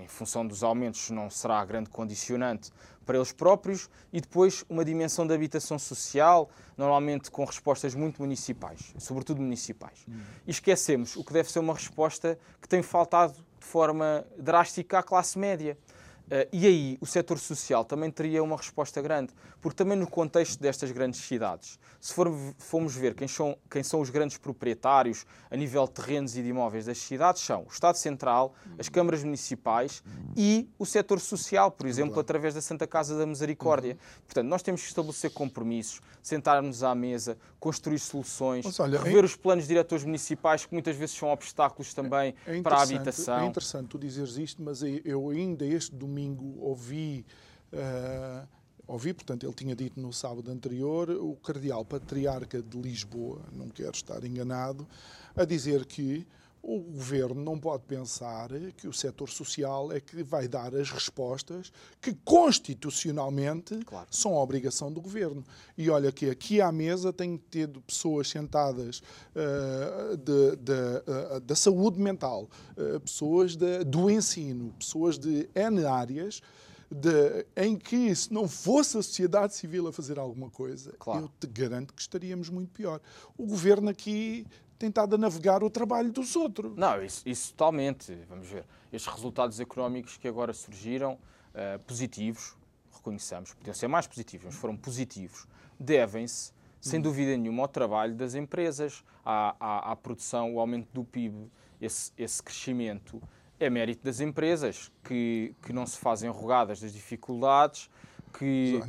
em 0.01 0.09
função 0.09 0.47
dos 0.47 0.63
aumentos, 0.63 1.11
não 1.11 1.31
será 1.31 1.65
grande 1.65 1.91
condicionante 1.91 2.71
para 3.05 3.17
eles 3.17 3.31
próprios, 3.33 3.89
e 4.13 4.21
depois 4.21 4.65
uma 4.69 4.85
dimensão 4.85 5.27
de 5.27 5.33
habitação 5.33 5.79
social, 5.79 6.51
normalmente 6.77 7.31
com 7.31 7.45
respostas 7.45 7.95
muito 7.95 8.21
municipais, 8.21 8.93
sobretudo 8.99 9.41
municipais. 9.41 10.05
Hum. 10.09 10.21
E 10.45 10.51
esquecemos 10.51 11.17
o 11.17 11.23
que 11.23 11.33
deve 11.33 11.51
ser 11.51 11.61
uma 11.61 11.73
resposta 11.73 12.37
que 12.61 12.69
tem 12.69 12.83
faltado 12.83 13.46
de 13.67 13.73
forma 13.73 14.25
drástica 14.39 15.01
à 15.01 15.03
classe 15.03 15.37
média. 15.37 15.77
Uh, 16.27 16.49
e 16.53 16.67
aí 16.67 16.99
o 17.01 17.07
setor 17.07 17.39
social 17.39 17.85
também 17.85 18.11
teria 18.11 18.43
uma 18.43 18.57
resposta 18.57 19.01
grande, 19.01 19.33
porque 19.61 19.77
também 19.77 19.97
no 19.97 20.09
contexto 20.09 20.61
destas 20.61 20.91
grandes 20.91 21.21
cidades, 21.21 21.79
se 22.01 22.13
for, 22.13 22.33
formos 22.59 22.97
ver 22.97 23.15
quem 23.15 23.29
são, 23.29 23.57
quem 23.71 23.83
são 23.83 24.01
os 24.01 24.11
grandes 24.11 24.37
proprietários 24.37 25.25
a 25.49 25.57
nível 25.57 25.85
de 25.85 25.93
terrenos 25.93 26.37
e 26.37 26.43
de 26.43 26.49
imóveis 26.49 26.87
das 26.87 26.99
cidades, 26.99 27.43
são 27.43 27.63
o 27.63 27.69
Estado 27.69 27.97
Central, 27.97 28.55
as 28.77 28.89
câmaras 28.89 29.23
municipais 29.23 30.03
e 30.37 30.69
o 30.79 30.85
setor 30.85 31.21
social, 31.21 31.71
por 31.71 31.87
exemplo, 31.87 32.15
claro. 32.15 32.23
através 32.23 32.55
da 32.55 32.61
Santa 32.61 32.89
Casa 32.89 33.17
da 33.17 33.25
Misericórdia. 33.25 33.93
Uhum. 33.93 34.23
Portanto, 34.27 34.49
nós 34.49 34.63
temos 34.63 34.83
que 34.83 34.89
estabelecer 34.89 35.31
compromissos, 35.31 36.01
sentarmos 36.23 36.83
à 36.83 36.93
mesa, 36.95 37.39
construir 37.61 38.01
soluções, 38.01 38.65
Mas, 38.65 38.81
olha, 38.81 39.01
rever 39.01 39.23
é... 39.23 39.27
os 39.27 39.37
planos 39.37 39.67
diretores 39.67 40.05
municipais, 40.05 40.67
que 40.67 40.73
muitas 40.73 40.97
vezes 40.97 41.17
são 41.17 41.29
obstáculos 41.29 41.95
também 41.95 42.35
é, 42.47 42.59
é 42.59 42.63
para 42.63 42.79
a 42.79 42.83
habitação. 42.83 43.41
É 43.41 43.47
interessante 43.47 43.89
tu 43.89 43.99
dizeres 43.99 44.37
isto, 44.37 44.61
mas 44.61 44.83
eu 45.05 45.31
ainda 45.31 45.65
este 45.65 45.95
domingo 45.95 46.16
ouvi. 46.59 47.25
Uh, 47.73 48.47
ouvi, 48.87 49.13
portanto, 49.13 49.45
ele 49.45 49.55
tinha 49.55 49.75
dito 49.75 50.01
no 50.01 50.13
sábado 50.13 50.51
anterior, 50.51 51.11
o 51.11 51.35
cardeal 51.37 51.85
patriarca 51.85 52.63
de 52.63 52.81
Lisboa, 52.81 53.41
não 53.53 53.69
quero 53.69 53.93
estar 53.95 54.23
enganado, 54.25 54.87
a 55.35 55.45
dizer 55.45 55.85
que 55.85 56.27
o 56.69 56.81
governo 56.81 57.41
não 57.41 57.57
pode 57.61 57.85
pensar 57.85 58.49
que 58.77 58.89
o 58.89 58.93
setor 58.93 59.29
social 59.29 59.93
é 59.93 60.01
que 60.01 60.25
vai 60.25 60.49
dar 60.49 60.75
as 60.75 60.91
respostas 60.91 61.73
que 62.01 62.13
constitucionalmente 62.25 63.79
claro. 63.85 64.09
são 64.11 64.35
a 64.35 64.43
obrigação 64.43 64.93
do 64.93 65.01
governo. 65.01 65.45
E 65.79 65.89
olha 65.89 66.11
que 66.11 66.29
aqui 66.29 66.61
à 66.61 66.73
mesa 66.73 67.13
tenho 67.13 67.41
tido 67.51 67.81
pessoas 67.83 68.29
sentadas 68.29 69.01
uh, 69.31 70.17
de, 70.17 70.57
de, 70.57 70.73
uh, 71.37 71.41
da 71.41 71.55
saúde 71.55 72.01
mental, 72.01 72.51
uh, 72.77 72.99
pessoas 72.99 73.55
de, 73.55 73.85
do 73.85 74.11
ensino, 74.11 74.75
pessoas 74.77 75.17
de 75.17 75.49
N 75.55 75.87
áreas. 75.87 76.43
De, 76.89 77.45
em 77.57 77.77
que, 77.77 78.15
se 78.15 78.33
não 78.33 78.47
fosse 78.47 78.97
a 78.97 79.03
sociedade 79.03 79.57
civil 79.57 79.89
a 79.89 79.93
fazer 79.93 80.21
alguma 80.21 80.49
coisa, 80.49 80.93
claro. 81.01 81.25
eu 81.25 81.31
te 81.41 81.49
garanto 81.49 81.93
que 81.93 82.01
estaríamos 82.01 82.49
muito 82.49 82.71
pior. 82.71 83.01
O 83.37 83.45
governo 83.45 83.91
aqui 83.91 84.47
tentado 84.79 85.15
a 85.15 85.19
navegar 85.19 85.63
o 85.63 85.71
trabalho 85.71 86.11
dos 86.11 86.37
outros. 86.37 86.77
Não, 86.77 87.03
isso, 87.03 87.23
isso 87.27 87.53
totalmente. 87.53 88.17
Vamos 88.29 88.49
ver. 88.49 88.65
Estes 88.93 89.13
resultados 89.13 89.61
económicos 89.61 90.17
que 90.17 90.29
agora 90.29 90.53
surgiram, 90.53 91.15
uh, 91.15 91.79
positivos, 91.81 92.57
reconheçamos, 92.93 93.55
podiam 93.55 93.75
ser 93.75 93.89
mais 93.89 94.07
positivos, 94.07 94.47
mas 94.47 94.55
foram 94.55 94.77
positivos, 94.77 95.47
devem-se, 95.79 96.53
sem 96.81 96.99
hum. 96.99 97.03
dúvida 97.03 97.37
nenhuma, 97.37 97.63
ao 97.63 97.69
trabalho 97.69 98.15
das 98.15 98.35
empresas, 98.35 99.05
à, 99.25 99.55
à, 99.59 99.93
à 99.93 99.97
produção, 99.97 100.55
o 100.55 100.61
aumento 100.61 100.89
do 100.93 101.05
PIB, 101.05 101.51
esse, 101.81 102.13
esse 102.17 102.43
crescimento 102.43 103.23
é 103.59 103.71
mérito 103.71 104.05
das 104.05 104.21
empresas 104.21 104.91
que, 105.03 105.55
que 105.63 105.73
não 105.73 105.87
se 105.87 105.99
fazem 105.99 106.31
rogadas 106.31 106.81
das 106.81 106.93
dificuldades, 106.93 107.91
que, 108.39 108.83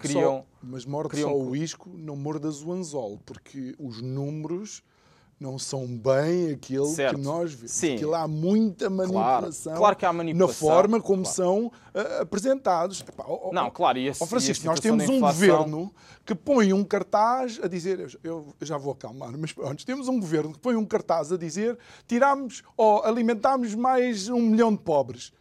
criam. 0.00 0.38
Só, 0.38 0.46
mas 0.62 0.84
morde 0.84 1.10
criam... 1.10 1.30
só 1.30 1.36
o 1.36 1.56
isco, 1.56 1.90
não 1.94 2.14
mordas 2.14 2.62
o 2.62 2.72
anzol, 2.72 3.18
porque 3.24 3.74
os 3.78 4.02
números 4.02 4.82
não 5.42 5.58
são 5.58 5.86
bem 5.86 6.52
aquilo 6.52 6.86
certo. 6.86 7.16
que 7.16 7.20
nós 7.22 7.52
vemos. 7.52 7.70
Sim. 7.72 7.96
Aquilo 7.96 8.14
há 8.14 8.28
muita 8.28 8.88
manipulação, 8.88 9.62
claro, 9.64 9.78
claro 9.78 9.96
que 9.96 10.06
há 10.06 10.12
manipulação 10.12 10.68
na 10.68 10.74
forma 10.74 11.00
como 11.00 11.22
claro. 11.22 11.36
são 11.36 11.66
uh, 11.66 12.22
apresentados. 12.22 13.00
Epá, 13.00 13.24
oh, 13.26 13.50
não, 13.52 13.70
claro, 13.70 13.98
e 13.98 14.06
esse, 14.06 14.22
oh, 14.22 14.26
Francisco, 14.26 14.64
nós 14.64 14.80
temos 14.80 15.08
um 15.08 15.20
governo 15.20 15.92
que 16.24 16.34
põe 16.34 16.72
um 16.72 16.84
cartaz 16.84 17.58
a 17.62 17.66
dizer, 17.66 18.18
eu, 18.22 18.46
eu 18.60 18.66
já 18.66 18.78
vou 18.78 18.92
acalmar, 18.92 19.36
mas 19.36 19.52
antes 19.64 19.84
temos 19.84 20.06
um 20.08 20.20
governo 20.20 20.52
que 20.52 20.60
põe 20.60 20.76
um 20.76 20.84
cartaz 20.84 21.32
a 21.32 21.36
dizer 21.36 21.76
tiramos 22.06 22.62
ou 22.76 23.04
alimentamos 23.04 23.74
mais 23.74 24.28
um 24.28 24.40
milhão 24.40 24.72
de 24.72 24.78
pobres. 24.78 25.32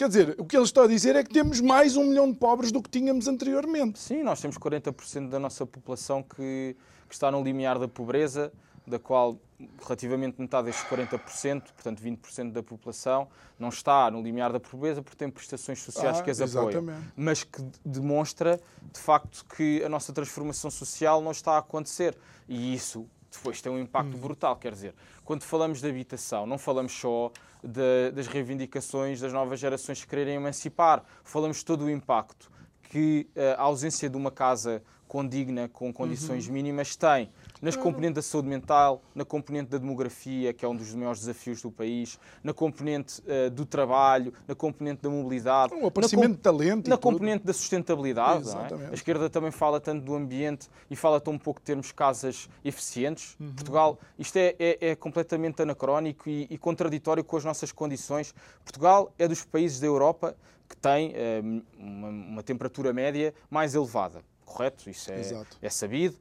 Quer 0.00 0.08
dizer, 0.08 0.34
o 0.38 0.46
que 0.46 0.56
eles 0.56 0.68
estão 0.68 0.84
a 0.84 0.86
dizer 0.86 1.14
é 1.14 1.22
que 1.22 1.28
temos 1.28 1.60
mais 1.60 1.94
um 1.94 2.04
milhão 2.04 2.30
de 2.30 2.38
pobres 2.38 2.72
do 2.72 2.82
que 2.82 2.88
tínhamos 2.88 3.28
anteriormente. 3.28 3.98
Sim, 3.98 4.22
nós 4.22 4.40
temos 4.40 4.56
40% 4.56 5.28
da 5.28 5.38
nossa 5.38 5.66
população 5.66 6.22
que, 6.22 6.74
que 7.06 7.14
está 7.14 7.30
no 7.30 7.42
limiar 7.44 7.78
da 7.78 7.86
pobreza, 7.86 8.50
da 8.86 8.98
qual 8.98 9.38
relativamente 9.82 10.40
metade 10.40 10.66
destes 10.66 10.84
40%, 10.88 11.62
portanto 11.72 12.02
20% 12.02 12.52
da 12.52 12.62
população, 12.62 13.28
não 13.58 13.68
está 13.68 14.10
no 14.10 14.22
limiar 14.22 14.52
da 14.52 14.60
pobreza 14.60 15.02
porque 15.02 15.16
tem 15.16 15.30
prestações 15.30 15.80
sociais 15.82 16.18
ah, 16.18 16.22
que 16.22 16.30
as 16.30 16.40
apoiam. 16.40 16.84
Mas 17.16 17.44
que 17.44 17.62
demonstra, 17.84 18.60
de 18.92 19.00
facto, 19.00 19.44
que 19.56 19.82
a 19.84 19.88
nossa 19.88 20.12
transformação 20.12 20.70
social 20.70 21.20
não 21.20 21.30
está 21.30 21.52
a 21.52 21.58
acontecer. 21.58 22.16
E 22.48 22.74
isso 22.74 23.06
depois 23.30 23.60
tem 23.60 23.70
um 23.70 23.78
impacto 23.78 24.16
hum. 24.16 24.20
brutal. 24.20 24.56
Quer 24.56 24.72
dizer, 24.72 24.94
quando 25.24 25.42
falamos 25.42 25.80
de 25.80 25.88
habitação, 25.88 26.46
não 26.46 26.58
falamos 26.58 26.92
só 26.92 27.30
de, 27.62 28.10
das 28.12 28.26
reivindicações 28.26 29.20
das 29.20 29.32
novas 29.32 29.60
gerações 29.60 30.02
que 30.02 30.08
quererem 30.08 30.36
emancipar, 30.36 31.04
falamos 31.22 31.58
de 31.58 31.64
todo 31.64 31.84
o 31.84 31.90
impacto 31.90 32.50
que 32.82 33.28
eh, 33.36 33.54
a 33.56 33.62
ausência 33.62 34.10
de 34.10 34.16
uma 34.16 34.32
casa 34.32 34.82
condigna, 35.06 35.68
com 35.68 35.92
condições 35.92 36.46
uhum. 36.46 36.54
mínimas, 36.54 36.96
tem 36.96 37.30
nas 37.60 37.76
componentes 37.76 38.16
da 38.16 38.22
saúde 38.22 38.48
mental, 38.48 39.02
na 39.14 39.24
componente 39.24 39.70
da 39.70 39.78
demografia, 39.78 40.52
que 40.52 40.64
é 40.64 40.68
um 40.68 40.74
dos 40.74 40.94
maiores 40.94 41.20
desafios 41.20 41.60
do 41.62 41.70
país, 41.70 42.18
na 42.42 42.52
componente 42.52 43.20
uh, 43.22 43.50
do 43.50 43.66
trabalho, 43.66 44.32
na 44.46 44.54
componente 44.54 45.02
da 45.02 45.10
mobilidade, 45.10 45.74
o 45.74 45.86
aparecimento 45.86 46.36
de 46.36 46.38
talento, 46.38 46.88
na 46.88 46.96
componente 46.96 47.44
da 47.44 47.52
sustentabilidade. 47.52 48.48
É? 48.48 48.90
A 48.90 48.94
esquerda 48.94 49.28
também 49.28 49.50
fala 49.50 49.80
tanto 49.80 50.04
do 50.04 50.14
ambiente 50.14 50.68
e 50.90 50.96
fala 50.96 51.20
tão 51.20 51.38
pouco 51.38 51.60
de 51.60 51.66
termos 51.66 51.92
casas 51.92 52.48
eficientes. 52.64 53.36
Uhum. 53.38 53.52
Portugal, 53.52 53.98
isto 54.18 54.36
é, 54.36 54.54
é, 54.58 54.90
é, 54.90 54.96
completamente 54.96 55.62
anacrónico 55.62 56.28
e, 56.28 56.46
e 56.50 56.58
contraditório 56.58 57.22
com 57.22 57.36
as 57.36 57.44
nossas 57.44 57.72
condições. 57.72 58.34
Portugal 58.64 59.12
é 59.18 59.28
dos 59.28 59.44
países 59.44 59.80
da 59.80 59.86
Europa 59.86 60.36
que 60.68 60.76
tem 60.76 61.10
uh, 61.10 61.62
uma, 61.78 62.08
uma 62.08 62.42
temperatura 62.42 62.92
média 62.92 63.34
mais 63.50 63.74
elevada 63.74 64.22
correto? 64.50 64.90
Isso 64.90 65.10
é, 65.12 65.22
é 65.62 65.70
sabido. 65.70 66.16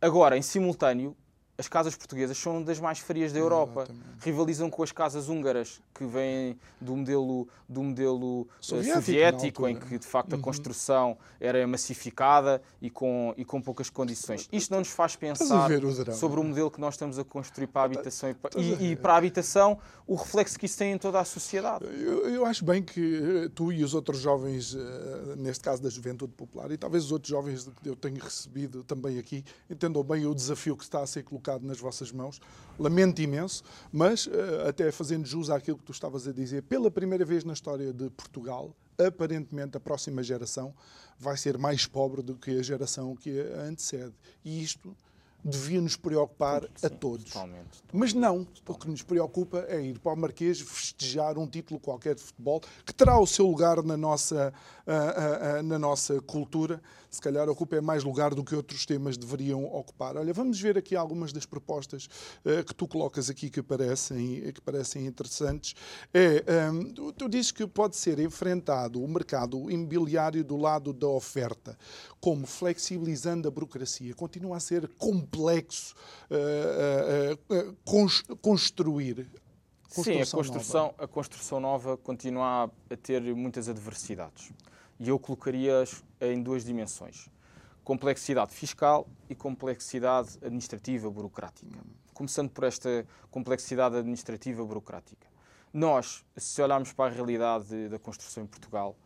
Agora, 0.00 0.36
em 0.36 0.42
simultâneo, 0.42 1.16
as 1.58 1.66
casas 1.66 1.96
portuguesas 1.96 2.38
são 2.38 2.62
das 2.62 2.78
mais 2.78 3.00
frias 3.00 3.32
da 3.32 3.40
Europa. 3.40 3.80
Exatamente. 3.82 4.04
Rivalizam 4.20 4.70
com 4.70 4.80
as 4.84 4.92
casas 4.92 5.28
húngaras, 5.28 5.80
que 5.92 6.04
vêm 6.04 6.56
do 6.80 6.94
modelo, 6.94 7.48
do 7.68 7.82
modelo 7.82 8.48
eh, 8.48 8.54
soviético, 8.60 8.94
soviético 8.94 9.68
em 9.68 9.76
que, 9.76 9.98
de 9.98 10.06
facto, 10.06 10.34
a 10.34 10.36
uhum. 10.36 10.42
construção 10.42 11.18
era 11.40 11.66
massificada 11.66 12.62
e 12.80 12.88
com, 12.88 13.34
e 13.36 13.44
com 13.44 13.60
poucas 13.60 13.90
condições. 13.90 14.48
Isto 14.52 14.70
não 14.70 14.78
nos 14.78 14.90
faz 14.90 15.16
pensar 15.16 15.68
o 15.68 16.14
sobre 16.14 16.38
o 16.38 16.44
modelo 16.44 16.70
que 16.70 16.80
nós 16.80 16.94
estamos 16.94 17.18
a 17.18 17.24
construir 17.24 17.66
para 17.66 17.82
a 17.82 17.84
habitação 17.86 18.30
e, 18.30 18.60
e, 18.60 18.92
e, 18.92 18.96
para 18.96 19.14
a 19.14 19.16
habitação, 19.16 19.78
o 20.06 20.14
reflexo 20.14 20.56
que 20.56 20.66
isso 20.66 20.78
tem 20.78 20.92
em 20.92 20.98
toda 20.98 21.18
a 21.18 21.24
sociedade. 21.24 21.84
Eu, 21.84 22.28
eu 22.28 22.46
acho 22.46 22.64
bem 22.64 22.84
que 22.84 23.46
eh, 23.46 23.50
tu 23.52 23.72
e 23.72 23.82
os 23.82 23.94
outros 23.94 24.20
jovens, 24.20 24.76
eh, 24.76 25.34
neste 25.36 25.64
caso 25.64 25.82
da 25.82 25.90
juventude 25.90 26.32
popular, 26.34 26.70
e 26.70 26.76
talvez 26.76 27.04
os 27.06 27.10
outros 27.10 27.28
jovens 27.28 27.68
que 27.82 27.88
eu 27.88 27.96
tenho 27.96 28.22
recebido 28.22 28.84
também 28.84 29.18
aqui, 29.18 29.44
entendam 29.68 30.04
bem 30.04 30.24
o 30.24 30.34
desafio 30.34 30.76
que 30.76 30.84
está 30.84 31.00
a 31.00 31.06
ser 31.06 31.24
colocado 31.24 31.47
nas 31.62 31.78
vossas 31.78 32.12
mãos. 32.12 32.40
Lamento 32.78 33.22
imenso, 33.22 33.62
mas 33.92 34.28
eh, 34.30 34.68
até 34.68 34.90
fazendo 34.92 35.26
jus 35.26 35.50
àquilo 35.50 35.78
que 35.78 35.84
tu 35.84 35.92
estavas 35.92 36.26
a 36.28 36.32
dizer, 36.32 36.62
pela 36.62 36.90
primeira 36.90 37.24
vez 37.24 37.44
na 37.44 37.52
história 37.52 37.92
de 37.92 38.10
Portugal, 38.10 38.74
aparentemente 38.98 39.76
a 39.76 39.80
próxima 39.80 40.22
geração 40.22 40.74
vai 41.18 41.36
ser 41.36 41.56
mais 41.56 41.86
pobre 41.86 42.22
do 42.22 42.34
que 42.34 42.58
a 42.58 42.62
geração 42.62 43.14
que 43.16 43.40
a 43.40 43.62
antecede. 43.62 44.12
E 44.44 44.62
isto 44.62 44.94
devia 45.44 45.80
nos 45.80 45.96
preocupar 45.96 46.64
a 46.82 46.88
todos. 46.88 47.26
Totalmente, 47.26 47.80
totalmente, 47.82 47.84
Mas 47.92 48.12
não, 48.12 48.44
totalmente. 48.44 48.62
o 48.66 48.74
que 48.74 48.90
nos 48.90 49.02
preocupa 49.02 49.64
é 49.68 49.80
ir 49.80 49.98
para 49.98 50.12
o 50.12 50.16
Marquês 50.16 50.60
festejar 50.60 51.38
um 51.38 51.46
título 51.46 51.78
qualquer 51.78 52.14
de 52.16 52.22
futebol 52.22 52.60
que 52.84 52.92
terá 52.92 53.18
o 53.18 53.26
seu 53.26 53.46
lugar 53.46 53.82
na 53.82 53.96
nossa, 53.96 54.52
uh, 54.88 55.56
uh, 55.56 55.60
uh, 55.60 55.62
na 55.62 55.78
nossa 55.78 56.20
cultura. 56.22 56.80
Se 57.10 57.20
calhar 57.20 57.48
ocupa 57.48 57.76
é 57.76 57.80
mais 57.80 58.02
lugar 58.02 58.34
do 58.34 58.42
que 58.42 58.54
outros 58.54 58.84
temas 58.84 59.16
deveriam 59.16 59.64
ocupar. 59.66 60.16
Olha, 60.16 60.32
vamos 60.32 60.60
ver 60.60 60.76
aqui 60.76 60.96
algumas 60.96 61.32
das 61.32 61.46
propostas 61.46 62.06
que 62.66 62.74
tu 62.74 62.86
colocas 62.86 63.30
aqui 63.30 63.48
que 63.48 63.62
parecem, 63.62 64.52
que 64.52 64.60
parecem 64.60 65.06
interessantes. 65.06 65.74
É, 66.12 66.70
um, 66.70 66.92
tu, 66.92 67.12
tu 67.14 67.26
dizes 67.26 67.50
que 67.50 67.66
pode 67.66 67.96
ser 67.96 68.18
enfrentado 68.18 69.02
o 69.02 69.08
mercado 69.08 69.70
imobiliário 69.70 70.44
do 70.44 70.58
lado 70.58 70.92
da 70.92 71.08
oferta, 71.08 71.78
como 72.20 72.46
flexibilizando 72.46 73.48
a 73.48 73.50
burocracia. 73.50 74.14
Continua 74.14 74.58
a 74.58 74.60
ser 74.60 74.86
complexo 74.98 75.58
complexo 75.68 75.94
uh, 76.30 77.54
uh, 77.54 78.36
construir. 78.36 79.26
Sim, 79.88 80.20
a 80.20 80.26
construção, 80.26 80.82
nova. 80.82 81.04
a 81.04 81.08
construção 81.08 81.60
nova 81.60 81.96
continua 81.96 82.70
a 82.90 82.96
ter 82.96 83.22
muitas 83.34 83.70
adversidades. 83.70 84.52
E 85.00 85.08
eu 85.08 85.18
colocaria-as 85.18 86.02
em 86.20 86.42
duas 86.42 86.64
dimensões: 86.64 87.28
complexidade 87.84 88.52
fiscal 88.52 89.08
e 89.28 89.34
complexidade 89.34 90.38
administrativa 90.42 91.10
burocrática. 91.10 91.78
Começando 92.12 92.50
por 92.50 92.64
esta 92.64 93.06
complexidade 93.30 93.96
administrativa 93.96 94.64
burocrática. 94.64 95.28
Nós, 95.72 96.24
se 96.36 96.60
olharmos 96.60 96.92
para 96.92 97.12
a 97.12 97.14
realidade 97.14 97.88
da 97.88 97.98
construção 97.98 98.42
em 98.42 98.46
Portugal, 98.46 98.96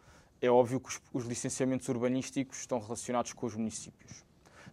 é 0.41 0.51
óbvio 0.51 0.81
que 0.81 0.89
os, 0.89 1.01
os 1.13 1.25
licenciamentos 1.25 1.89
urbanísticos 1.89 2.59
estão 2.59 2.79
relacionados 2.79 3.33
com 3.33 3.47
os 3.47 3.55
municípios. 3.55 4.25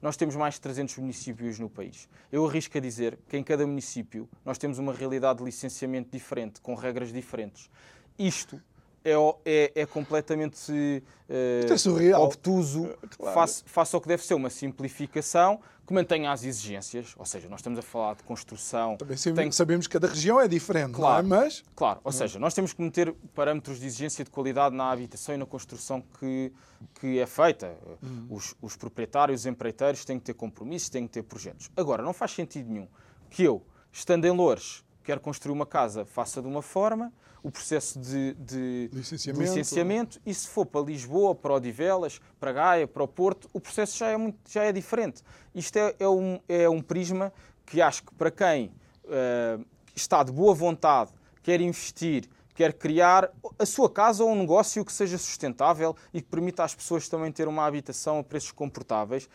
Nós 0.02 0.16
temos 0.16 0.36
mais 0.36 0.54
de 0.54 0.62
300 0.62 0.98
municípios 0.98 1.60
no 1.60 1.70
país. 1.70 2.08
Eu 2.32 2.48
arrisco 2.48 2.78
a 2.78 2.82
dizer 2.82 3.20
que 3.28 3.36
em 3.36 3.44
cada 3.44 3.68
município 3.68 4.30
nós 4.46 4.58
temos 4.58 4.80
uma 4.80 4.94
realidade 4.94 5.40
de 5.40 5.46
licenciamento 5.46 6.10
diferente, 6.10 6.62
com 6.62 6.74
regras 6.74 7.12
diferentes. 7.12 7.70
Isto 8.18 8.62
é, 9.04 9.14
é, 9.46 9.72
é 9.82 9.86
completamente 9.86 11.04
uh, 11.30 12.02
é 12.02 12.18
obtuso 12.18 12.86
é, 12.86 13.08
claro. 13.18 13.34
face, 13.34 13.64
face 13.66 13.96
ao 13.96 14.02
que 14.02 14.08
deve 14.08 14.24
ser 14.26 14.34
uma 14.34 14.50
simplificação 14.50 15.60
que 15.90 15.94
mantenha 15.94 16.32
as 16.32 16.44
exigências, 16.44 17.16
ou 17.18 17.26
seja, 17.26 17.50
nós 17.50 17.62
estamos 17.62 17.80
a 17.80 17.82
falar 17.82 18.14
de 18.14 18.22
construção. 18.22 18.96
Também 18.96 19.18
tem... 19.18 19.52
sabemos 19.52 19.88
que 19.88 19.94
cada 19.94 20.08
região 20.08 20.40
é 20.40 20.48
diferente, 20.48 20.94
claro, 20.94 21.28
não 21.28 21.38
é? 21.38 21.46
Mas... 21.46 21.64
Claro, 21.76 22.00
ou 22.04 22.12
seja, 22.12 22.38
nós 22.38 22.54
temos 22.54 22.74
que 22.74 22.82
meter 22.84 23.12
parâmetros 23.34 23.80
de 23.80 23.88
exigência 23.88 24.24
de 24.24 24.30
qualidade 24.30 24.76
na 24.76 24.92
habitação 24.92 25.34
e 25.34 25.38
na 25.40 25.48
construção 25.48 26.04
que, 26.20 26.54
que 27.00 27.18
é 27.18 27.26
feita. 27.26 27.76
Hum. 28.04 28.28
Os, 28.30 28.54
os 28.62 28.78
proprietários, 28.78 29.42
os 29.42 29.46
empreiteiros 29.48 30.06
têm 30.06 30.20
que 30.20 30.26
ter 30.26 30.36
compromissos, 30.36 30.90
têm 30.90 31.08
que 31.08 31.14
ter 31.14 31.24
projetos. 31.24 31.72
Agora, 31.76 32.04
não 32.04 32.14
faz 32.14 32.34
sentido 32.34 32.70
nenhum 32.70 32.88
que 33.28 33.44
eu, 33.44 33.66
estando 33.92 34.26
em 34.26 34.32
Loures, 34.32 34.84
quero 35.04 35.20
construir 35.20 35.54
uma 35.54 35.66
casa, 35.66 36.06
faça 36.06 36.42
de 36.42 36.48
uma 36.48 36.62
forma, 36.62 37.12
o 37.42 37.50
processo 37.50 38.00
de, 38.00 38.34
de, 38.34 38.90
licenciamento. 38.94 39.44
licenciamento. 39.44 40.22
e 40.26 40.34
se 40.34 40.48
for 40.48 40.66
para 40.66 40.82
Lisboa, 40.82 41.34
para 41.34 41.54
Odivelas, 41.54 42.20
para 42.40 42.52
Gaia, 42.52 42.88
para 42.88 43.04
o 43.04 43.08
Porto, 43.08 43.50
o 43.54 43.60
processo 43.60 43.98
já 43.98 44.08
é, 44.08 44.18
muito, 44.18 44.38
já 44.50 44.64
é 44.64 44.72
diferente. 44.72 45.24
Isto 45.56 45.78
é, 45.78 45.96
é, 46.00 46.08
um, 46.08 46.40
é 46.48 46.70
um 46.70 46.82
prisma 46.82 47.34
que 47.66 47.82
acho 47.82 48.04
que 48.04 48.14
para 48.14 48.32
quem 48.32 48.72
uh, 49.06 49.66
está 49.96 50.24
de 50.24 50.32
boa 50.32 50.54
vontade, 50.54 51.12
quer 51.42 51.62
investir, 51.62 52.30
quer 52.54 52.74
criar 52.74 53.32
a 53.58 53.66
sua 53.66 53.90
casa 53.90 54.24
ou 54.24 54.32
um 54.32 54.36
negócio 54.36 54.84
que 54.84 54.92
seja 54.92 55.18
sustentável 55.18 55.96
e 56.14 56.22
que 56.22 56.28
permita 56.28 56.64
às 56.64 56.76
pessoas 56.76 57.08
também 57.08 57.32
ter 57.32 57.48
uma 57.48 57.66
habitação 57.66 58.20
a 58.20 58.24
preços 58.24 58.52
confortáveis, 58.52 59.30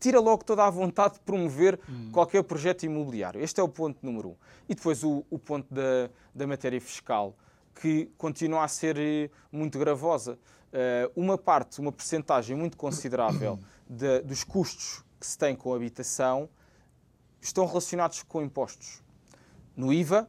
tira 0.00 0.18
logo 0.18 0.42
toda 0.42 0.64
a 0.64 0.70
vontade 0.70 1.14
de 1.14 1.20
promover 1.20 1.78
hum. 1.88 2.10
qualquer 2.10 2.42
projeto 2.42 2.84
imobiliário. 2.84 3.40
Este 3.40 3.60
é 3.60 3.62
o 3.62 3.68
ponto 3.68 3.98
número 4.04 4.30
um. 4.30 4.36
E 4.68 4.74
depois 4.74 5.04
o, 5.04 5.24
o 5.30 5.38
ponto 5.38 5.72
da, 5.72 6.10
da 6.34 6.46
matéria 6.46 6.80
fiscal, 6.80 7.36
que 7.74 8.10
continua 8.16 8.64
a 8.64 8.68
ser 8.68 8.96
eh, 8.98 9.30
muito 9.52 9.78
gravosa. 9.78 10.38
Uh, 10.72 11.10
uma 11.16 11.36
parte, 11.36 11.80
uma 11.80 11.90
percentagem 11.90 12.56
muito 12.56 12.76
considerável 12.76 13.58
de, 13.88 14.20
dos 14.20 14.44
custos 14.44 15.04
que 15.18 15.26
se 15.26 15.36
tem 15.36 15.56
com 15.56 15.72
a 15.72 15.76
habitação 15.76 16.48
estão 17.40 17.66
relacionados 17.66 18.22
com 18.22 18.40
impostos. 18.40 19.02
No 19.76 19.92
IVA, 19.92 20.28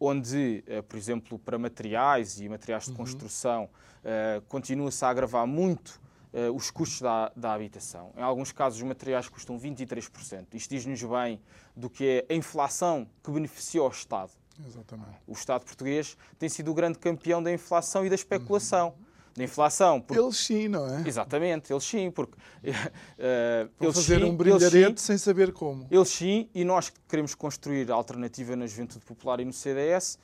onde, 0.00 0.64
uh, 0.66 0.82
por 0.82 0.96
exemplo, 0.96 1.38
para 1.38 1.58
materiais 1.58 2.40
e 2.40 2.48
materiais 2.48 2.84
de 2.84 2.90
uhum. 2.90 2.96
construção, 2.96 3.64
uh, 3.64 4.40
continua-se 4.48 5.04
a 5.04 5.08
agravar 5.08 5.46
muito 5.46 6.00
uh, 6.32 6.54
os 6.54 6.70
custos 6.70 7.00
da, 7.00 7.32
da 7.36 7.52
habitação. 7.52 8.12
Em 8.16 8.22
alguns 8.22 8.52
casos, 8.52 8.78
os 8.78 8.84
materiais 8.84 9.28
custam 9.28 9.58
23%. 9.58 10.46
Isto 10.54 10.70
diz-nos 10.70 11.02
bem 11.02 11.40
do 11.76 11.88
que 11.88 12.24
é 12.28 12.32
a 12.32 12.36
inflação 12.36 13.08
que 13.22 13.30
beneficia 13.30 13.82
o 13.82 13.88
Estado. 13.88 14.30
Exatamente. 14.66 15.18
O 15.26 15.32
Estado 15.32 15.64
português 15.64 16.16
tem 16.38 16.48
sido 16.48 16.70
o 16.70 16.74
grande 16.74 16.98
campeão 16.98 17.42
da 17.42 17.52
inflação 17.52 18.04
e 18.04 18.08
da 18.08 18.14
especulação. 18.14 18.88
Uhum. 18.88 19.04
da 19.34 19.44
inflação. 19.44 20.00
Porque... 20.00 20.22
Eles 20.22 20.36
sim, 20.36 20.68
não 20.68 20.86
é? 20.86 21.08
Exatamente, 21.08 21.72
eles 21.72 21.84
sim, 21.84 22.10
porque 22.10 22.34
uh, 22.62 23.70
eles 23.80 23.94
fazer 23.94 24.20
sim, 24.20 24.24
um 24.24 24.36
brilharete 24.36 25.00
sem 25.00 25.16
saber 25.16 25.52
como. 25.52 25.86
Eles 25.90 26.08
sim, 26.08 26.48
e 26.54 26.64
nós 26.64 26.90
que 26.90 27.00
queremos 27.08 27.34
construir 27.34 27.90
a 27.90 27.94
alternativa 27.94 28.54
na 28.54 28.66
Juventude 28.66 29.04
Popular 29.04 29.40
e 29.40 29.44
no 29.44 29.52
CDS, 29.52 30.18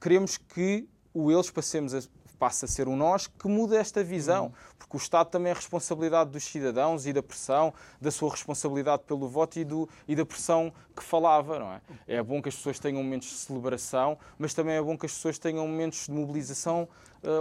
queremos 0.00 0.36
que 0.36 0.88
o 1.12 1.30
eles 1.30 1.50
passemos 1.50 1.94
a, 1.94 2.00
passa 2.40 2.64
a 2.64 2.68
ser 2.68 2.88
um 2.88 2.96
nós 2.96 3.26
que 3.26 3.46
muda 3.46 3.76
esta 3.76 4.02
visão, 4.02 4.46
uhum. 4.46 4.52
porque 4.78 4.96
o 4.96 4.98
Estado 4.98 5.28
também 5.28 5.52
é 5.52 5.54
responsabilidade 5.54 6.30
dos 6.30 6.42
cidadãos 6.42 7.06
e 7.06 7.12
da 7.12 7.22
pressão, 7.22 7.74
da 8.00 8.10
sua 8.10 8.30
responsabilidade 8.30 9.02
pelo 9.06 9.28
voto 9.28 9.58
e, 9.58 9.64
do, 9.64 9.86
e 10.08 10.16
da 10.16 10.24
pressão 10.24 10.72
que 10.96 11.04
falava, 11.04 11.58
não 11.58 11.72
é? 11.72 11.80
É 12.08 12.22
bom 12.22 12.40
que 12.40 12.48
as 12.48 12.56
pessoas 12.56 12.78
tenham 12.78 13.02
momentos 13.02 13.28
de 13.28 13.34
celebração, 13.34 14.16
mas 14.38 14.54
também 14.54 14.74
é 14.74 14.82
bom 14.82 14.96
que 14.96 15.04
as 15.04 15.12
pessoas 15.12 15.38
tenham 15.38 15.68
momentos 15.68 16.06
de 16.06 16.12
mobilização 16.12 16.88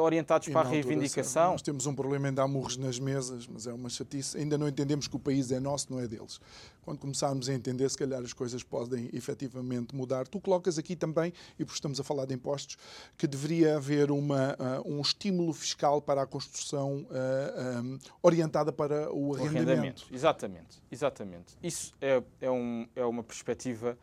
orientados 0.01 0.47
e 0.47 0.51
para 0.51 0.67
a 0.67 0.71
reivindicação. 0.71 1.51
Nós 1.53 1.61
temos 1.61 1.85
um 1.85 1.95
problema 1.95 2.29
em 2.29 2.33
dar 2.33 2.47
murros 2.47 2.77
nas 2.77 2.99
mesas, 2.99 3.47
mas 3.47 3.67
é 3.67 3.73
uma 3.73 3.89
chatice. 3.89 4.37
Ainda 4.37 4.57
não 4.57 4.67
entendemos 4.67 5.07
que 5.07 5.15
o 5.15 5.19
país 5.19 5.51
é 5.51 5.59
nosso, 5.59 5.91
não 5.91 5.99
é 5.99 6.07
deles. 6.07 6.39
Quando 6.83 6.99
começarmos 6.99 7.47
a 7.49 7.53
entender, 7.53 7.87
se 7.89 7.97
calhar 7.97 8.21
as 8.21 8.33
coisas 8.33 8.63
podem 8.63 9.09
efetivamente 9.13 9.95
mudar. 9.95 10.27
Tu 10.27 10.39
colocas 10.39 10.77
aqui 10.77 10.95
também, 10.95 11.31
e 11.57 11.63
porque 11.63 11.77
estamos 11.77 11.99
a 11.99 12.03
falar 12.03 12.25
de 12.25 12.33
impostos, 12.33 12.77
que 13.17 13.27
deveria 13.27 13.77
haver 13.77 14.11
uma, 14.11 14.53
uh, 14.53 14.91
um 14.91 15.01
estímulo 15.01 15.53
fiscal 15.53 16.01
para 16.01 16.23
a 16.23 16.25
construção 16.25 17.01
uh, 17.03 17.07
eh, 17.11 17.81
um, 17.81 17.99
orientada 18.21 18.71
para 18.71 19.11
o 19.13 19.35
arrendamento. 19.35 19.43
o 19.43 19.45
arrendamento. 19.45 20.07
Exatamente, 20.11 20.83
exatamente. 20.91 21.57
Isso 21.61 21.93
é, 22.01 22.21
é, 22.41 22.49
um, 22.49 22.87
é 22.95 23.05
uma 23.05 23.23
perspectiva, 23.23 23.97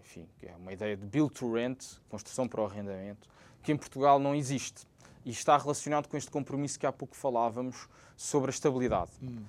enfim, 0.00 0.26
é 0.42 0.54
uma 0.56 0.72
ideia 0.72 0.96
de 0.96 1.06
build 1.06 1.32
to 1.32 1.52
rent, 1.52 1.84
construção 2.08 2.48
para 2.48 2.62
o 2.62 2.64
arrendamento, 2.64 3.28
que 3.62 3.72
em 3.72 3.76
Portugal 3.76 4.18
não 4.18 4.34
existe. 4.34 4.86
E 5.24 5.30
está 5.30 5.56
relacionado 5.56 6.08
com 6.08 6.16
este 6.16 6.30
compromisso 6.30 6.78
que 6.78 6.86
há 6.86 6.92
pouco 6.92 7.14
falávamos 7.14 7.88
sobre 8.16 8.50
a 8.50 8.52
estabilidade. 8.52 9.10
Hum. 9.22 9.44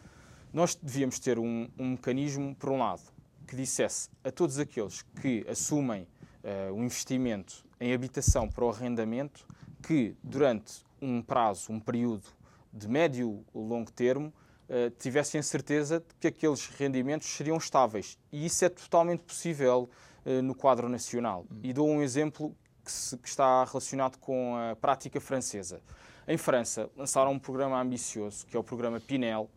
Nós 0.53 0.75
devíamos 0.75 1.17
ter 1.17 1.39
um, 1.39 1.69
um, 1.79 1.91
mecanismo, 1.91 2.53
por 2.55 2.69
um 2.69 2.79
lado, 2.79 3.01
que 3.47 3.55
dissesse 3.55 4.09
a 4.23 4.31
todos 4.31 4.59
aqueles 4.59 5.01
que 5.21 5.45
assumem 5.49 6.07
uh, 6.43 6.73
um 6.73 6.83
investimento 6.83 7.65
em 7.79 7.93
habitação 7.93 8.49
para 8.49 8.65
o 8.65 8.69
arrendamento 8.69 9.45
que, 9.81 10.15
durante 10.21 10.83
um 11.01 11.21
prazo, 11.21 11.71
um 11.71 11.79
período 11.79 12.27
de 12.71 12.87
médio 12.87 13.45
ou 13.53 13.65
longo 13.65 13.91
termo, 13.91 14.33
uh, 14.69 14.89
tivessem 14.99 15.39
a 15.39 15.43
certeza 15.43 15.99
de 15.99 16.15
que 16.19 16.27
aqueles 16.27 16.67
rendimentos 16.67 17.27
seriam 17.27 17.57
estáveis. 17.57 18.17
E 18.31 18.45
isso 18.45 18.65
é 18.65 18.69
totalmente 18.69 19.21
possível 19.21 19.89
uh, 20.25 20.41
no 20.41 20.53
quadro 20.53 20.89
nacional. 20.89 21.45
Hum. 21.49 21.59
E 21.63 21.71
dou 21.71 21.89
um 21.89 22.01
exemplo 22.01 22.53
que, 22.83 22.91
se, 22.91 23.17
que 23.17 23.27
está 23.27 23.63
relacionado 23.63 24.17
com 24.17 24.55
a 24.55 24.75
prática 24.75 25.19
francesa. 25.19 25.81
Em 26.27 26.37
França, 26.37 26.89
lançaram 26.95 27.31
um 27.31 27.39
programa 27.39 27.81
ambicioso, 27.81 28.45
que 28.45 28.55
é 28.55 28.59
o 28.59 28.63
programa 28.63 28.99
Pinel, 28.99 29.49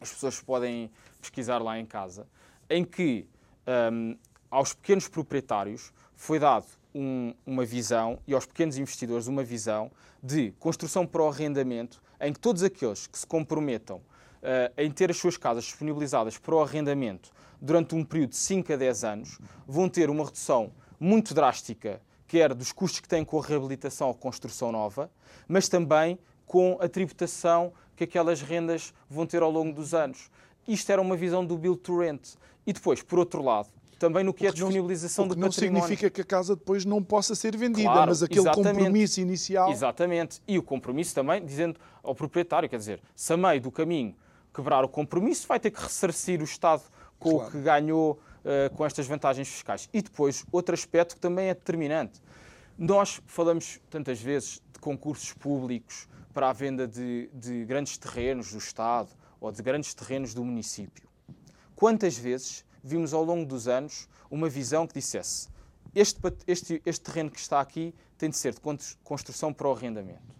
as 0.00 0.12
pessoas 0.12 0.40
podem 0.40 0.90
pesquisar 1.20 1.58
lá 1.58 1.78
em 1.78 1.86
casa, 1.86 2.26
em 2.68 2.84
que 2.84 3.28
um, 3.92 4.16
aos 4.50 4.74
pequenos 4.74 5.08
proprietários 5.08 5.92
foi 6.14 6.38
dado 6.38 6.66
um, 6.94 7.34
uma 7.44 7.64
visão 7.64 8.18
e 8.26 8.34
aos 8.34 8.46
pequenos 8.46 8.78
investidores 8.78 9.26
uma 9.26 9.44
visão 9.44 9.90
de 10.22 10.52
construção 10.58 11.06
para 11.06 11.22
o 11.22 11.28
arrendamento, 11.28 12.02
em 12.20 12.32
que 12.32 12.40
todos 12.40 12.62
aqueles 12.62 13.06
que 13.06 13.18
se 13.18 13.26
comprometam 13.26 13.98
uh, 13.98 14.72
em 14.76 14.90
ter 14.90 15.10
as 15.10 15.16
suas 15.16 15.36
casas 15.36 15.64
disponibilizadas 15.64 16.38
para 16.38 16.54
o 16.54 16.60
arrendamento 16.62 17.30
durante 17.60 17.94
um 17.94 18.04
período 18.04 18.30
de 18.30 18.36
5 18.36 18.72
a 18.72 18.76
10 18.76 19.04
anos 19.04 19.38
vão 19.66 19.88
ter 19.88 20.10
uma 20.10 20.24
redução 20.24 20.72
muito 20.98 21.34
drástica 21.34 22.00
quer 22.26 22.54
dos 22.54 22.72
custos 22.72 23.00
que 23.00 23.08
têm 23.08 23.24
com 23.24 23.38
a 23.38 23.42
reabilitação 23.42 24.08
ou 24.08 24.14
construção 24.14 24.72
nova, 24.72 25.10
mas 25.48 25.68
também 25.68 26.18
com 26.46 26.78
a 26.80 26.88
tributação 26.88 27.72
que 27.94 28.04
aquelas 28.04 28.40
rendas 28.40 28.92
vão 29.08 29.26
ter 29.26 29.42
ao 29.42 29.50
longo 29.50 29.72
dos 29.72 29.94
anos. 29.94 30.30
Isto 30.66 30.90
era 30.90 31.00
uma 31.00 31.16
visão 31.16 31.44
do 31.44 31.56
Build 31.56 31.80
to 31.80 31.98
Rent. 31.98 32.34
E 32.66 32.72
depois, 32.72 33.02
por 33.02 33.18
outro 33.18 33.42
lado, 33.42 33.68
também 33.98 34.22
no 34.22 34.34
que 34.34 34.46
é 34.46 34.50
a 34.50 34.52
disponibilização 34.52 35.24
não, 35.24 35.34
do 35.34 35.40
património. 35.40 35.80
não 35.80 35.82
significa 35.82 36.10
que 36.10 36.20
a 36.20 36.24
casa 36.24 36.54
depois 36.54 36.84
não 36.84 37.02
possa 37.02 37.34
ser 37.34 37.56
vendida, 37.56 37.90
claro, 37.90 38.10
mas 38.10 38.22
aquele 38.22 38.50
compromisso 38.50 39.20
inicial... 39.20 39.70
Exatamente. 39.70 40.42
E 40.46 40.58
o 40.58 40.62
compromisso 40.62 41.14
também, 41.14 41.44
dizendo 41.44 41.80
ao 42.02 42.14
proprietário, 42.14 42.68
quer 42.68 42.78
dizer, 42.78 43.00
se 43.14 43.32
a 43.32 43.36
meio 43.36 43.60
do 43.60 43.70
caminho 43.70 44.14
quebrar 44.52 44.84
o 44.84 44.88
compromisso, 44.88 45.46
vai 45.46 45.58
ter 45.58 45.70
que 45.70 45.80
ressarcir 45.80 46.40
o 46.40 46.44
Estado 46.44 46.82
com 47.18 47.30
claro. 47.30 47.48
o 47.48 47.50
que 47.50 47.60
ganhou 47.60 48.18
uh, 48.46 48.74
com 48.74 48.86
estas 48.86 49.06
vantagens 49.06 49.48
fiscais. 49.48 49.88
E 49.92 50.00
depois, 50.00 50.46
outro 50.52 50.74
aspecto 50.74 51.16
que 51.16 51.20
também 51.20 51.48
é 51.48 51.54
determinante. 51.54 52.22
Nós 52.78 53.20
falamos 53.26 53.80
tantas 53.90 54.20
vezes 54.20 54.62
de 54.72 54.78
concursos 54.78 55.32
públicos 55.32 56.08
para 56.32 56.48
a 56.48 56.52
venda 56.52 56.86
de, 56.86 57.28
de 57.34 57.64
grandes 57.64 57.98
terrenos 57.98 58.52
do 58.52 58.58
Estado 58.58 59.08
ou 59.40 59.50
de 59.50 59.62
grandes 59.62 59.94
terrenos 59.94 60.32
do 60.32 60.44
município. 60.44 61.08
Quantas 61.74 62.16
vezes 62.16 62.64
vimos 62.82 63.12
ao 63.12 63.24
longo 63.24 63.44
dos 63.44 63.66
anos 63.66 64.08
uma 64.30 64.48
visão 64.48 64.86
que 64.86 64.94
dissesse 64.94 65.48
este, 65.94 66.20
este, 66.46 66.82
este 66.84 67.04
terreno 67.04 67.30
que 67.30 67.38
está 67.38 67.58
aqui 67.60 67.94
tem 68.18 68.28
de 68.28 68.36
ser 68.36 68.52
de 68.52 68.60
construção 69.02 69.52
para 69.52 69.66
o 69.66 69.72
arrendamento? 69.72 70.36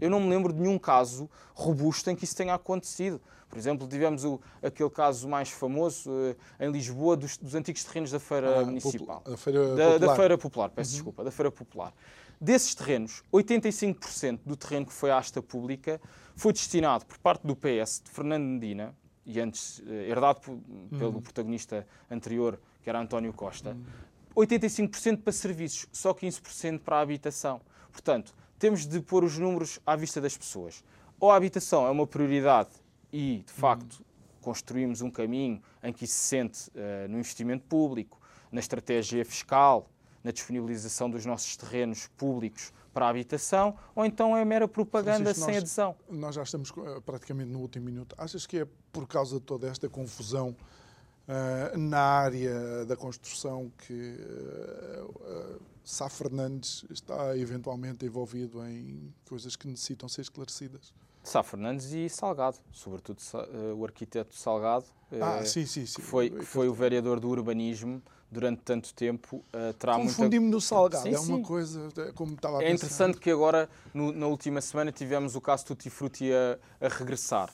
Eu 0.00 0.10
não 0.10 0.20
me 0.20 0.28
lembro 0.28 0.52
de 0.52 0.60
nenhum 0.60 0.78
caso 0.78 1.28
robusto 1.54 2.10
em 2.10 2.16
que 2.16 2.24
isso 2.24 2.36
tenha 2.36 2.54
acontecido. 2.54 3.20
Por 3.48 3.58
exemplo, 3.58 3.86
tivemos 3.88 4.24
o, 4.24 4.40
aquele 4.62 4.90
caso 4.90 5.28
mais 5.28 5.50
famoso 5.50 6.10
uh, 6.10 6.36
em 6.60 6.70
Lisboa 6.70 7.16
dos, 7.16 7.36
dos, 7.36 7.54
antigos 7.54 7.82
terrenos 7.82 8.10
da 8.12 8.20
Feira 8.20 8.60
ah, 8.60 8.64
Municipal. 8.64 9.22
A 9.26 9.36
feira 9.36 9.74
da, 9.74 9.98
da 9.98 10.14
Feira 10.14 10.38
Popular, 10.38 10.70
peço 10.70 10.90
uhum. 10.90 10.94
desculpa, 10.94 11.24
da 11.24 11.32
Feira 11.32 11.50
Popular. 11.50 11.92
Desses 12.40 12.74
terrenos, 12.74 13.24
85% 13.32 14.40
do 14.46 14.56
terreno 14.56 14.86
que 14.86 14.92
foi 14.92 15.10
à 15.10 15.18
asta 15.18 15.42
pública 15.42 16.00
foi 16.36 16.52
destinado 16.52 17.04
por 17.04 17.18
parte 17.18 17.46
do 17.46 17.56
PS 17.56 18.02
de 18.04 18.10
Fernando 18.10 18.44
Medina, 18.44 18.94
e 19.26 19.40
antes 19.40 19.80
uh, 19.80 19.92
herdado 19.92 20.40
por, 20.40 20.52
uhum. 20.52 20.88
pelo 20.96 21.20
protagonista 21.20 21.86
anterior, 22.10 22.58
que 22.82 22.88
era 22.88 23.00
António 23.00 23.32
Costa, 23.32 23.70
uhum. 23.70 24.44
85% 24.44 25.22
para 25.22 25.32
serviços, 25.32 25.86
só 25.92 26.14
15% 26.14 26.80
para 26.80 26.96
a 26.96 27.00
habitação. 27.00 27.60
Portanto, 27.92 28.34
temos 28.60 28.86
de 28.86 29.00
pôr 29.00 29.24
os 29.24 29.38
números 29.38 29.80
à 29.86 29.96
vista 29.96 30.20
das 30.20 30.36
pessoas. 30.36 30.84
Ou 31.18 31.30
a 31.30 31.36
habitação 31.36 31.86
é 31.86 31.90
uma 31.90 32.06
prioridade 32.06 32.68
e, 33.10 33.42
de 33.44 33.52
facto, 33.52 34.04
construímos 34.42 35.00
um 35.00 35.10
caminho 35.10 35.62
em 35.82 35.92
que 35.92 36.04
isso 36.04 36.14
se 36.14 36.24
sente 36.24 36.70
uh, 36.70 37.08
no 37.08 37.18
investimento 37.18 37.64
público, 37.64 38.20
na 38.52 38.60
estratégia 38.60 39.24
fiscal, 39.24 39.88
na 40.22 40.30
disponibilização 40.30 41.08
dos 41.10 41.24
nossos 41.24 41.56
terrenos 41.56 42.06
públicos 42.18 42.70
para 42.92 43.06
a 43.06 43.08
habitação, 43.08 43.74
ou 43.94 44.04
então 44.04 44.36
é 44.36 44.44
mera 44.44 44.68
propaganda 44.68 45.32
sem 45.32 45.46
nós, 45.46 45.56
adesão. 45.56 45.96
Nós 46.10 46.34
já 46.34 46.42
estamos 46.42 46.70
uh, 46.70 47.00
praticamente 47.00 47.50
no 47.50 47.60
último 47.60 47.86
minuto. 47.86 48.14
Achas 48.18 48.46
que 48.46 48.58
é 48.58 48.66
por 48.92 49.08
causa 49.08 49.36
de 49.36 49.42
toda 49.42 49.68
esta 49.68 49.88
confusão 49.88 50.54
uh, 51.30 51.78
na 51.78 52.00
área 52.00 52.84
da 52.84 52.96
construção 52.96 53.70
que 53.86 54.16
Sá 55.84 56.08
Fernandes 56.08 56.84
está 56.90 57.36
eventualmente 57.36 58.04
envolvido 58.04 58.64
em 58.66 59.12
coisas 59.28 59.56
que 59.56 59.66
necessitam 59.66 60.08
ser 60.08 60.22
esclarecidas? 60.22 60.92
Sá 61.22 61.42
Fernandes 61.42 61.92
e 61.92 62.08
Salgado, 62.08 62.58
sobretudo 62.72 63.18
uh, 63.34 63.74
o 63.76 63.84
arquiteto 63.84 64.34
Salgado, 64.34 64.86
ah, 65.20 65.40
uh, 65.42 65.46
sim, 65.46 65.66
sim, 65.66 65.84
sim. 65.84 65.96
que 65.96 66.02
foi, 66.02 66.30
que 66.30 66.44
foi 66.44 66.68
o 66.68 66.72
vereador 66.72 67.20
do 67.20 67.28
urbanismo 67.28 68.02
durante 68.30 68.62
tanto 68.62 68.94
tempo. 68.94 69.36
Uh, 69.52 69.72
terá 69.74 69.96
Confundimos 69.96 70.44
muita... 70.44 70.56
no 70.56 70.60
Salgado, 70.60 71.02
sim, 71.02 71.14
é 71.14 71.18
uma 71.18 71.42
coisa 71.42 71.90
como 72.14 72.34
estava 72.34 72.60
a 72.60 72.64
É 72.64 72.72
interessante 72.72 73.18
que 73.18 73.30
agora, 73.30 73.68
no, 73.92 74.12
na 74.12 74.26
última 74.26 74.60
semana, 74.60 74.90
tivemos 74.90 75.36
o 75.36 75.40
caso 75.40 75.66
Tutti 75.66 75.90
Frutti 75.90 76.30
a, 76.32 76.86
a 76.86 76.88
regressar. 76.88 77.52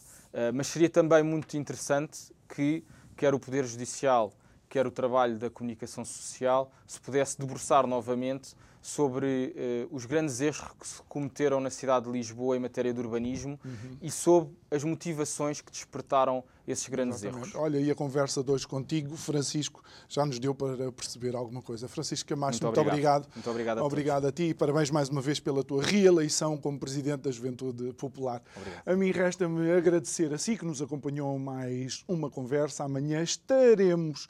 mas 0.54 0.68
seria 0.68 0.90
também 0.90 1.22
muito 1.22 1.56
interessante 1.56 2.32
que 2.48 2.84
quer 3.16 3.34
o 3.34 3.40
Poder 3.40 3.64
Judicial 3.64 4.32
quer 4.68 4.86
o 4.86 4.90
trabalho 4.90 5.38
da 5.38 5.48
comunicação 5.48 6.04
social, 6.04 6.70
se 6.86 7.00
pudesse 7.00 7.38
debruçar 7.38 7.86
novamente 7.86 8.54
sobre 8.80 9.54
uh, 9.90 9.94
os 9.94 10.04
grandes 10.04 10.40
erros 10.40 10.68
que 10.78 10.86
se 10.86 11.02
cometeram 11.08 11.60
na 11.60 11.70
cidade 11.70 12.06
de 12.06 12.12
Lisboa 12.12 12.56
em 12.56 12.60
matéria 12.60 12.92
de 12.92 13.00
urbanismo 13.00 13.58
uhum. 13.64 13.96
e 14.00 14.10
sobre 14.10 14.54
as 14.70 14.82
motivações 14.84 15.60
que 15.60 15.70
despertaram 15.70 16.42
esses 16.66 16.88
grandes 16.88 17.22
Exatamente. 17.22 17.50
erros. 17.50 17.62
Olha, 17.62 17.78
e 17.78 17.90
a 17.90 17.94
conversa 17.94 18.42
de 18.42 18.50
hoje 18.50 18.66
contigo, 18.66 19.16
Francisco, 19.16 19.82
já 20.08 20.26
nos 20.26 20.38
deu 20.38 20.54
para 20.54 20.90
perceber 20.90 21.36
alguma 21.36 21.62
coisa. 21.62 21.86
Francisco 21.86 22.28
Camacho, 22.28 22.62
muito, 22.62 22.64
muito 22.64 22.80
obrigado. 22.80 23.22
obrigado. 23.22 23.34
Muito 23.34 23.50
obrigado 23.50 23.78
a 23.78 23.84
Obrigado 23.84 24.22
todos. 24.22 24.28
a 24.28 24.32
ti 24.32 24.42
e 24.50 24.54
parabéns 24.54 24.90
mais 24.90 25.08
uma 25.08 25.20
vez 25.20 25.38
pela 25.38 25.62
tua 25.62 25.82
reeleição 25.82 26.56
como 26.56 26.78
Presidente 26.78 27.22
da 27.22 27.30
Juventude 27.30 27.92
Popular. 27.92 28.42
Obrigado. 28.56 28.82
A 28.88 28.96
mim 28.96 29.10
resta-me 29.12 29.70
agradecer 29.70 30.32
a 30.34 30.38
si 30.38 30.56
que 30.56 30.64
nos 30.64 30.82
acompanhou 30.82 31.38
mais 31.38 32.04
uma 32.08 32.28
conversa. 32.28 32.84
Amanhã 32.84 33.22
estaremos 33.22 34.28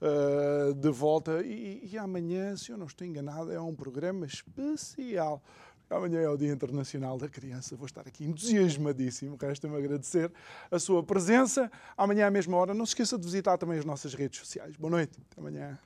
uh, 0.00 0.74
de 0.74 0.90
volta. 0.90 1.42
E, 1.42 1.88
e, 1.90 1.98
amanhã, 1.98 2.56
se 2.56 2.70
eu 2.70 2.76
não 2.76 2.86
estou 2.86 3.06
enganado, 3.06 3.50
é 3.52 3.60
um 3.60 3.74
programa 3.74 4.26
especial. 4.26 5.42
Amanhã 5.90 6.20
é 6.20 6.28
o 6.28 6.36
Dia 6.36 6.52
Internacional 6.52 7.16
da 7.18 7.28
Criança. 7.28 7.74
Vou 7.76 7.86
estar 7.86 8.02
aqui 8.02 8.24
entusiasmadíssimo. 8.24 9.36
Resta-me 9.40 9.76
agradecer 9.76 10.30
a 10.70 10.78
sua 10.78 11.02
presença. 11.02 11.70
Amanhã, 11.96 12.26
à 12.26 12.30
mesma 12.30 12.56
hora, 12.56 12.74
não 12.74 12.84
se 12.84 12.90
esqueça 12.90 13.18
de 13.18 13.24
visitar 13.24 13.56
também 13.56 13.78
as 13.78 13.84
nossas 13.84 14.14
redes 14.14 14.38
sociais. 14.38 14.76
Boa 14.76 14.90
noite. 14.90 15.18
Até 15.30 15.40
amanhã. 15.40 15.78